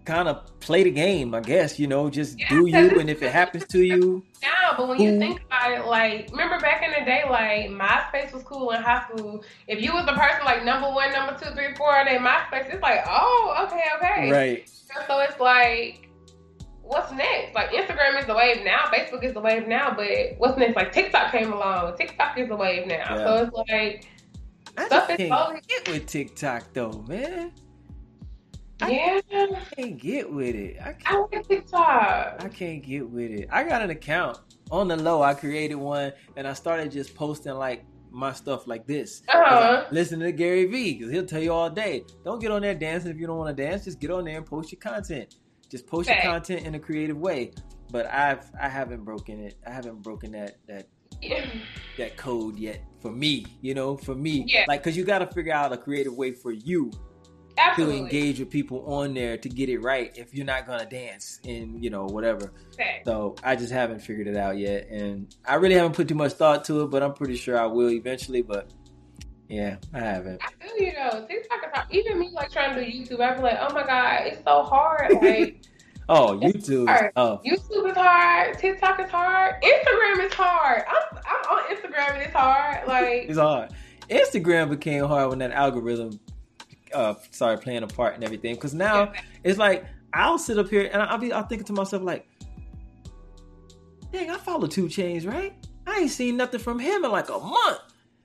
kind 0.04 0.28
of 0.28 0.58
play 0.60 0.82
the 0.82 0.90
game, 0.90 1.34
I 1.34 1.40
guess. 1.40 1.78
You 1.78 1.86
know, 1.86 2.10
just 2.10 2.38
yeah, 2.38 2.48
do 2.48 2.66
you, 2.66 3.00
and 3.00 3.10
if 3.10 3.22
it 3.22 3.32
happens 3.32 3.66
to 3.66 3.82
you. 3.82 4.24
Yeah, 4.42 4.74
but 4.76 4.88
when 4.88 5.00
you 5.00 5.20
think 5.20 5.40
about 5.44 5.70
it, 5.70 5.86
like 5.86 6.28
remember 6.32 6.58
back 6.58 6.82
in 6.82 6.90
the 6.90 7.04
day, 7.04 7.22
like 7.30 7.70
MySpace 7.70 8.32
was 8.32 8.42
cool 8.42 8.72
in 8.72 8.82
high 8.82 9.04
school. 9.04 9.44
If 9.68 9.80
you 9.80 9.92
was 9.92 10.04
the 10.04 10.14
person 10.14 10.44
like 10.44 10.64
number 10.64 10.90
one, 10.90 11.12
number 11.12 11.38
two, 11.38 11.54
three, 11.54 11.72
four, 11.76 11.94
and 11.94 12.08
then 12.08 12.22
MySpace, 12.22 12.74
it's 12.74 12.82
like, 12.82 13.04
oh, 13.08 13.66
okay, 13.68 13.84
okay, 13.98 14.32
right. 14.32 14.68
So 15.06 15.20
it's 15.20 15.38
like 15.38 16.08
what's 16.92 17.12
next? 17.12 17.54
Like 17.54 17.70
Instagram 17.70 18.18
is 18.20 18.26
the 18.26 18.34
wave 18.34 18.64
now, 18.64 18.86
Facebook 18.86 19.24
is 19.24 19.32
the 19.32 19.40
wave 19.40 19.66
now, 19.66 19.94
but 19.94 20.08
what's 20.38 20.58
next? 20.58 20.76
Like 20.76 20.92
TikTok 20.92 21.32
came 21.32 21.52
along. 21.52 21.96
TikTok 21.96 22.38
is 22.38 22.48
the 22.48 22.56
wave 22.56 22.86
now. 22.86 22.94
Yeah. 22.94 23.16
So 23.16 23.44
it's 23.44 23.70
like 23.70 24.06
I 24.76 24.86
stuff 24.86 25.10
is 25.10 25.28
totally 25.28 25.60
get 25.68 25.88
with 25.88 26.06
TikTok 26.06 26.72
though, 26.72 27.04
man. 27.08 27.52
Yeah. 28.88 29.20
I 29.30 29.74
can't 29.74 29.98
get 29.98 30.32
with 30.32 30.54
it. 30.54 30.76
I, 30.80 30.92
can't, 30.92 31.06
I 31.06 31.36
like 31.36 31.48
TikTok. 31.48 32.44
I 32.44 32.48
can't 32.48 32.82
get 32.82 33.08
with 33.08 33.30
it. 33.30 33.48
I 33.50 33.64
got 33.64 33.82
an 33.82 33.90
account 33.90 34.38
on 34.70 34.88
the 34.88 34.96
low. 34.96 35.22
I 35.22 35.34
created 35.34 35.76
one 35.76 36.12
and 36.36 36.46
I 36.46 36.54
started 36.54 36.90
just 36.90 37.14
posting 37.14 37.54
like 37.54 37.84
my 38.10 38.32
stuff 38.32 38.66
like 38.66 38.86
this. 38.86 39.22
Uh-huh. 39.28 39.84
Listen 39.90 40.20
to 40.20 40.32
Gary 40.32 40.66
Vee 40.66 40.94
because 40.94 41.10
he'll 41.12 41.26
tell 41.26 41.42
you 41.42 41.52
all 41.52 41.70
day. 41.70 42.04
Don't 42.24 42.40
get 42.40 42.50
on 42.50 42.62
there 42.62 42.74
dancing 42.74 43.10
if 43.10 43.18
you 43.18 43.26
don't 43.26 43.38
want 43.38 43.56
to 43.56 43.62
dance. 43.62 43.84
Just 43.84 44.00
get 44.00 44.10
on 44.10 44.24
there 44.24 44.36
and 44.36 44.46
post 44.46 44.72
your 44.72 44.80
content. 44.80 45.36
Just 45.70 45.86
post 45.86 46.08
okay. 46.08 46.22
your 46.22 46.32
content 46.32 46.66
in 46.66 46.74
a 46.74 46.78
creative 46.78 47.16
way. 47.16 47.52
But 47.90 48.06
I've 48.06 48.50
I 48.60 48.68
haven't 48.68 49.04
broken 49.04 49.40
it. 49.40 49.56
I 49.66 49.70
haven't 49.70 50.02
broken 50.02 50.32
that 50.32 50.56
that 50.66 50.86
yeah. 51.20 51.46
that 51.98 52.16
code 52.16 52.58
yet 52.58 52.82
for 53.00 53.10
me. 53.10 53.46
You 53.60 53.74
know, 53.74 53.96
for 53.96 54.14
me, 54.14 54.44
yeah. 54.46 54.64
like 54.68 54.82
because 54.82 54.96
you 54.96 55.04
got 55.04 55.18
to 55.18 55.26
figure 55.26 55.52
out 55.52 55.72
a 55.72 55.76
creative 55.76 56.14
way 56.14 56.32
for 56.32 56.52
you 56.52 56.90
Absolutely. 57.58 57.96
to 57.96 58.04
engage 58.04 58.38
with 58.38 58.50
people 58.50 58.84
on 58.86 59.14
there 59.14 59.36
to 59.36 59.48
get 59.48 59.68
it 59.68 59.78
right 59.78 60.12
if 60.16 60.34
you're 60.34 60.46
not 60.46 60.66
gonna 60.66 60.86
dance 60.86 61.40
and 61.44 61.82
you 61.82 61.90
know 61.90 62.04
whatever. 62.04 62.52
Okay. 62.74 63.02
So 63.04 63.36
I 63.42 63.56
just 63.56 63.72
haven't 63.72 64.00
figured 64.00 64.26
it 64.26 64.36
out 64.36 64.58
yet, 64.58 64.88
and 64.88 65.34
I 65.44 65.56
really 65.56 65.74
haven't 65.74 65.94
put 65.94 66.08
too 66.08 66.14
much 66.14 66.32
thought 66.32 66.64
to 66.66 66.82
it, 66.82 66.90
but 66.90 67.02
I'm 67.02 67.14
pretty 67.14 67.36
sure 67.36 67.58
I 67.58 67.66
will 67.66 67.90
eventually. 67.90 68.42
But 68.42 68.72
yeah, 69.48 69.76
I 69.92 70.00
haven't. 70.00 70.40
I 70.42 70.64
feel 70.64 70.86
you 70.86 70.92
know 70.94 71.26
TikTok 71.28 71.64
is 71.64 71.70
hard. 71.72 71.86
Even 71.90 72.18
me 72.18 72.30
like 72.32 72.50
trying 72.50 72.74
to 72.74 72.84
do 72.84 72.90
YouTube, 72.90 73.20
I 73.20 73.36
be 73.36 73.42
like, 73.42 73.58
oh 73.60 73.72
my 73.74 73.86
god, 73.86 74.26
it's 74.26 74.42
so 74.44 74.62
hard. 74.62 75.12
Like. 75.22 75.62
Oh, 76.08 76.38
YouTube. 76.42 76.88
Hard. 76.88 77.12
Oh. 77.16 77.40
YouTube 77.46 77.88
is 77.88 77.96
hard. 77.96 78.58
TikTok 78.58 79.00
is 79.00 79.10
hard. 79.10 79.54
Instagram 79.62 80.26
is 80.26 80.34
hard. 80.34 80.82
I'm, 80.88 81.18
I'm 81.18 81.56
on 81.56 81.76
Instagram 81.76 82.14
and 82.14 82.22
it's 82.22 82.32
hard. 82.32 82.88
Like 82.88 83.26
it's 83.28 83.38
hard. 83.38 83.70
Instagram 84.10 84.68
became 84.68 85.04
hard 85.04 85.30
when 85.30 85.38
that 85.38 85.52
algorithm 85.52 86.18
uh, 86.94 87.14
started 87.30 87.62
playing 87.62 87.82
a 87.82 87.86
part 87.86 88.14
and 88.14 88.24
everything. 88.24 88.54
Because 88.54 88.74
now 88.74 89.12
it's 89.44 89.58
like 89.58 89.84
I'll 90.12 90.38
sit 90.38 90.58
up 90.58 90.68
here 90.68 90.88
and 90.92 91.02
I'll 91.02 91.18
be 91.18 91.32
I'll 91.32 91.46
thinking 91.46 91.66
to 91.66 91.72
myself 91.72 92.02
like, 92.02 92.26
dang, 94.12 94.30
I 94.30 94.36
follow 94.38 94.66
2 94.66 94.86
Chainz, 94.86 95.26
right? 95.26 95.54
I 95.86 96.00
ain't 96.00 96.10
seen 96.10 96.36
nothing 96.36 96.60
from 96.60 96.78
him 96.78 97.04
in 97.04 97.10
like 97.10 97.28
a 97.28 97.38
month. 97.38 97.80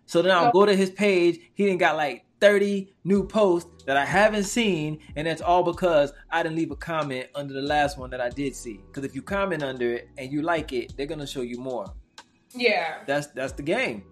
So 0.06 0.22
then 0.22 0.36
I'll 0.36 0.52
go 0.52 0.66
to 0.66 0.76
his 0.76 0.90
page. 0.90 1.40
He 1.54 1.66
didn't 1.66 1.80
got 1.80 1.98
like 1.98 2.26
30 2.40 2.94
new 3.04 3.26
posts 3.26 3.84
that 3.86 3.98
I 3.98 4.06
haven't 4.06 4.44
seen, 4.44 5.00
and 5.16 5.28
that's 5.28 5.42
all 5.42 5.64
because 5.64 6.14
I 6.30 6.44
didn't 6.44 6.56
leave 6.56 6.72
a 6.72 6.76
comment 6.76 7.28
under 7.36 7.54
the 7.54 7.62
last 7.62 7.98
one 7.98 8.10
that 8.12 8.22
I 8.22 8.30
did 8.30 8.56
see. 8.56 8.80
Because 8.88 9.04
if 9.04 9.16
you 9.16 9.22
comment 9.22 9.64
under 9.64 9.94
it 9.94 10.10
and 10.18 10.32
you 10.32 10.42
like 10.42 10.72
it, 10.72 10.96
they're 10.96 11.08
gonna 11.08 11.28
show 11.28 11.42
you 11.42 11.60
more. 11.60 11.94
Yeah. 12.54 13.00
That's 13.06 13.28
that's 13.28 13.54
the 13.54 13.64
game. 13.64 14.04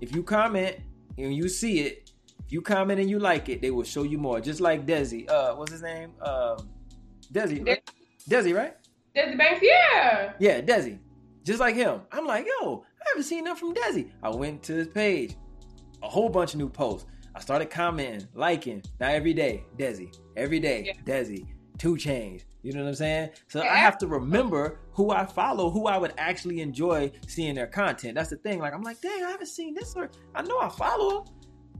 If 0.00 0.14
you 0.14 0.22
comment 0.22 0.76
and 1.18 1.34
you 1.34 1.48
see 1.48 1.80
it, 1.80 2.03
if 2.46 2.52
you 2.52 2.60
comment 2.60 3.00
and 3.00 3.08
you 3.08 3.18
like 3.18 3.48
it, 3.48 3.62
they 3.62 3.70
will 3.70 3.84
show 3.84 4.02
you 4.02 4.18
more. 4.18 4.40
Just 4.40 4.60
like 4.60 4.86
Desi. 4.86 5.28
Uh, 5.28 5.54
what's 5.54 5.72
his 5.72 5.82
name? 5.82 6.12
Um, 6.20 6.68
Desi. 7.32 7.66
Right? 7.66 7.90
Desi, 8.28 8.54
right? 8.54 8.76
Desi 9.16 9.38
Banks. 9.38 9.60
Yeah. 9.62 10.32
Yeah, 10.38 10.60
Desi. 10.60 10.98
Just 11.44 11.60
like 11.60 11.74
him. 11.74 12.00
I'm 12.12 12.26
like, 12.26 12.46
yo, 12.46 12.84
I 13.00 13.08
haven't 13.08 13.24
seen 13.24 13.44
nothing 13.44 13.74
from 13.74 13.82
Desi. 13.82 14.10
I 14.22 14.30
went 14.30 14.62
to 14.64 14.74
his 14.74 14.88
page, 14.88 15.36
a 16.02 16.08
whole 16.08 16.28
bunch 16.28 16.54
of 16.54 16.60
new 16.60 16.68
posts. 16.68 17.06
I 17.34 17.40
started 17.40 17.70
commenting, 17.70 18.28
liking. 18.34 18.82
Now 19.00 19.08
every 19.08 19.34
day, 19.34 19.64
Desi. 19.76 20.16
Every 20.36 20.60
day, 20.60 20.84
yeah. 20.86 20.92
Desi. 21.04 21.46
2 21.78 21.96
Chainz. 21.96 22.44
You 22.62 22.72
know 22.72 22.82
what 22.82 22.88
I'm 22.88 22.94
saying? 22.94 23.30
So 23.48 23.62
yeah. 23.62 23.72
I 23.72 23.76
have 23.76 23.98
to 23.98 24.06
remember 24.06 24.80
who 24.92 25.10
I 25.10 25.26
follow, 25.26 25.70
who 25.70 25.86
I 25.86 25.98
would 25.98 26.14
actually 26.16 26.60
enjoy 26.60 27.12
seeing 27.26 27.54
their 27.54 27.66
content. 27.66 28.14
That's 28.14 28.30
the 28.30 28.36
thing. 28.36 28.60
Like 28.60 28.72
I'm 28.72 28.82
like, 28.82 29.00
dang, 29.00 29.24
I 29.24 29.30
haven't 29.30 29.48
seen 29.48 29.74
this 29.74 29.94
or 29.94 30.10
I 30.34 30.42
know 30.42 30.58
I 30.60 30.68
follow 30.68 31.18
him. 31.18 31.33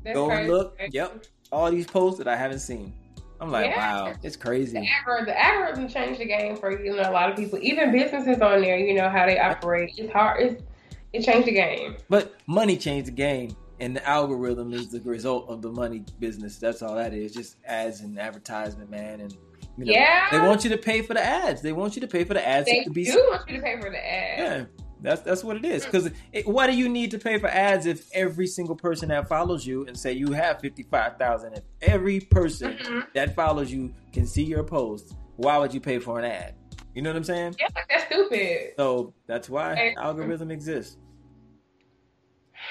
That's 0.04 0.14
Go 0.14 0.28
crazy. 0.28 0.50
look. 0.50 0.80
Yep. 0.90 1.26
All 1.50 1.70
these 1.70 1.86
posts 1.86 2.18
that 2.18 2.28
I 2.28 2.36
haven't 2.36 2.60
seen. 2.60 2.92
I'm 3.40 3.50
like, 3.50 3.66
yeah. 3.66 4.04
wow, 4.04 4.14
it's 4.22 4.36
crazy. 4.36 4.78
The 4.78 4.88
algorithm, 4.88 5.26
the 5.26 5.44
algorithm 5.44 5.88
changed 5.88 6.20
the 6.20 6.24
game 6.24 6.56
for 6.56 6.82
you 6.82 6.94
know 6.94 7.08
a 7.08 7.12
lot 7.12 7.30
of 7.30 7.36
people, 7.36 7.58
even 7.60 7.92
businesses 7.92 8.40
on 8.40 8.60
there. 8.60 8.78
You 8.78 8.94
know 8.94 9.08
how 9.08 9.26
they 9.26 9.38
operate. 9.38 9.92
It's 9.96 10.12
hard. 10.12 10.40
It's 10.40 10.62
it 11.12 11.24
changed 11.24 11.46
the 11.46 11.52
game. 11.52 11.96
But 12.08 12.34
money 12.46 12.76
changed 12.76 13.08
the 13.08 13.12
game, 13.12 13.56
and 13.80 13.94
the 13.94 14.08
algorithm 14.08 14.72
is 14.72 14.88
the 14.88 15.00
result 15.00 15.48
of 15.48 15.62
the 15.62 15.70
money 15.70 16.04
business. 16.18 16.58
That's 16.58 16.82
all 16.82 16.94
that 16.96 17.12
is. 17.12 17.32
Just 17.32 17.56
ads 17.64 18.00
and 18.00 18.18
advertisement, 18.18 18.90
man, 18.90 19.20
and 19.20 19.32
you 19.76 19.84
know, 19.84 19.92
yeah, 19.92 20.28
they 20.30 20.40
want 20.40 20.64
you 20.64 20.70
to 20.70 20.78
pay 20.78 21.02
for 21.02 21.14
the 21.14 21.24
ads. 21.24 21.60
They 21.60 21.72
want 21.72 21.96
you 21.96 22.00
to 22.00 22.08
pay 22.08 22.24
for 22.24 22.34
the 22.34 22.46
ads. 22.46 22.66
They 22.66 22.84
to 22.84 22.90
be... 22.90 23.04
do 23.04 23.26
want 23.30 23.48
you 23.48 23.56
to 23.56 23.62
pay 23.62 23.80
for 23.80 23.90
the 23.90 24.12
ads. 24.12 24.40
Yeah, 24.40 24.83
that's 25.04 25.20
that's 25.20 25.44
what 25.44 25.56
it 25.56 25.64
is. 25.66 25.84
Because 25.84 26.10
why 26.46 26.66
do 26.66 26.74
you 26.74 26.88
need 26.88 27.10
to 27.10 27.18
pay 27.18 27.38
for 27.38 27.48
ads 27.48 27.84
if 27.84 28.08
every 28.12 28.46
single 28.46 28.74
person 28.74 29.10
that 29.10 29.28
follows 29.28 29.66
you 29.66 29.84
and 29.86 29.96
say 29.96 30.12
you 30.12 30.32
have 30.32 30.60
fifty 30.60 30.82
five 30.82 31.18
thousand, 31.18 31.52
if 31.52 31.62
every 31.82 32.20
person 32.20 32.72
mm-hmm. 32.72 33.00
that 33.14 33.34
follows 33.34 33.70
you 33.70 33.92
can 34.12 34.26
see 34.26 34.42
your 34.42 34.64
post, 34.64 35.14
why 35.36 35.58
would 35.58 35.74
you 35.74 35.80
pay 35.80 35.98
for 35.98 36.18
an 36.18 36.24
ad? 36.24 36.54
You 36.94 37.02
know 37.02 37.10
what 37.10 37.16
I'm 37.16 37.24
saying? 37.24 37.56
Yeah, 37.60 37.68
that's 37.90 38.04
stupid. 38.06 38.72
So 38.78 39.12
that's 39.26 39.50
why 39.50 39.94
algorithm 39.98 40.50
exists. 40.50 40.96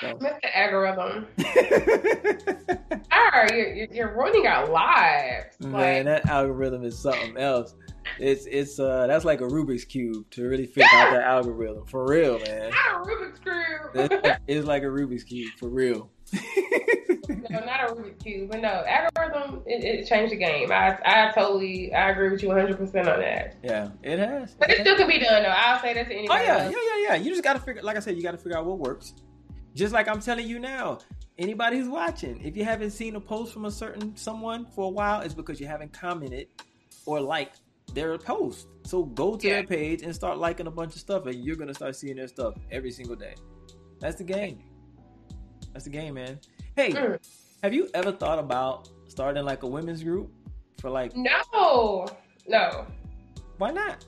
So. 0.01 0.15
Mr. 0.15 0.39
Algorithm. 0.55 1.27
Alright, 3.13 3.75
you're, 3.75 3.87
you're 3.91 4.17
ruining 4.17 4.47
our 4.47 4.67
lives. 4.67 5.55
Man, 5.59 5.71
like, 5.71 6.05
that 6.05 6.25
algorithm 6.25 6.83
is 6.83 6.97
something 6.97 7.37
else 7.37 7.75
it's 8.19 8.45
it's 8.45 8.79
uh 8.79 9.07
that's 9.07 9.25
like 9.25 9.41
a 9.41 9.45
Rubik's 9.45 9.85
cube 9.85 10.29
to 10.31 10.47
really 10.47 10.65
figure 10.65 10.89
out 10.93 11.11
that 11.11 11.23
algorithm 11.23 11.85
for 11.85 12.05
real, 12.05 12.39
man. 12.39 12.71
Not 12.71 13.07
a 13.07 13.09
Rubik's 13.09 13.39
cube. 13.39 14.37
it's 14.47 14.67
like 14.67 14.83
a 14.83 14.87
Rubik's 14.87 15.23
cube 15.23 15.51
for 15.57 15.69
real. 15.69 16.09
no, 16.33 17.59
not 17.59 17.89
a 17.89 17.93
Rubik's 17.93 18.23
cube, 18.23 18.49
but 18.49 18.61
no 18.61 18.83
algorithm. 18.87 19.61
It, 19.65 19.83
it, 19.83 20.07
changed 20.07 20.31
the 20.31 20.37
game. 20.37 20.71
I 20.71 20.97
I 21.05 21.31
totally 21.33 21.93
I 21.93 22.09
agree 22.09 22.29
with 22.29 22.41
you 22.41 22.49
100 22.49 22.77
percent 22.77 23.07
on 23.07 23.19
that. 23.19 23.57
Yeah, 23.63 23.89
it 24.01 24.19
has. 24.19 24.55
But 24.55 24.71
it, 24.71 24.79
it 24.79 24.81
still 24.81 24.97
can 24.97 25.07
be 25.07 25.19
done 25.19 25.43
though. 25.43 25.49
I'll 25.49 25.79
say 25.79 25.93
that 25.93 26.07
to 26.07 26.13
anybody. 26.13 26.41
Oh 26.41 26.43
yeah, 26.43 26.63
else. 26.63 26.73
yeah, 26.73 26.97
yeah, 26.97 27.07
yeah. 27.09 27.15
You 27.15 27.31
just 27.31 27.43
gotta 27.43 27.59
figure. 27.59 27.81
Like 27.81 27.97
I 27.97 27.99
said, 27.99 28.15
you 28.15 28.23
gotta 28.23 28.37
figure 28.37 28.57
out 28.57 28.65
what 28.65 28.79
works. 28.79 29.13
Just 29.75 29.93
like 29.93 30.07
I'm 30.07 30.21
telling 30.21 30.47
you 30.47 30.59
now, 30.59 30.99
anybody 31.37 31.77
who's 31.77 31.89
watching, 31.89 32.43
if 32.43 32.55
you 32.55 32.63
haven't 32.63 32.91
seen 32.91 33.15
a 33.15 33.19
post 33.19 33.53
from 33.53 33.65
a 33.65 33.71
certain 33.71 34.15
someone 34.15 34.65
for 34.65 34.85
a 34.85 34.89
while, 34.89 35.21
it's 35.21 35.33
because 35.33 35.59
you 35.59 35.67
haven't 35.67 35.93
commented 35.93 36.47
or 37.05 37.19
liked 37.19 37.61
their 37.93 38.17
post. 38.17 38.67
So 38.83 39.03
go 39.03 39.35
to 39.35 39.47
yeah. 39.47 39.53
their 39.55 39.63
page 39.65 40.01
and 40.01 40.13
start 40.13 40.37
liking 40.37 40.67
a 40.67 40.71
bunch 40.71 40.93
of 40.95 40.99
stuff, 40.99 41.25
and 41.25 41.43
you're 41.43 41.55
gonna 41.55 41.73
start 41.73 41.95
seeing 41.95 42.15
their 42.15 42.27
stuff 42.27 42.55
every 42.71 42.91
single 42.91 43.15
day. 43.15 43.35
That's 43.99 44.17
the 44.17 44.23
game. 44.23 44.59
That's 45.71 45.85
the 45.85 45.91
game, 45.91 46.15
man. 46.15 46.39
Hey, 46.75 46.91
mm. 46.91 47.19
have 47.61 47.73
you 47.73 47.89
ever 47.93 48.11
thought 48.11 48.39
about 48.39 48.89
starting 49.07 49.45
like 49.45 49.63
a 49.63 49.67
women's 49.67 50.03
group 50.03 50.31
for 50.79 50.89
like? 50.89 51.15
No, 51.15 52.07
no. 52.47 52.85
Why 53.57 53.71
not? 53.71 54.05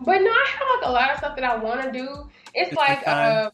But 0.00 0.20
no, 0.20 0.30
I 0.30 0.46
have 0.46 0.80
like 0.80 0.88
a 0.88 0.92
lot 0.92 1.10
of 1.10 1.18
stuff 1.18 1.36
that 1.36 1.44
I 1.44 1.56
want 1.56 1.82
to 1.82 1.92
do. 1.92 2.30
It's, 2.54 2.68
it's 2.68 2.76
like, 2.76 3.06
uh, 3.06 3.50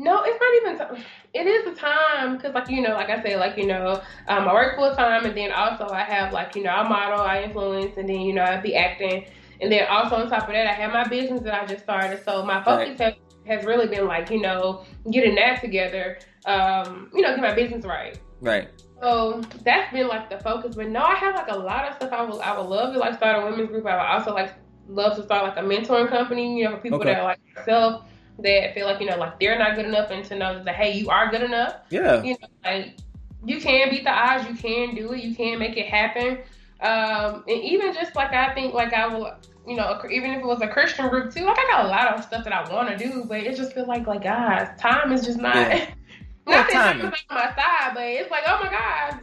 no, 0.00 0.22
it's 0.24 0.40
not 0.40 0.88
even. 0.88 1.04
It 1.34 1.46
is 1.46 1.64
the 1.66 1.78
time 1.78 2.36
because, 2.36 2.54
like 2.54 2.70
you 2.70 2.80
know, 2.80 2.94
like 2.94 3.10
I 3.10 3.22
said, 3.22 3.38
like 3.38 3.58
you 3.58 3.66
know, 3.66 4.00
um, 4.28 4.48
I 4.48 4.54
work 4.54 4.76
full 4.76 4.94
time, 4.94 5.26
and 5.26 5.36
then 5.36 5.52
also 5.52 5.88
I 5.88 6.02
have 6.02 6.32
like 6.32 6.56
you 6.56 6.62
know, 6.62 6.70
I 6.70 6.88
model, 6.88 7.20
I 7.20 7.42
influence, 7.42 7.98
and 7.98 8.08
then 8.08 8.22
you 8.22 8.32
know, 8.32 8.42
I 8.42 8.56
be 8.56 8.74
acting, 8.74 9.26
and 9.60 9.70
then 9.70 9.86
also 9.88 10.16
on 10.16 10.30
top 10.30 10.48
of 10.48 10.54
that, 10.54 10.66
I 10.66 10.72
have 10.72 10.92
my 10.92 11.06
business 11.06 11.42
that 11.42 11.52
I 11.52 11.66
just 11.66 11.84
started. 11.84 12.24
So 12.24 12.42
my 12.46 12.64
focus 12.64 12.98
right. 12.98 13.14
has 13.46 13.58
has 13.58 13.66
really 13.66 13.88
been 13.88 14.06
like 14.06 14.30
you 14.30 14.40
know, 14.40 14.86
getting 15.10 15.34
that 15.34 15.60
together, 15.60 16.18
um, 16.46 17.10
you 17.14 17.20
know, 17.20 17.36
get 17.36 17.40
my 17.40 17.54
business 17.54 17.84
right. 17.84 18.18
Right. 18.40 18.70
So 19.02 19.42
that's 19.64 19.92
been 19.92 20.08
like 20.08 20.30
the 20.30 20.38
focus. 20.38 20.76
But 20.76 20.88
no, 20.88 21.00
I 21.00 21.14
have 21.16 21.34
like 21.34 21.50
a 21.50 21.56
lot 21.56 21.86
of 21.86 21.96
stuff 21.96 22.10
I 22.10 22.22
would 22.22 22.40
I 22.40 22.58
would 22.58 22.68
love 22.68 22.94
to 22.94 22.98
like 22.98 23.16
start 23.16 23.42
a 23.42 23.44
women's 23.44 23.68
group. 23.68 23.84
I 23.84 23.96
would 23.96 24.18
also 24.18 24.32
like 24.32 24.54
love 24.88 25.16
to 25.18 25.22
start 25.22 25.44
like 25.44 25.62
a 25.62 25.68
mentoring 25.68 26.08
company, 26.08 26.58
you 26.58 26.64
know, 26.64 26.76
for 26.76 26.80
people 26.80 26.98
okay. 27.00 27.10
that 27.10 27.20
are 27.20 27.24
like 27.24 27.40
myself 27.54 28.06
that 28.42 28.74
feel 28.74 28.86
like 28.86 29.00
you 29.00 29.06
know 29.06 29.16
like 29.16 29.38
they're 29.40 29.58
not 29.58 29.76
good 29.76 29.86
enough 29.86 30.10
and 30.10 30.24
to 30.24 30.36
know 30.36 30.62
that 30.62 30.74
hey 30.74 30.92
you 30.92 31.08
are 31.08 31.30
good 31.30 31.42
enough 31.42 31.76
yeah 31.90 32.22
you 32.22 32.32
know 32.32 32.48
like 32.64 32.96
you 33.44 33.60
can 33.60 33.90
beat 33.90 34.04
the 34.04 34.10
odds 34.10 34.48
you 34.48 34.54
can 34.54 34.94
do 34.94 35.12
it 35.12 35.22
you 35.22 35.34
can 35.34 35.58
make 35.58 35.76
it 35.76 35.86
happen 35.86 36.38
um 36.82 37.44
and 37.48 37.62
even 37.62 37.92
just 37.92 38.14
like 38.14 38.32
i 38.32 38.52
think 38.54 38.74
like 38.74 38.92
i 38.92 39.06
will 39.06 39.32
you 39.66 39.76
know 39.76 40.00
even 40.10 40.32
if 40.32 40.40
it 40.40 40.46
was 40.46 40.60
a 40.62 40.68
christian 40.68 41.08
group 41.08 41.32
too 41.32 41.44
like 41.44 41.58
i 41.58 41.66
got 41.70 41.84
a 41.84 41.88
lot 41.88 42.14
of 42.14 42.24
stuff 42.24 42.44
that 42.44 42.52
i 42.52 42.72
want 42.72 42.88
to 42.88 42.96
do 42.96 43.24
but 43.24 43.40
it 43.40 43.56
just 43.56 43.72
feels 43.72 43.88
like 43.88 44.06
like 44.06 44.22
guys 44.22 44.68
time 44.78 45.12
is 45.12 45.24
just 45.24 45.38
not 45.38 45.54
yeah. 45.54 45.90
not 46.46 46.68
that 46.70 47.00
on 47.00 47.12
my 47.30 47.54
side 47.54 47.92
but 47.94 48.02
it's 48.02 48.30
like 48.30 48.42
oh 48.46 48.58
my 48.62 48.70
god 48.70 49.20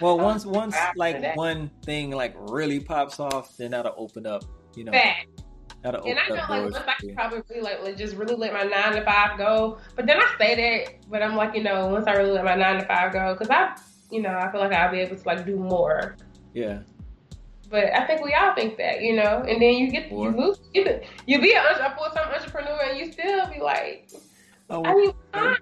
Well, 0.00 0.18
once 0.18 0.44
once 0.44 0.76
like 0.96 1.36
one 1.36 1.70
thing 1.84 2.10
like 2.10 2.34
really 2.36 2.80
pops 2.80 3.20
off, 3.20 3.56
then 3.56 3.70
that'll 3.72 3.94
open 3.96 4.26
up. 4.26 4.44
You 4.74 4.84
know. 4.84 4.92
Fact. 4.92 5.43
And 5.84 6.18
I 6.18 6.28
know 6.28 6.34
like 6.34 6.62
once 6.72 6.76
I 6.76 6.94
can 6.98 7.14
probably 7.14 7.60
like, 7.60 7.82
like 7.82 7.96
just 7.96 8.16
really 8.16 8.34
let 8.34 8.54
my 8.54 8.62
nine 8.62 8.94
to 8.94 9.04
five 9.04 9.36
go, 9.36 9.78
but 9.94 10.06
then 10.06 10.18
I 10.18 10.34
say 10.38 10.54
that, 10.54 11.10
but 11.10 11.22
I'm 11.22 11.36
like 11.36 11.54
you 11.54 11.62
know 11.62 11.88
once 11.88 12.06
I 12.06 12.12
really 12.12 12.30
let 12.30 12.44
my 12.44 12.54
nine 12.54 12.80
to 12.80 12.86
five 12.86 13.12
go, 13.12 13.34
because 13.34 13.50
I 13.50 13.76
you 14.10 14.22
know 14.22 14.30
I 14.30 14.50
feel 14.50 14.60
like 14.60 14.72
I'll 14.72 14.90
be 14.90 15.00
able 15.00 15.16
to 15.16 15.22
like 15.26 15.44
do 15.44 15.56
more. 15.56 16.16
Yeah. 16.54 16.80
But 17.68 17.92
I 17.94 18.06
think 18.06 18.24
we 18.24 18.32
all 18.34 18.54
think 18.54 18.76
that, 18.78 19.02
you 19.02 19.16
know, 19.16 19.42
and 19.48 19.60
then 19.60 19.74
you 19.74 19.90
get 19.90 20.10
you 20.10 20.30
lose 20.30 20.60
you, 20.72 21.00
you 21.26 21.40
be 21.40 21.52
a, 21.52 21.60
a 21.60 21.94
full 21.96 22.08
time 22.14 22.32
entrepreneur 22.32 22.80
and 22.88 22.98
you 22.98 23.12
still 23.12 23.46
be 23.48 23.60
like, 23.60 24.10
oh, 24.70 24.84
I 24.84 24.94
need 24.94 25.14
uh, 25.32 25.38
time. 25.38 25.56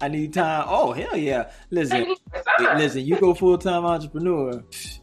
I 0.00 0.08
need 0.08 0.32
time. 0.32 0.64
Oh 0.68 0.92
hell 0.92 1.16
yeah! 1.16 1.50
Listen, 1.70 2.14
listen. 2.76 3.04
You 3.04 3.18
go 3.18 3.34
full 3.34 3.58
time 3.58 3.84
entrepreneur 3.84 4.62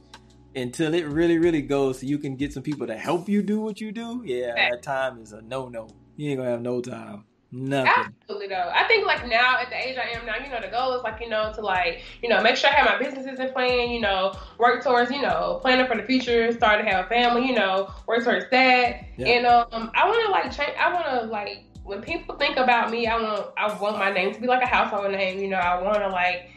until 0.57 0.93
it 0.93 1.05
really, 1.05 1.37
really 1.37 1.61
goes, 1.61 1.99
so 1.99 2.05
you 2.05 2.17
can 2.17 2.35
get 2.35 2.51
some 2.51 2.63
people 2.63 2.87
to 2.87 2.97
help 2.97 3.29
you 3.29 3.41
do 3.41 3.61
what 3.61 3.79
you 3.79 3.91
do. 3.91 4.23
Yeah, 4.25 4.53
that 4.55 4.81
time 4.83 5.19
is 5.19 5.31
a 5.31 5.41
no 5.41 5.69
no. 5.69 5.87
You 6.15 6.31
ain't 6.31 6.39
gonna 6.39 6.49
have 6.49 6.61
no 6.61 6.81
time. 6.81 7.23
Nothing. 7.49 7.93
Absolutely 7.95 8.47
though. 8.47 8.71
I 8.73 8.85
think 8.87 9.05
like 9.05 9.25
now 9.27 9.57
at 9.59 9.69
the 9.69 9.77
age 9.77 9.97
I 9.97 10.17
am 10.17 10.25
now, 10.25 10.35
you 10.43 10.49
know, 10.51 10.59
the 10.59 10.67
goal 10.67 10.93
is 10.95 11.03
like, 11.03 11.21
you 11.21 11.29
know, 11.29 11.53
to 11.53 11.61
like, 11.61 12.01
you 12.21 12.27
know, 12.27 12.41
make 12.41 12.57
sure 12.57 12.69
I 12.69 12.73
have 12.73 12.85
my 12.85 12.99
businesses 12.99 13.39
in 13.39 13.53
plan, 13.53 13.89
you 13.89 14.01
know, 14.01 14.33
work 14.57 14.83
towards, 14.83 15.11
you 15.11 15.21
know, 15.21 15.59
planning 15.61 15.87
for 15.87 15.95
the 15.95 16.03
future, 16.03 16.51
start 16.51 16.83
to 16.83 16.89
have 16.89 17.05
a 17.05 17.07
family, 17.07 17.47
you 17.47 17.55
know, 17.55 17.89
work 18.05 18.25
towards 18.25 18.49
that. 18.51 19.05
Yeah. 19.15 19.27
And 19.27 19.45
um 19.45 19.91
I 19.95 20.09
wanna 20.09 20.29
like 20.29 20.51
change 20.51 20.73
I 20.77 20.91
wanna 20.91 21.31
like 21.31 21.63
when 21.85 22.01
people 22.01 22.35
think 22.35 22.57
about 22.57 22.91
me, 22.91 23.07
I 23.07 23.15
want 23.15 23.51
I 23.55 23.73
want 23.79 23.97
my 23.97 24.11
name 24.11 24.33
to 24.33 24.41
be 24.41 24.47
like 24.47 24.61
a 24.61 24.67
household 24.67 25.09
name, 25.11 25.39
you 25.39 25.47
know, 25.47 25.57
I 25.57 25.81
wanna 25.81 26.09
like 26.09 26.49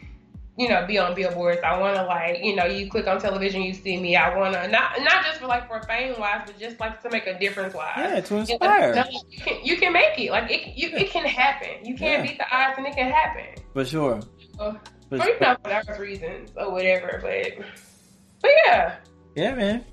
you 0.60 0.68
know, 0.68 0.84
be 0.86 0.98
on 0.98 1.14
billboards. 1.14 1.62
I 1.64 1.78
want 1.78 1.96
to 1.96 2.04
like, 2.04 2.44
you 2.44 2.54
know, 2.54 2.66
you 2.66 2.90
click 2.90 3.06
on 3.06 3.18
television, 3.18 3.62
you 3.62 3.72
see 3.72 3.98
me. 3.98 4.14
I 4.14 4.36
want 4.36 4.52
to 4.52 4.68
not 4.68 5.00
not 5.00 5.24
just 5.24 5.40
for 5.40 5.46
like 5.46 5.66
for 5.66 5.80
fame 5.84 6.20
wise, 6.20 6.42
but 6.44 6.58
just 6.58 6.78
like 6.78 7.02
to 7.02 7.08
make 7.08 7.26
a 7.26 7.38
difference 7.38 7.72
wise. 7.72 7.94
Yeah, 7.96 8.20
to 8.20 8.36
inspire. 8.36 8.88
You, 8.90 8.94
know, 8.94 9.04
you, 9.30 9.40
can, 9.40 9.64
you 9.64 9.76
can 9.78 9.92
make 9.94 10.18
it. 10.18 10.30
Like 10.30 10.50
it, 10.50 10.76
you, 10.76 10.90
it 10.90 11.08
can 11.08 11.24
happen. 11.24 11.82
You 11.82 11.96
can't 11.96 12.22
yeah. 12.22 12.30
beat 12.30 12.38
the 12.38 12.44
odds, 12.54 12.76
and 12.76 12.86
it 12.86 12.94
can 12.94 13.10
happen. 13.10 13.64
For 13.72 13.86
sure. 13.86 14.20
So, 14.58 14.78
for, 15.08 15.18
for, 15.18 15.24
sure. 15.24 15.82
for 15.86 15.98
reasons 15.98 16.50
or 16.54 16.70
whatever, 16.70 17.20
but 17.22 17.64
but 18.42 18.50
yeah. 18.66 18.96
Yeah, 19.36 19.54
man. 19.54 19.84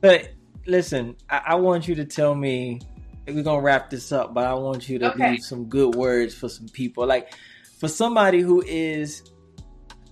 But 0.00 0.32
listen, 0.66 1.16
I, 1.28 1.42
I 1.48 1.54
want 1.56 1.86
you 1.86 1.94
to 1.96 2.06
tell 2.06 2.34
me. 2.34 2.80
We're 3.26 3.42
gonna 3.42 3.60
wrap 3.60 3.90
this 3.90 4.12
up, 4.12 4.32
but 4.32 4.46
I 4.46 4.54
want 4.54 4.88
you 4.88 5.00
to 5.00 5.12
okay. 5.12 5.32
leave 5.32 5.42
some 5.42 5.64
good 5.64 5.94
words 5.94 6.32
for 6.32 6.48
some 6.48 6.68
people. 6.68 7.04
Like 7.06 7.34
for 7.80 7.88
somebody 7.88 8.40
who 8.40 8.62
is 8.62 9.24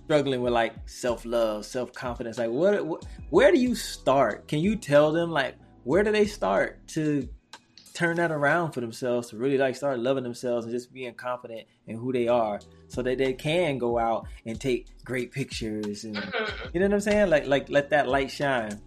struggling 0.05 0.41
with 0.41 0.53
like 0.53 0.73
self 0.85 1.25
love, 1.25 1.65
self 1.65 1.91
confidence, 1.93 2.37
like 2.37 2.49
what, 2.49 2.85
what, 2.85 3.05
where 3.29 3.51
do 3.51 3.59
you 3.59 3.75
start? 3.75 4.47
Can 4.47 4.59
you 4.59 4.75
tell 4.75 5.11
them 5.11 5.31
like 5.31 5.55
where 5.83 6.03
do 6.03 6.11
they 6.11 6.25
start 6.25 6.87
to 6.89 7.27
turn 7.93 8.17
that 8.17 8.31
around 8.31 8.71
for 8.71 8.81
themselves 8.81 9.29
to 9.29 9.37
really 9.37 9.57
like 9.57 9.75
start 9.75 9.99
loving 9.99 10.23
themselves 10.23 10.65
and 10.65 10.73
just 10.73 10.91
being 10.93 11.13
confident 11.13 11.65
in 11.87 11.97
who 11.97 12.13
they 12.13 12.27
are, 12.27 12.59
so 12.87 13.01
that 13.01 13.17
they 13.17 13.33
can 13.33 13.77
go 13.77 13.97
out 13.97 14.27
and 14.45 14.61
take 14.61 14.87
great 15.03 15.31
pictures 15.31 16.03
and 16.03 16.15
mm-hmm. 16.15 16.67
you 16.73 16.79
know 16.79 16.87
what 16.87 16.93
I'm 16.93 17.01
saying? 17.01 17.29
Like 17.29 17.47
like 17.47 17.69
let 17.69 17.89
that 17.89 18.07
light 18.07 18.31
shine. 18.31 18.79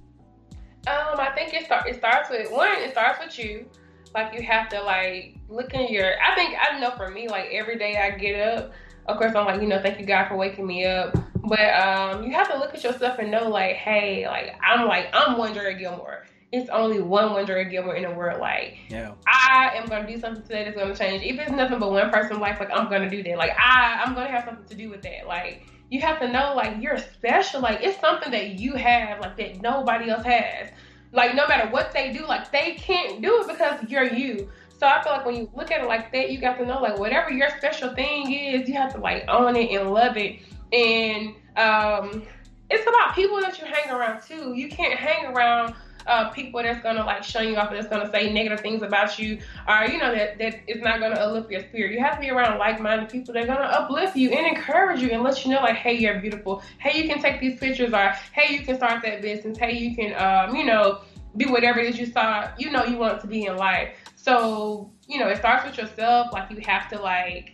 Um, 0.86 1.18
I 1.18 1.32
think 1.34 1.52
it 1.52 1.66
start 1.66 1.88
it 1.88 1.96
starts 1.96 2.30
with 2.30 2.50
one. 2.50 2.78
It 2.78 2.92
starts 2.92 3.18
with 3.24 3.38
you. 3.38 3.66
Like 4.14 4.34
you 4.34 4.42
have 4.42 4.68
to 4.70 4.82
like 4.82 5.36
look 5.48 5.74
in 5.74 5.92
your. 5.92 6.12
I 6.22 6.34
think 6.34 6.54
I 6.58 6.78
know 6.78 6.92
for 6.92 7.10
me, 7.10 7.28
like 7.28 7.48
every 7.52 7.76
day 7.76 7.96
I 7.96 8.16
get 8.16 8.40
up 8.40 8.72
of 9.08 9.16
course 9.16 9.34
I'm 9.34 9.46
like, 9.46 9.60
you 9.60 9.66
know, 9.66 9.80
thank 9.82 9.98
you 9.98 10.06
God 10.06 10.28
for 10.28 10.36
waking 10.36 10.66
me 10.66 10.84
up. 10.84 11.16
But 11.42 11.74
um, 11.74 12.24
you 12.24 12.32
have 12.32 12.50
to 12.50 12.58
look 12.58 12.74
at 12.74 12.84
yourself 12.84 13.18
and 13.18 13.30
know 13.30 13.48
like, 13.48 13.76
hey, 13.76 14.26
like 14.28 14.54
I'm 14.62 14.86
like 14.86 15.08
I'm 15.14 15.36
Wondrea 15.36 15.78
Gilmore. 15.78 16.26
It's 16.52 16.68
only 16.70 17.00
one 17.00 17.32
one 17.32 17.46
Gilmore 17.46 17.96
in 17.96 18.04
the 18.04 18.10
world. 18.10 18.40
Like, 18.40 18.78
yeah. 18.88 19.12
I 19.26 19.72
am 19.74 19.86
gonna 19.86 20.06
do 20.06 20.18
something 20.18 20.42
today 20.42 20.64
that's 20.64 20.76
gonna 20.76 20.94
change. 20.94 21.22
If 21.22 21.38
it's 21.38 21.50
nothing 21.50 21.78
but 21.78 21.90
one 21.90 22.10
person's 22.10 22.40
life, 22.40 22.60
like 22.60 22.70
I'm 22.70 22.88
gonna 22.90 23.08
do 23.08 23.22
that. 23.22 23.38
Like 23.38 23.52
I, 23.58 24.02
I'm 24.04 24.14
gonna 24.14 24.30
have 24.30 24.44
something 24.44 24.66
to 24.66 24.74
do 24.74 24.90
with 24.90 25.02
that. 25.02 25.26
Like 25.26 25.66
you 25.90 26.00
have 26.02 26.20
to 26.20 26.28
know 26.28 26.54
like 26.54 26.82
you're 26.82 26.98
special. 26.98 27.60
Like 27.60 27.80
it's 27.82 27.98
something 28.00 28.30
that 28.30 28.58
you 28.58 28.74
have 28.74 29.20
like 29.20 29.36
that 29.38 29.62
nobody 29.62 30.10
else 30.10 30.24
has. 30.24 30.68
Like 31.12 31.34
no 31.34 31.46
matter 31.48 31.70
what 31.70 31.92
they 31.92 32.12
do, 32.12 32.26
like 32.26 32.50
they 32.52 32.72
can't 32.74 33.22
do 33.22 33.40
it 33.40 33.48
because 33.48 33.82
you're 33.88 34.12
you. 34.12 34.50
So 34.78 34.86
I 34.86 35.02
feel 35.02 35.12
like 35.12 35.26
when 35.26 35.36
you 35.36 35.50
look 35.54 35.70
at 35.70 35.80
it 35.80 35.88
like 35.88 36.12
that, 36.12 36.30
you 36.30 36.40
got 36.40 36.56
to 36.58 36.66
know 36.66 36.80
like 36.80 36.98
whatever 36.98 37.30
your 37.30 37.50
special 37.58 37.94
thing 37.94 38.32
is, 38.32 38.68
you 38.68 38.74
have 38.74 38.94
to 38.94 39.00
like 39.00 39.24
own 39.28 39.56
it 39.56 39.70
and 39.70 39.90
love 39.90 40.16
it. 40.16 40.40
And 40.72 41.34
um, 41.56 42.22
it's 42.70 42.86
about 42.86 43.14
people 43.14 43.40
that 43.40 43.58
you 43.58 43.66
hang 43.66 43.90
around 43.90 44.22
too. 44.22 44.54
You 44.54 44.68
can't 44.68 44.98
hang 44.98 45.26
around 45.26 45.74
uh, 46.06 46.30
people 46.30 46.62
that's 46.62 46.82
gonna 46.82 47.04
like 47.04 47.22
show 47.22 47.40
you 47.40 47.56
off, 47.56 47.70
that's 47.70 47.88
gonna 47.88 48.10
say 48.10 48.32
negative 48.32 48.60
things 48.60 48.82
about 48.82 49.18
you, 49.18 49.38
or 49.68 49.84
you 49.84 49.98
know 49.98 50.14
that 50.14 50.38
that 50.38 50.60
is 50.66 50.80
not 50.80 51.00
gonna 51.00 51.16
uplift 51.16 51.50
your 51.50 51.60
spirit. 51.60 51.92
You 51.92 52.00
have 52.00 52.14
to 52.14 52.20
be 52.20 52.30
around 52.30 52.58
like-minded 52.58 53.10
people 53.10 53.34
that 53.34 53.44
are 53.44 53.46
gonna 53.46 53.60
uplift 53.60 54.16
you 54.16 54.30
and 54.30 54.46
encourage 54.46 55.02
you 55.02 55.10
and 55.10 55.22
let 55.22 55.44
you 55.44 55.50
know 55.50 55.60
like, 55.60 55.76
hey, 55.76 55.94
you're 55.94 56.20
beautiful. 56.20 56.62
Hey, 56.78 57.00
you 57.00 57.08
can 57.08 57.20
take 57.20 57.40
these 57.40 57.58
pictures, 57.58 57.92
or 57.92 58.14
hey, 58.32 58.54
you 58.54 58.64
can 58.64 58.76
start 58.76 59.02
that 59.02 59.20
business. 59.20 59.58
Hey, 59.58 59.76
you 59.76 59.94
can, 59.94 60.14
um, 60.14 60.56
you 60.56 60.64
know, 60.64 61.02
be 61.36 61.46
whatever 61.46 61.78
it 61.78 61.90
is 61.90 61.98
you 61.98 62.06
saw, 62.06 62.50
you 62.58 62.70
know, 62.70 62.84
you 62.84 62.96
want 62.96 63.20
to 63.20 63.26
be 63.26 63.44
in 63.44 63.56
life. 63.56 63.90
So, 64.28 64.92
you 65.06 65.18
know, 65.18 65.28
it 65.28 65.38
starts 65.38 65.64
with 65.64 65.78
yourself. 65.78 66.32
Like 66.32 66.50
you 66.50 66.60
have 66.66 66.88
to 66.90 67.00
like, 67.00 67.52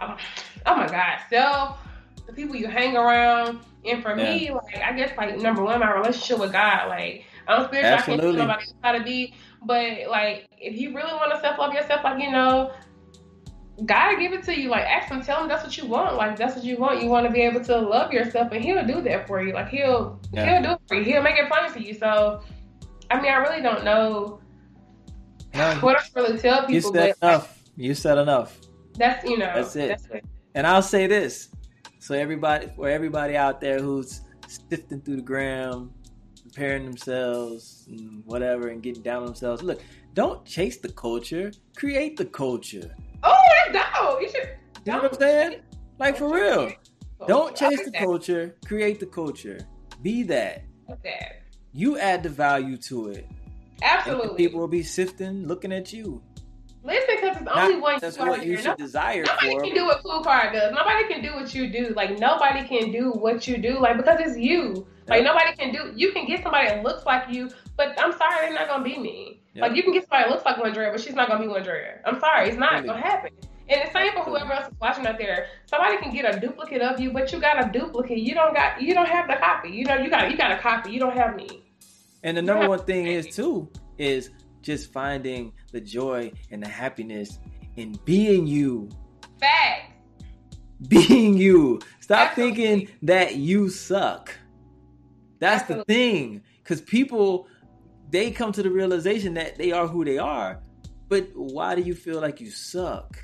oh, 0.00 0.16
oh 0.66 0.76
my 0.76 0.88
God, 0.88 1.18
self, 1.30 1.78
the 2.26 2.32
people 2.32 2.56
you 2.56 2.66
hang 2.66 2.96
around. 2.96 3.60
And 3.84 4.02
for 4.02 4.18
yeah. 4.18 4.36
me, 4.36 4.50
like 4.50 4.78
I 4.78 4.92
guess 4.92 5.16
like 5.16 5.38
number 5.38 5.62
one, 5.62 5.78
my 5.78 5.94
relationship 5.94 6.40
with 6.40 6.52
God. 6.52 6.88
Like 6.88 7.24
I'm 7.46 7.66
spiritual, 7.66 7.92
Absolutely. 7.92 8.24
I 8.24 8.32
can't 8.32 8.36
tell 8.36 8.46
nobody 8.46 8.66
how 8.82 8.92
to 8.92 9.04
be. 9.04 9.34
But 9.62 10.08
like 10.10 10.48
if 10.58 10.76
you 10.76 10.94
really 10.94 11.12
want 11.12 11.32
to 11.32 11.40
self 11.40 11.58
love 11.58 11.72
yourself, 11.72 12.02
like 12.02 12.20
you 12.20 12.32
know, 12.32 12.72
God 13.84 14.18
give 14.18 14.32
it 14.32 14.42
to 14.44 14.58
you. 14.58 14.70
Like 14.70 14.84
ask 14.84 15.08
him, 15.12 15.22
tell 15.22 15.42
him 15.42 15.48
that's 15.48 15.62
what 15.62 15.76
you 15.76 15.86
want. 15.86 16.16
Like 16.16 16.36
that's 16.36 16.56
what 16.56 16.64
you 16.64 16.76
want. 16.76 17.02
You 17.02 17.08
want 17.08 17.26
to 17.26 17.32
be 17.32 17.42
able 17.42 17.62
to 17.64 17.78
love 17.78 18.12
yourself, 18.12 18.50
and 18.52 18.64
He'll 18.64 18.86
do 18.86 19.00
that 19.02 19.28
for 19.28 19.42
you. 19.42 19.52
Like 19.52 19.68
He'll 19.68 20.18
yeah. 20.32 20.60
He'll 20.60 20.70
do 20.70 20.72
it 20.72 20.80
for 20.88 20.96
you. 20.96 21.04
He'll 21.04 21.22
make 21.22 21.38
it 21.38 21.48
plain 21.48 21.70
for 21.70 21.78
you. 21.78 21.94
So, 21.94 22.42
I 23.10 23.20
mean, 23.20 23.30
I 23.30 23.36
really 23.36 23.62
don't 23.62 23.84
know 23.84 24.40
no, 25.54 25.74
what 25.80 25.96
I 25.96 26.20
really 26.20 26.38
tell 26.38 26.60
people. 26.60 26.74
You 26.74 26.80
said 26.80 27.14
but, 27.20 27.28
enough. 27.28 27.62
You 27.76 27.94
said 27.94 28.18
enough. 28.18 28.60
That's 28.96 29.28
you 29.28 29.38
know. 29.38 29.52
That's 29.54 29.76
it. 29.76 29.88
That's 29.88 30.06
it. 30.06 30.24
And 30.54 30.66
I'll 30.66 30.82
say 30.82 31.06
this, 31.06 31.48
so 31.98 32.14
everybody, 32.14 32.68
for 32.76 32.88
everybody 32.88 33.36
out 33.36 33.60
there 33.60 33.80
who's 33.80 34.20
sifting 34.46 35.00
through 35.00 35.16
the 35.16 35.22
gram, 35.22 35.90
preparing 36.42 36.84
themselves 36.84 37.86
and 37.88 38.22
whatever, 38.24 38.68
and 38.68 38.82
getting 38.82 39.02
down 39.02 39.22
on 39.22 39.26
themselves. 39.26 39.62
Look, 39.62 39.82
don't 40.12 40.44
chase 40.44 40.76
the 40.76 40.92
culture. 40.92 41.50
Create 41.76 42.16
the 42.16 42.24
culture. 42.26 42.94
Oh, 43.24 43.36
no! 43.72 44.20
You 44.20 44.28
should. 44.28 44.50
You 44.84 44.92
know 44.92 45.02
what 45.02 45.12
I'm 45.14 45.18
saying? 45.18 45.62
Like 45.98 46.16
for 46.16 46.32
real. 46.32 46.72
Don't 47.26 47.56
chase 47.56 47.84
the 47.84 47.90
culture. 47.90 48.56
Create 48.66 49.00
the 49.00 49.06
culture. 49.06 49.58
Be 50.02 50.22
that. 50.24 50.64
That. 51.02 51.42
You 51.72 51.98
add 51.98 52.22
the 52.22 52.28
value 52.28 52.76
to 52.76 53.08
it. 53.08 53.26
Absolutely. 53.82 54.36
people 54.36 54.60
will 54.60 54.68
be 54.68 54.82
sifting, 54.82 55.46
looking 55.46 55.72
at 55.72 55.92
you. 55.92 56.22
Listen, 56.84 57.16
because 57.16 57.36
it's 57.40 57.50
only 57.50 57.76
one. 57.76 57.98
That's 57.98 58.18
what 58.18 58.44
you 58.44 58.58
should 58.58 58.76
desire 58.76 59.24
nobody 59.24 59.50
for. 59.52 59.62
can 59.62 59.74
do 59.74 59.84
what 59.86 60.02
Kool 60.02 60.22
Kard 60.22 60.52
does. 60.52 60.72
Nobody 60.72 61.08
can 61.08 61.22
do 61.22 61.34
what 61.34 61.54
you 61.54 61.70
do. 61.70 61.94
Like 61.96 62.18
nobody 62.18 62.66
can 62.68 62.92
do 62.92 63.10
what 63.12 63.48
you 63.48 63.56
do. 63.56 63.78
Like 63.80 63.96
because 63.96 64.20
it's 64.20 64.38
you. 64.38 64.86
Like 65.08 65.22
yep. 65.22 65.32
nobody 65.32 65.56
can 65.56 65.72
do. 65.72 65.92
You 65.96 66.12
can 66.12 66.26
get 66.26 66.42
somebody 66.42 66.68
that 66.68 66.82
looks 66.82 67.06
like 67.06 67.34
you, 67.34 67.50
but 67.76 67.98
I'm 67.98 68.12
sorry, 68.12 68.46
they're 68.46 68.54
not 68.54 68.68
gonna 68.68 68.84
be 68.84 68.98
me. 68.98 69.40
Yep. 69.54 69.62
Like 69.62 69.76
you 69.76 69.82
can 69.82 69.92
get 69.94 70.02
somebody 70.02 70.24
that 70.24 70.30
looks 70.30 70.44
like 70.44 70.56
Wondrea, 70.56 70.92
but 70.92 71.00
she's 71.00 71.14
not 71.14 71.28
gonna 71.28 71.40
be 71.40 71.50
Wondrea. 71.50 72.00
I'm 72.04 72.20
sorry, 72.20 72.48
it's 72.48 72.58
not 72.58 72.74
really? 72.74 72.88
gonna 72.88 73.00
happen. 73.00 73.30
And 73.68 73.88
the 73.88 73.92
same 73.92 74.12
for 74.12 74.24
whoever 74.24 74.52
else 74.52 74.68
is 74.68 74.74
watching 74.78 75.06
out 75.06 75.16
there. 75.16 75.46
Somebody 75.64 75.96
can 75.96 76.12
get 76.12 76.34
a 76.34 76.38
duplicate 76.38 76.82
of 76.82 77.00
you, 77.00 77.12
but 77.12 77.32
you 77.32 77.40
got 77.40 77.66
a 77.66 77.72
duplicate. 77.72 78.18
You 78.18 78.34
don't 78.34 78.54
got. 78.54 78.80
You 78.82 78.92
don't 78.92 79.08
have 79.08 79.26
the 79.26 79.36
copy. 79.36 79.70
You 79.70 79.86
know, 79.86 79.96
you 79.96 80.10
got. 80.10 80.30
You 80.30 80.36
got 80.36 80.52
a 80.52 80.58
copy. 80.58 80.90
You 80.90 81.00
don't 81.00 81.16
have 81.16 81.34
me. 81.34 81.63
And 82.24 82.36
the 82.36 82.42
number 82.42 82.68
one 82.68 82.80
thing 82.80 83.06
is 83.06 83.26
too 83.26 83.70
is 83.98 84.30
just 84.62 84.92
finding 84.92 85.52
the 85.72 85.80
joy 85.80 86.32
and 86.50 86.62
the 86.62 86.68
happiness 86.68 87.38
in 87.76 87.98
being 88.04 88.46
you. 88.46 88.88
Facts. 89.38 89.92
Being 90.88 91.36
you. 91.36 91.80
Stop 92.00 92.30
Absolutely. 92.30 92.64
thinking 92.64 92.96
that 93.02 93.36
you 93.36 93.68
suck. 93.68 94.34
That's 95.38 95.62
Absolutely. 95.62 95.84
the 95.94 96.00
thing. 96.00 96.42
Because 96.62 96.80
people, 96.80 97.46
they 98.10 98.30
come 98.30 98.52
to 98.52 98.62
the 98.62 98.70
realization 98.70 99.34
that 99.34 99.56
they 99.56 99.70
are 99.72 99.86
who 99.86 100.04
they 100.04 100.18
are. 100.18 100.62
But 101.08 101.28
why 101.34 101.74
do 101.74 101.82
you 101.82 101.94
feel 101.94 102.20
like 102.20 102.40
you 102.40 102.50
suck? 102.50 103.18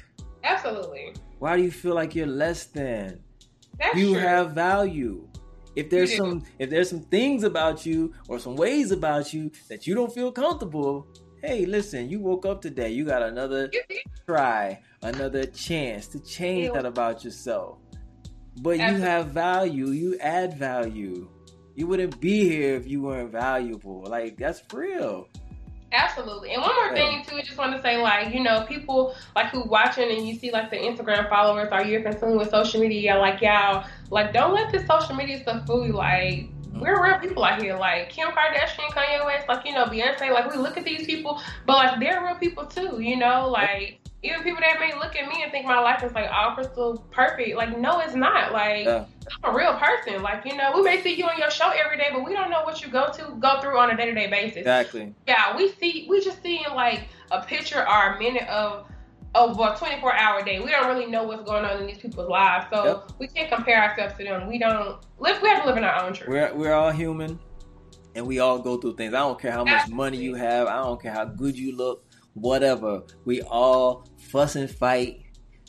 Absolutely. 0.44 1.14
Why 1.38 1.56
do 1.56 1.62
you 1.62 1.70
feel 1.70 1.94
like 1.94 2.14
you're 2.14 2.26
less 2.26 2.66
than? 2.66 3.20
That's 3.78 3.96
you 3.96 4.12
true. 4.12 4.20
have 4.20 4.52
value. 4.52 5.26
If 5.76 5.90
there's 5.90 6.16
some 6.16 6.42
if 6.58 6.70
there's 6.70 6.90
some 6.90 7.00
things 7.02 7.44
about 7.44 7.86
you 7.86 8.12
or 8.28 8.38
some 8.38 8.56
ways 8.56 8.90
about 8.90 9.32
you 9.32 9.50
that 9.68 9.86
you 9.86 9.94
don't 9.94 10.12
feel 10.12 10.32
comfortable, 10.32 11.06
hey, 11.42 11.64
listen, 11.66 12.08
you 12.10 12.20
woke 12.20 12.44
up 12.46 12.60
today. 12.60 12.90
You 12.90 13.04
got 13.04 13.22
another 13.22 13.70
try, 14.26 14.80
another 15.02 15.44
chance 15.46 16.06
to 16.08 16.20
change 16.20 16.72
that 16.72 16.86
about 16.86 17.24
yourself. 17.24 17.78
but 18.62 18.78
Absolutely. 18.80 18.96
you 18.96 19.02
have 19.02 19.26
value. 19.28 19.88
You 19.90 20.18
add 20.20 20.58
value. 20.58 21.30
You 21.76 21.86
wouldn't 21.86 22.20
be 22.20 22.48
here 22.48 22.74
if 22.74 22.86
you 22.86 23.00
weren't 23.02 23.30
valuable. 23.32 24.04
Like 24.06 24.36
that's 24.36 24.62
real. 24.74 25.28
Absolutely. 25.92 26.52
And 26.52 26.62
one 26.62 26.74
more 26.74 26.94
thing 26.94 27.24
too, 27.24 27.36
I 27.36 27.42
just 27.42 27.58
want 27.58 27.74
to 27.74 27.82
say, 27.82 28.00
like, 28.00 28.32
you 28.32 28.40
know, 28.40 28.64
people 28.68 29.14
like 29.34 29.46
who 29.46 29.62
watching 29.64 30.10
and 30.10 30.26
you 30.26 30.36
see 30.36 30.52
like 30.52 30.70
the 30.70 30.76
Instagram 30.76 31.28
followers 31.28 31.68
or 31.72 31.82
you're 31.82 32.02
consumed 32.02 32.38
with 32.38 32.50
social 32.50 32.80
media, 32.80 33.16
like 33.16 33.40
y'all, 33.40 33.84
like 34.10 34.32
don't 34.32 34.54
let 34.54 34.70
this 34.70 34.86
social 34.86 35.16
media 35.16 35.40
stuff 35.42 35.66
fool 35.66 35.86
you. 35.86 35.92
Like 35.92 36.48
we're 36.74 37.02
real 37.02 37.18
people 37.18 37.44
out 37.44 37.60
here, 37.60 37.76
like 37.76 38.08
Kim 38.08 38.28
Kardashian, 38.28 38.88
Kanye 38.90 39.24
West, 39.24 39.48
like 39.48 39.66
you 39.66 39.74
know 39.74 39.84
Beyonce. 39.86 40.30
Like 40.30 40.50
we 40.50 40.58
look 40.58 40.76
at 40.76 40.84
these 40.84 41.06
people, 41.06 41.40
but 41.66 41.76
like 41.76 41.98
they're 41.98 42.24
real 42.24 42.36
people 42.36 42.66
too. 42.66 43.00
You 43.00 43.16
know, 43.16 43.48
like 43.48 43.99
even 44.22 44.42
people 44.42 44.60
that 44.60 44.78
may 44.78 44.94
look 44.98 45.16
at 45.16 45.28
me 45.28 45.42
and 45.42 45.50
think 45.50 45.64
my 45.66 45.80
life 45.80 46.02
is 46.02 46.12
like 46.12 46.30
all 46.30 46.54
crystal 46.54 46.98
perfect. 47.10 47.56
Like 47.56 47.78
no, 47.78 48.00
it's 48.00 48.14
not. 48.14 48.52
Like 48.52 48.84
yeah. 48.84 49.06
I'm 49.42 49.54
a 49.54 49.56
real 49.56 49.74
person. 49.74 50.22
Like 50.22 50.44
you 50.44 50.56
know, 50.56 50.72
we 50.74 50.82
may 50.82 51.02
see 51.02 51.14
you 51.14 51.24
on 51.24 51.38
your 51.38 51.50
show 51.50 51.70
every 51.70 51.96
day, 51.96 52.08
but 52.12 52.24
we 52.24 52.34
don't 52.34 52.50
know 52.50 52.62
what 52.62 52.82
you 52.82 52.88
go 52.88 53.10
to 53.12 53.36
go 53.40 53.60
through 53.60 53.78
on 53.78 53.90
a 53.90 53.96
day 53.96 54.06
to 54.06 54.14
day 54.14 54.26
basis. 54.26 54.58
Exactly. 54.58 55.14
Yeah, 55.26 55.56
we 55.56 55.72
see 55.72 56.06
we 56.08 56.22
just 56.22 56.42
seeing 56.42 56.64
like 56.74 57.08
a 57.30 57.42
picture 57.42 57.80
or 57.88 58.14
a 58.14 58.18
minute 58.18 58.48
of 58.48 58.86
of 59.34 59.58
a 59.58 59.76
24 59.78 60.14
hour 60.14 60.42
day. 60.42 60.60
We 60.60 60.70
don't 60.70 60.86
really 60.88 61.06
know 61.06 61.24
what's 61.24 61.44
going 61.44 61.64
on 61.64 61.80
in 61.80 61.86
these 61.86 61.98
people's 61.98 62.28
lives, 62.28 62.66
so 62.72 62.84
yep. 62.84 63.12
we 63.18 63.28
can't 63.28 63.50
compare 63.50 63.82
ourselves 63.82 64.18
to 64.18 64.24
them. 64.24 64.48
We 64.48 64.58
don't 64.58 64.98
live. 65.18 65.40
We 65.40 65.48
have 65.48 65.62
to 65.62 65.68
live 65.68 65.76
in 65.76 65.84
our 65.84 66.04
own 66.04 66.12
truth. 66.12 66.28
We're 66.28 66.54
we're 66.54 66.74
all 66.74 66.90
human, 66.90 67.38
and 68.14 68.26
we 68.26 68.40
all 68.40 68.58
go 68.58 68.76
through 68.76 68.96
things. 68.96 69.14
I 69.14 69.20
don't 69.20 69.40
care 69.40 69.52
how 69.52 69.64
much 69.64 69.72
Absolutely. 69.72 69.96
money 69.96 70.18
you 70.18 70.34
have. 70.34 70.66
I 70.66 70.82
don't 70.82 71.00
care 71.00 71.12
how 71.12 71.24
good 71.24 71.56
you 71.56 71.74
look. 71.74 72.04
Whatever. 72.34 73.02
We 73.24 73.42
all 73.42 74.06
fuss 74.18 74.56
and 74.56 74.70
fight. 74.70 75.22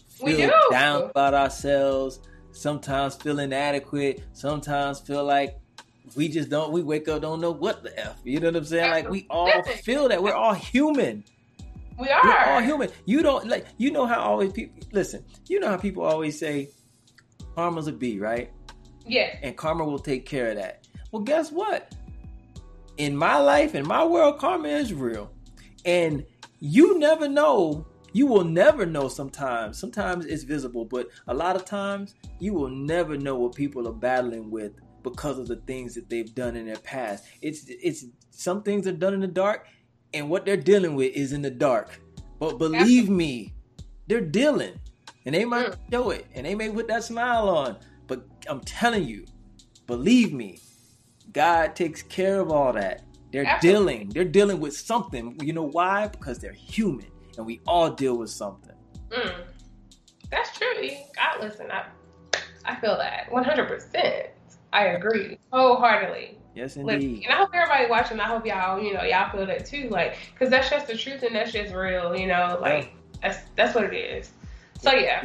Feel 0.10 0.52
down 0.70 1.10
about 1.10 1.34
ourselves. 1.34 2.20
Sometimes 2.52 3.16
feel 3.16 3.40
inadequate. 3.40 4.24
Sometimes 4.34 5.00
feel 5.00 5.24
like 5.24 5.60
we 6.16 6.28
just 6.28 6.50
don't. 6.50 6.72
We 6.72 6.84
wake 6.84 7.08
up 7.08 7.22
don't 7.22 7.42
know 7.42 7.52
what 7.52 7.84
the 7.84 7.98
f. 7.98 8.20
You 8.24 8.40
know 8.40 8.48
what 8.48 8.58
I'm 8.58 8.66
saying? 8.66 8.92
Like 8.92 9.10
we 9.10 9.26
all 9.30 9.52
feel 9.84 10.10
that. 10.10 10.22
We're 10.22 10.34
all 10.34 10.54
human. 10.54 11.24
We 12.00 12.10
are. 12.10 12.24
We're 12.24 12.54
all 12.54 12.62
human. 12.62 12.90
You 13.06 13.24
don't 13.24 13.48
like. 13.48 13.66
You 13.78 13.92
know 13.92 14.06
how 14.06 14.20
always 14.20 14.52
people 14.52 14.82
listen. 14.92 15.24
You 15.48 15.60
know 15.60 15.70
how 15.70 15.78
people 15.78 16.04
always 16.04 16.38
say, 16.38 16.70
"Karma's 17.56 17.88
a 17.88 17.92
bee," 17.92 18.20
right? 18.20 18.52
Yeah. 19.06 19.38
And 19.42 19.56
karma 19.58 19.86
will 19.86 20.00
take 20.00 20.26
care 20.26 20.50
of 20.50 20.58
that. 20.58 20.88
Well, 21.12 21.24
guess 21.24 21.52
what? 21.52 21.94
In 22.98 23.16
my 23.16 23.38
life, 23.38 23.76
in 23.76 23.88
my 23.88 24.04
world, 24.04 24.40
karma 24.40 24.68
is 24.68 24.94
real, 24.94 25.32
and 25.86 26.26
you 26.62 26.98
never 26.98 27.28
know. 27.28 27.86
You 28.14 28.28
will 28.28 28.46
never 28.46 28.86
know. 28.86 29.10
Sometimes, 29.10 29.78
sometimes 29.78 30.26
it's 30.26 30.44
visible, 30.44 30.86
but 30.86 31.10
a 31.28 31.34
lot 31.34 31.58
of 31.58 31.66
times 31.66 32.16
you 32.40 32.54
will 32.54 32.70
never 32.70 33.18
know 33.18 33.36
what 33.36 33.56
people 33.56 33.88
are 33.88 33.94
battling 33.94 34.50
with 34.50 34.72
because 35.04 35.40
of 35.40 35.48
the 35.48 35.58
things 35.58 35.96
that 35.96 36.10
they've 36.10 36.34
done 36.34 36.56
in 36.56 36.66
their 36.66 36.78
past. 36.78 37.26
It's 37.42 37.66
it's 37.68 38.06
some 38.30 38.64
things 38.64 38.88
are 38.88 38.94
done 38.94 39.14
in 39.14 39.20
the 39.20 39.28
dark 39.28 39.68
and 40.14 40.30
what 40.30 40.46
they're 40.46 40.58
dealing 40.58 40.96
with 40.96 41.14
is 41.14 41.34
in 41.34 41.42
the 41.42 41.52
dark. 41.52 42.00
But 42.40 42.58
believe 42.58 43.10
me, 43.10 43.54
they're 44.08 44.22
dealing, 44.22 44.80
and 45.26 45.36
they 45.36 45.46
might 45.46 45.68
mm. 45.68 45.78
show 45.92 46.10
it, 46.10 46.28
and 46.34 46.46
they 46.46 46.56
may 46.56 46.70
put 46.70 46.88
that 46.88 47.04
smile 47.04 47.48
on. 47.50 47.78
But 48.08 48.26
I'm 48.48 48.62
telling 48.62 49.06
you, 49.06 49.26
believe 49.88 50.34
me, 50.34 50.60
God 51.32 51.76
takes 51.76 52.02
care 52.02 52.40
of 52.40 52.52
all 52.52 52.74
that. 52.74 53.04
They're 53.32 53.46
Absolutely. 53.46 53.94
dealing. 53.94 54.10
They're 54.10 54.24
dealing 54.26 54.60
with 54.60 54.76
something. 54.76 55.38
You 55.42 55.54
know 55.54 55.68
why? 55.68 56.08
Because 56.08 56.40
they're 56.40 56.52
human, 56.52 57.08
and 57.38 57.46
we 57.46 57.62
all 57.66 57.90
deal 57.90 58.18
with 58.18 58.30
something. 58.30 58.76
Mm. 59.10 59.44
That's 60.30 60.58
true. 60.58 60.90
God, 61.16 61.42
listen, 61.42 61.70
I, 61.72 61.86
I 62.66 62.76
feel 62.76 62.98
that 62.98 63.32
100. 63.32 63.68
percent 63.68 64.28
I 64.74 64.86
agree 64.88 65.38
wholeheartedly. 65.52 66.38
Yes, 66.56 66.76
indeed. 66.76 67.24
and 67.24 67.34
I 67.34 67.38
hope 67.38 67.50
everybody 67.54 67.90
watching. 67.90 68.20
I 68.20 68.26
hope 68.26 68.46
y'all, 68.46 68.82
you 68.82 68.94
know, 68.94 69.04
y'all 69.04 69.32
feel 69.32 69.46
that 69.46 69.66
too. 69.66 69.88
Like, 69.90 70.18
cause 70.38 70.50
that's 70.50 70.70
just 70.70 70.88
the 70.88 70.98
truth 70.98 71.24
and 71.24 71.36
that's 71.36 71.52
just 71.52 71.74
real. 71.74 72.16
You 72.16 72.28
know, 72.28 72.58
like 72.62 72.94
that's 73.22 73.40
that's 73.56 73.74
what 73.74 73.86
it 73.86 73.96
is. 73.96 74.32
So 74.80 74.92
yeah. 74.92 75.24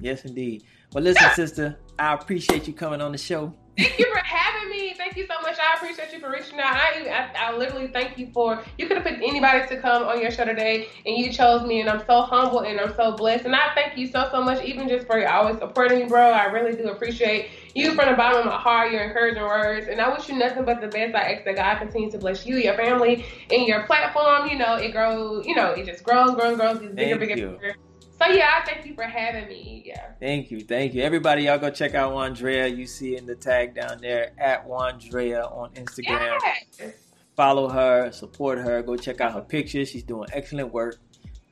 Yes, 0.00 0.24
indeed. 0.24 0.64
Well, 0.92 1.04
listen, 1.04 1.30
sister, 1.34 1.78
I 1.98 2.14
appreciate 2.14 2.66
you 2.66 2.72
coming 2.72 3.00
on 3.00 3.12
the 3.12 3.18
show. 3.18 3.52
Thank 3.76 3.98
you 3.98 4.06
for 4.12 4.20
having 4.24 4.70
me. 4.70 4.94
Thank 4.96 5.16
you 5.16 5.26
so 5.26 5.40
much. 5.42 5.58
I 5.58 5.74
appreciate 5.74 6.12
you 6.12 6.20
for 6.20 6.30
reaching 6.30 6.60
out. 6.60 6.76
I, 6.76 7.08
I, 7.08 7.48
I 7.48 7.56
literally 7.56 7.88
thank 7.88 8.16
you 8.16 8.30
for. 8.32 8.62
You 8.78 8.86
could 8.86 8.98
have 8.98 9.04
picked 9.04 9.22
anybody 9.22 9.66
to 9.66 9.80
come 9.80 10.04
on 10.04 10.20
your 10.20 10.30
show 10.30 10.44
today, 10.44 10.88
and 11.04 11.16
you 11.16 11.32
chose 11.32 11.66
me, 11.66 11.80
and 11.80 11.90
I'm 11.90 12.04
so 12.06 12.22
humble 12.22 12.60
and 12.60 12.78
I'm 12.78 12.94
so 12.94 13.16
blessed. 13.16 13.46
And 13.46 13.54
I 13.54 13.74
thank 13.74 13.98
you 13.98 14.06
so 14.06 14.28
so 14.30 14.42
much, 14.42 14.64
even 14.64 14.88
just 14.88 15.06
for 15.06 15.26
always 15.28 15.58
supporting 15.58 16.00
me, 16.00 16.04
bro. 16.04 16.30
I 16.30 16.44
really 16.44 16.76
do 16.76 16.88
appreciate 16.88 17.50
you 17.74 17.94
from 17.94 18.10
the 18.10 18.16
bottom 18.16 18.40
of 18.40 18.46
my 18.46 18.58
heart, 18.58 18.92
your 18.92 19.02
encouraging 19.02 19.42
words, 19.42 19.88
and 19.88 20.00
I 20.00 20.08
wish 20.08 20.28
you 20.28 20.38
nothing 20.38 20.64
but 20.64 20.80
the 20.80 20.88
best. 20.88 21.14
I 21.16 21.32
ask 21.32 21.44
that 21.44 21.56
God 21.56 21.78
continue 21.78 22.10
to 22.12 22.18
bless 22.18 22.46
you, 22.46 22.56
your 22.56 22.74
family, 22.74 23.24
and 23.50 23.66
your 23.66 23.84
platform. 23.86 24.48
You 24.48 24.58
know, 24.58 24.76
it 24.76 24.92
grows. 24.92 25.46
You 25.46 25.56
know, 25.56 25.72
it 25.72 25.84
just 25.84 26.04
grows, 26.04 26.36
grows, 26.36 26.56
grows, 26.56 26.78
gets 26.78 26.94
bigger, 26.94 27.18
bigger, 27.18 27.34
bigger. 27.34 27.76
So 28.24 28.32
yeah, 28.32 28.64
thank 28.64 28.86
you 28.86 28.94
for 28.94 29.04
having 29.04 29.48
me. 29.48 29.82
Yeah. 29.84 30.12
Thank 30.20 30.50
you, 30.50 30.60
thank 30.60 30.94
you, 30.94 31.02
everybody. 31.02 31.44
Y'all 31.44 31.58
go 31.58 31.70
check 31.70 31.94
out 31.94 32.12
Wondrea. 32.12 32.74
You 32.74 32.86
see 32.86 33.16
in 33.16 33.26
the 33.26 33.34
tag 33.34 33.74
down 33.74 34.00
there 34.00 34.32
at 34.38 34.66
Wondrea 34.66 35.50
on 35.52 35.70
Instagram. 35.70 36.38
Yes. 36.78 36.94
Follow 37.36 37.68
her, 37.68 38.12
support 38.12 38.58
her. 38.58 38.82
Go 38.82 38.96
check 38.96 39.20
out 39.20 39.32
her 39.34 39.40
pictures. 39.40 39.88
She's 39.88 40.04
doing 40.04 40.28
excellent 40.32 40.72
work. 40.72 40.96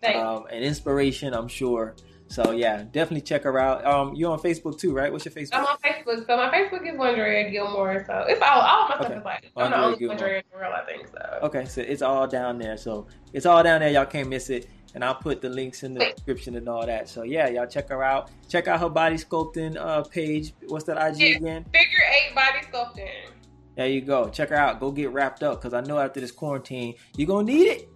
Um, 0.05 0.47
and 0.51 0.65
inspiration, 0.65 1.35
I'm 1.35 1.49
sure. 1.49 1.95
So 2.29 2.53
yeah, 2.53 2.85
definitely 2.91 3.21
check 3.21 3.43
her 3.43 3.59
out. 3.59 3.85
Um, 3.85 4.15
you're 4.15 4.33
on 4.33 4.39
Facebook 4.39 4.79
too, 4.79 4.95
right? 4.95 5.13
What's 5.13 5.27
your 5.27 5.35
Facebook? 5.35 5.51
I'm 5.53 5.67
on 5.67 5.77
Facebook. 5.85 6.27
So 6.27 6.37
my 6.37 6.49
Facebook 6.49 6.89
is 6.89 6.99
Wondrea 6.99 7.53
Gilmore. 7.53 8.03
So 8.07 8.25
it's 8.27 8.41
all 8.41 8.61
all 8.61 8.89
my 8.89 8.95
stuff 8.95 9.07
okay. 9.07 9.19
is 9.19 9.25
like 9.25 9.53
I'm 9.57 9.71
the 9.71 9.77
only 9.77 9.99
Wondrea 9.99 10.39
in 10.39 10.43
the 10.51 10.59
world, 10.59 10.75
I 10.75 10.87
think. 10.87 11.09
So 11.09 11.39
okay, 11.43 11.67
so 11.67 11.83
it's 11.83 12.01
all 12.01 12.27
down 12.27 12.59
there. 12.59 12.79
So 12.79 13.07
it's 13.35 13.45
all 13.45 13.63
down 13.63 13.81
there. 13.81 13.91
Y'all 13.91 14.07
can't 14.07 14.31
miss 14.31 14.49
it 14.49 14.67
and 14.95 15.05
I'll 15.05 15.15
put 15.15 15.41
the 15.41 15.49
links 15.49 15.83
in 15.83 15.95
the 15.95 16.01
description 16.15 16.57
and 16.57 16.69
all 16.69 16.87
that. 16.87 17.09
So 17.09 17.23
yeah, 17.23 17.49
y'all 17.49 17.67
check 17.67 17.89
her 17.89 18.03
out. 18.03 18.31
Check 18.49 18.69
out 18.69 18.81
her 18.81 18.89
body 18.89 19.17
sculpting 19.17 19.77
uh, 19.77 20.03
page. 20.03 20.53
What's 20.69 20.85
that 20.85 20.97
IG 20.99 21.19
yeah, 21.19 21.37
again? 21.37 21.65
Figure 21.73 22.05
eight 22.15 22.35
body 22.35 22.59
sculpting. 22.71 23.33
There 23.77 23.89
you 23.89 24.03
go. 24.03 24.29
Check 24.29 24.51
her 24.51 24.57
out. 24.57 24.81
Go 24.81 24.91
get 24.91 25.11
wrapped 25.13 25.43
up 25.43 25.61
because 25.61 25.73
I 25.73 25.81
know 25.81 25.99
after 25.99 26.21
this 26.21 26.31
quarantine 26.31 26.95
you're 27.17 27.27
gonna 27.33 27.45
need 27.45 27.69
it. 27.69 27.89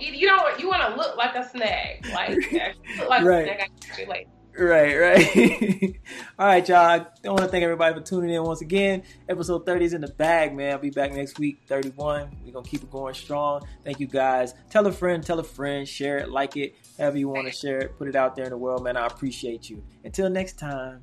you, 0.00 0.28
don't. 0.28 0.60
You 0.60 0.68
want 0.68 0.82
to 0.88 0.96
look 0.96 1.16
like 1.16 1.34
a 1.34 1.48
snag, 1.48 2.06
like, 2.12 2.38
like 3.08 3.24
right. 3.24 3.48
a 3.48 3.94
snag. 3.94 4.28
Right, 4.56 4.96
right. 4.96 6.00
All 6.38 6.46
right, 6.46 6.68
y'all. 6.68 6.78
I 6.78 7.06
want 7.24 7.40
to 7.40 7.48
thank 7.48 7.64
everybody 7.64 7.92
for 7.94 8.00
tuning 8.00 8.30
in 8.30 8.42
once 8.44 8.60
again. 8.60 9.02
Episode 9.28 9.66
30 9.66 9.84
is 9.84 9.94
in 9.94 10.00
the 10.00 10.08
bag, 10.08 10.54
man. 10.54 10.72
I'll 10.72 10.78
be 10.78 10.90
back 10.90 11.12
next 11.12 11.40
week, 11.40 11.62
31. 11.66 12.30
We're 12.44 12.52
going 12.52 12.64
to 12.64 12.70
keep 12.70 12.82
it 12.82 12.90
going 12.90 13.14
strong. 13.14 13.66
Thank 13.82 13.98
you, 13.98 14.06
guys. 14.06 14.54
Tell 14.70 14.86
a 14.86 14.92
friend, 14.92 15.24
tell 15.24 15.40
a 15.40 15.44
friend, 15.44 15.88
share 15.88 16.18
it, 16.18 16.30
like 16.30 16.56
it, 16.56 16.76
however 16.98 17.18
you 17.18 17.28
want 17.28 17.48
to 17.48 17.52
share 17.52 17.80
it. 17.80 17.98
Put 17.98 18.06
it 18.06 18.14
out 18.14 18.36
there 18.36 18.44
in 18.44 18.50
the 18.50 18.56
world, 18.56 18.84
man. 18.84 18.96
I 18.96 19.06
appreciate 19.06 19.68
you. 19.68 19.82
Until 20.04 20.30
next 20.30 20.56
time, 20.56 21.00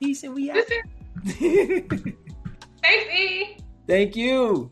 peace 0.00 0.24
and 0.24 0.34
we 0.34 0.50
out. 0.50 0.64
Thanks, 1.26 3.14
E. 3.14 3.56
Thank 3.86 4.16
you. 4.16 4.68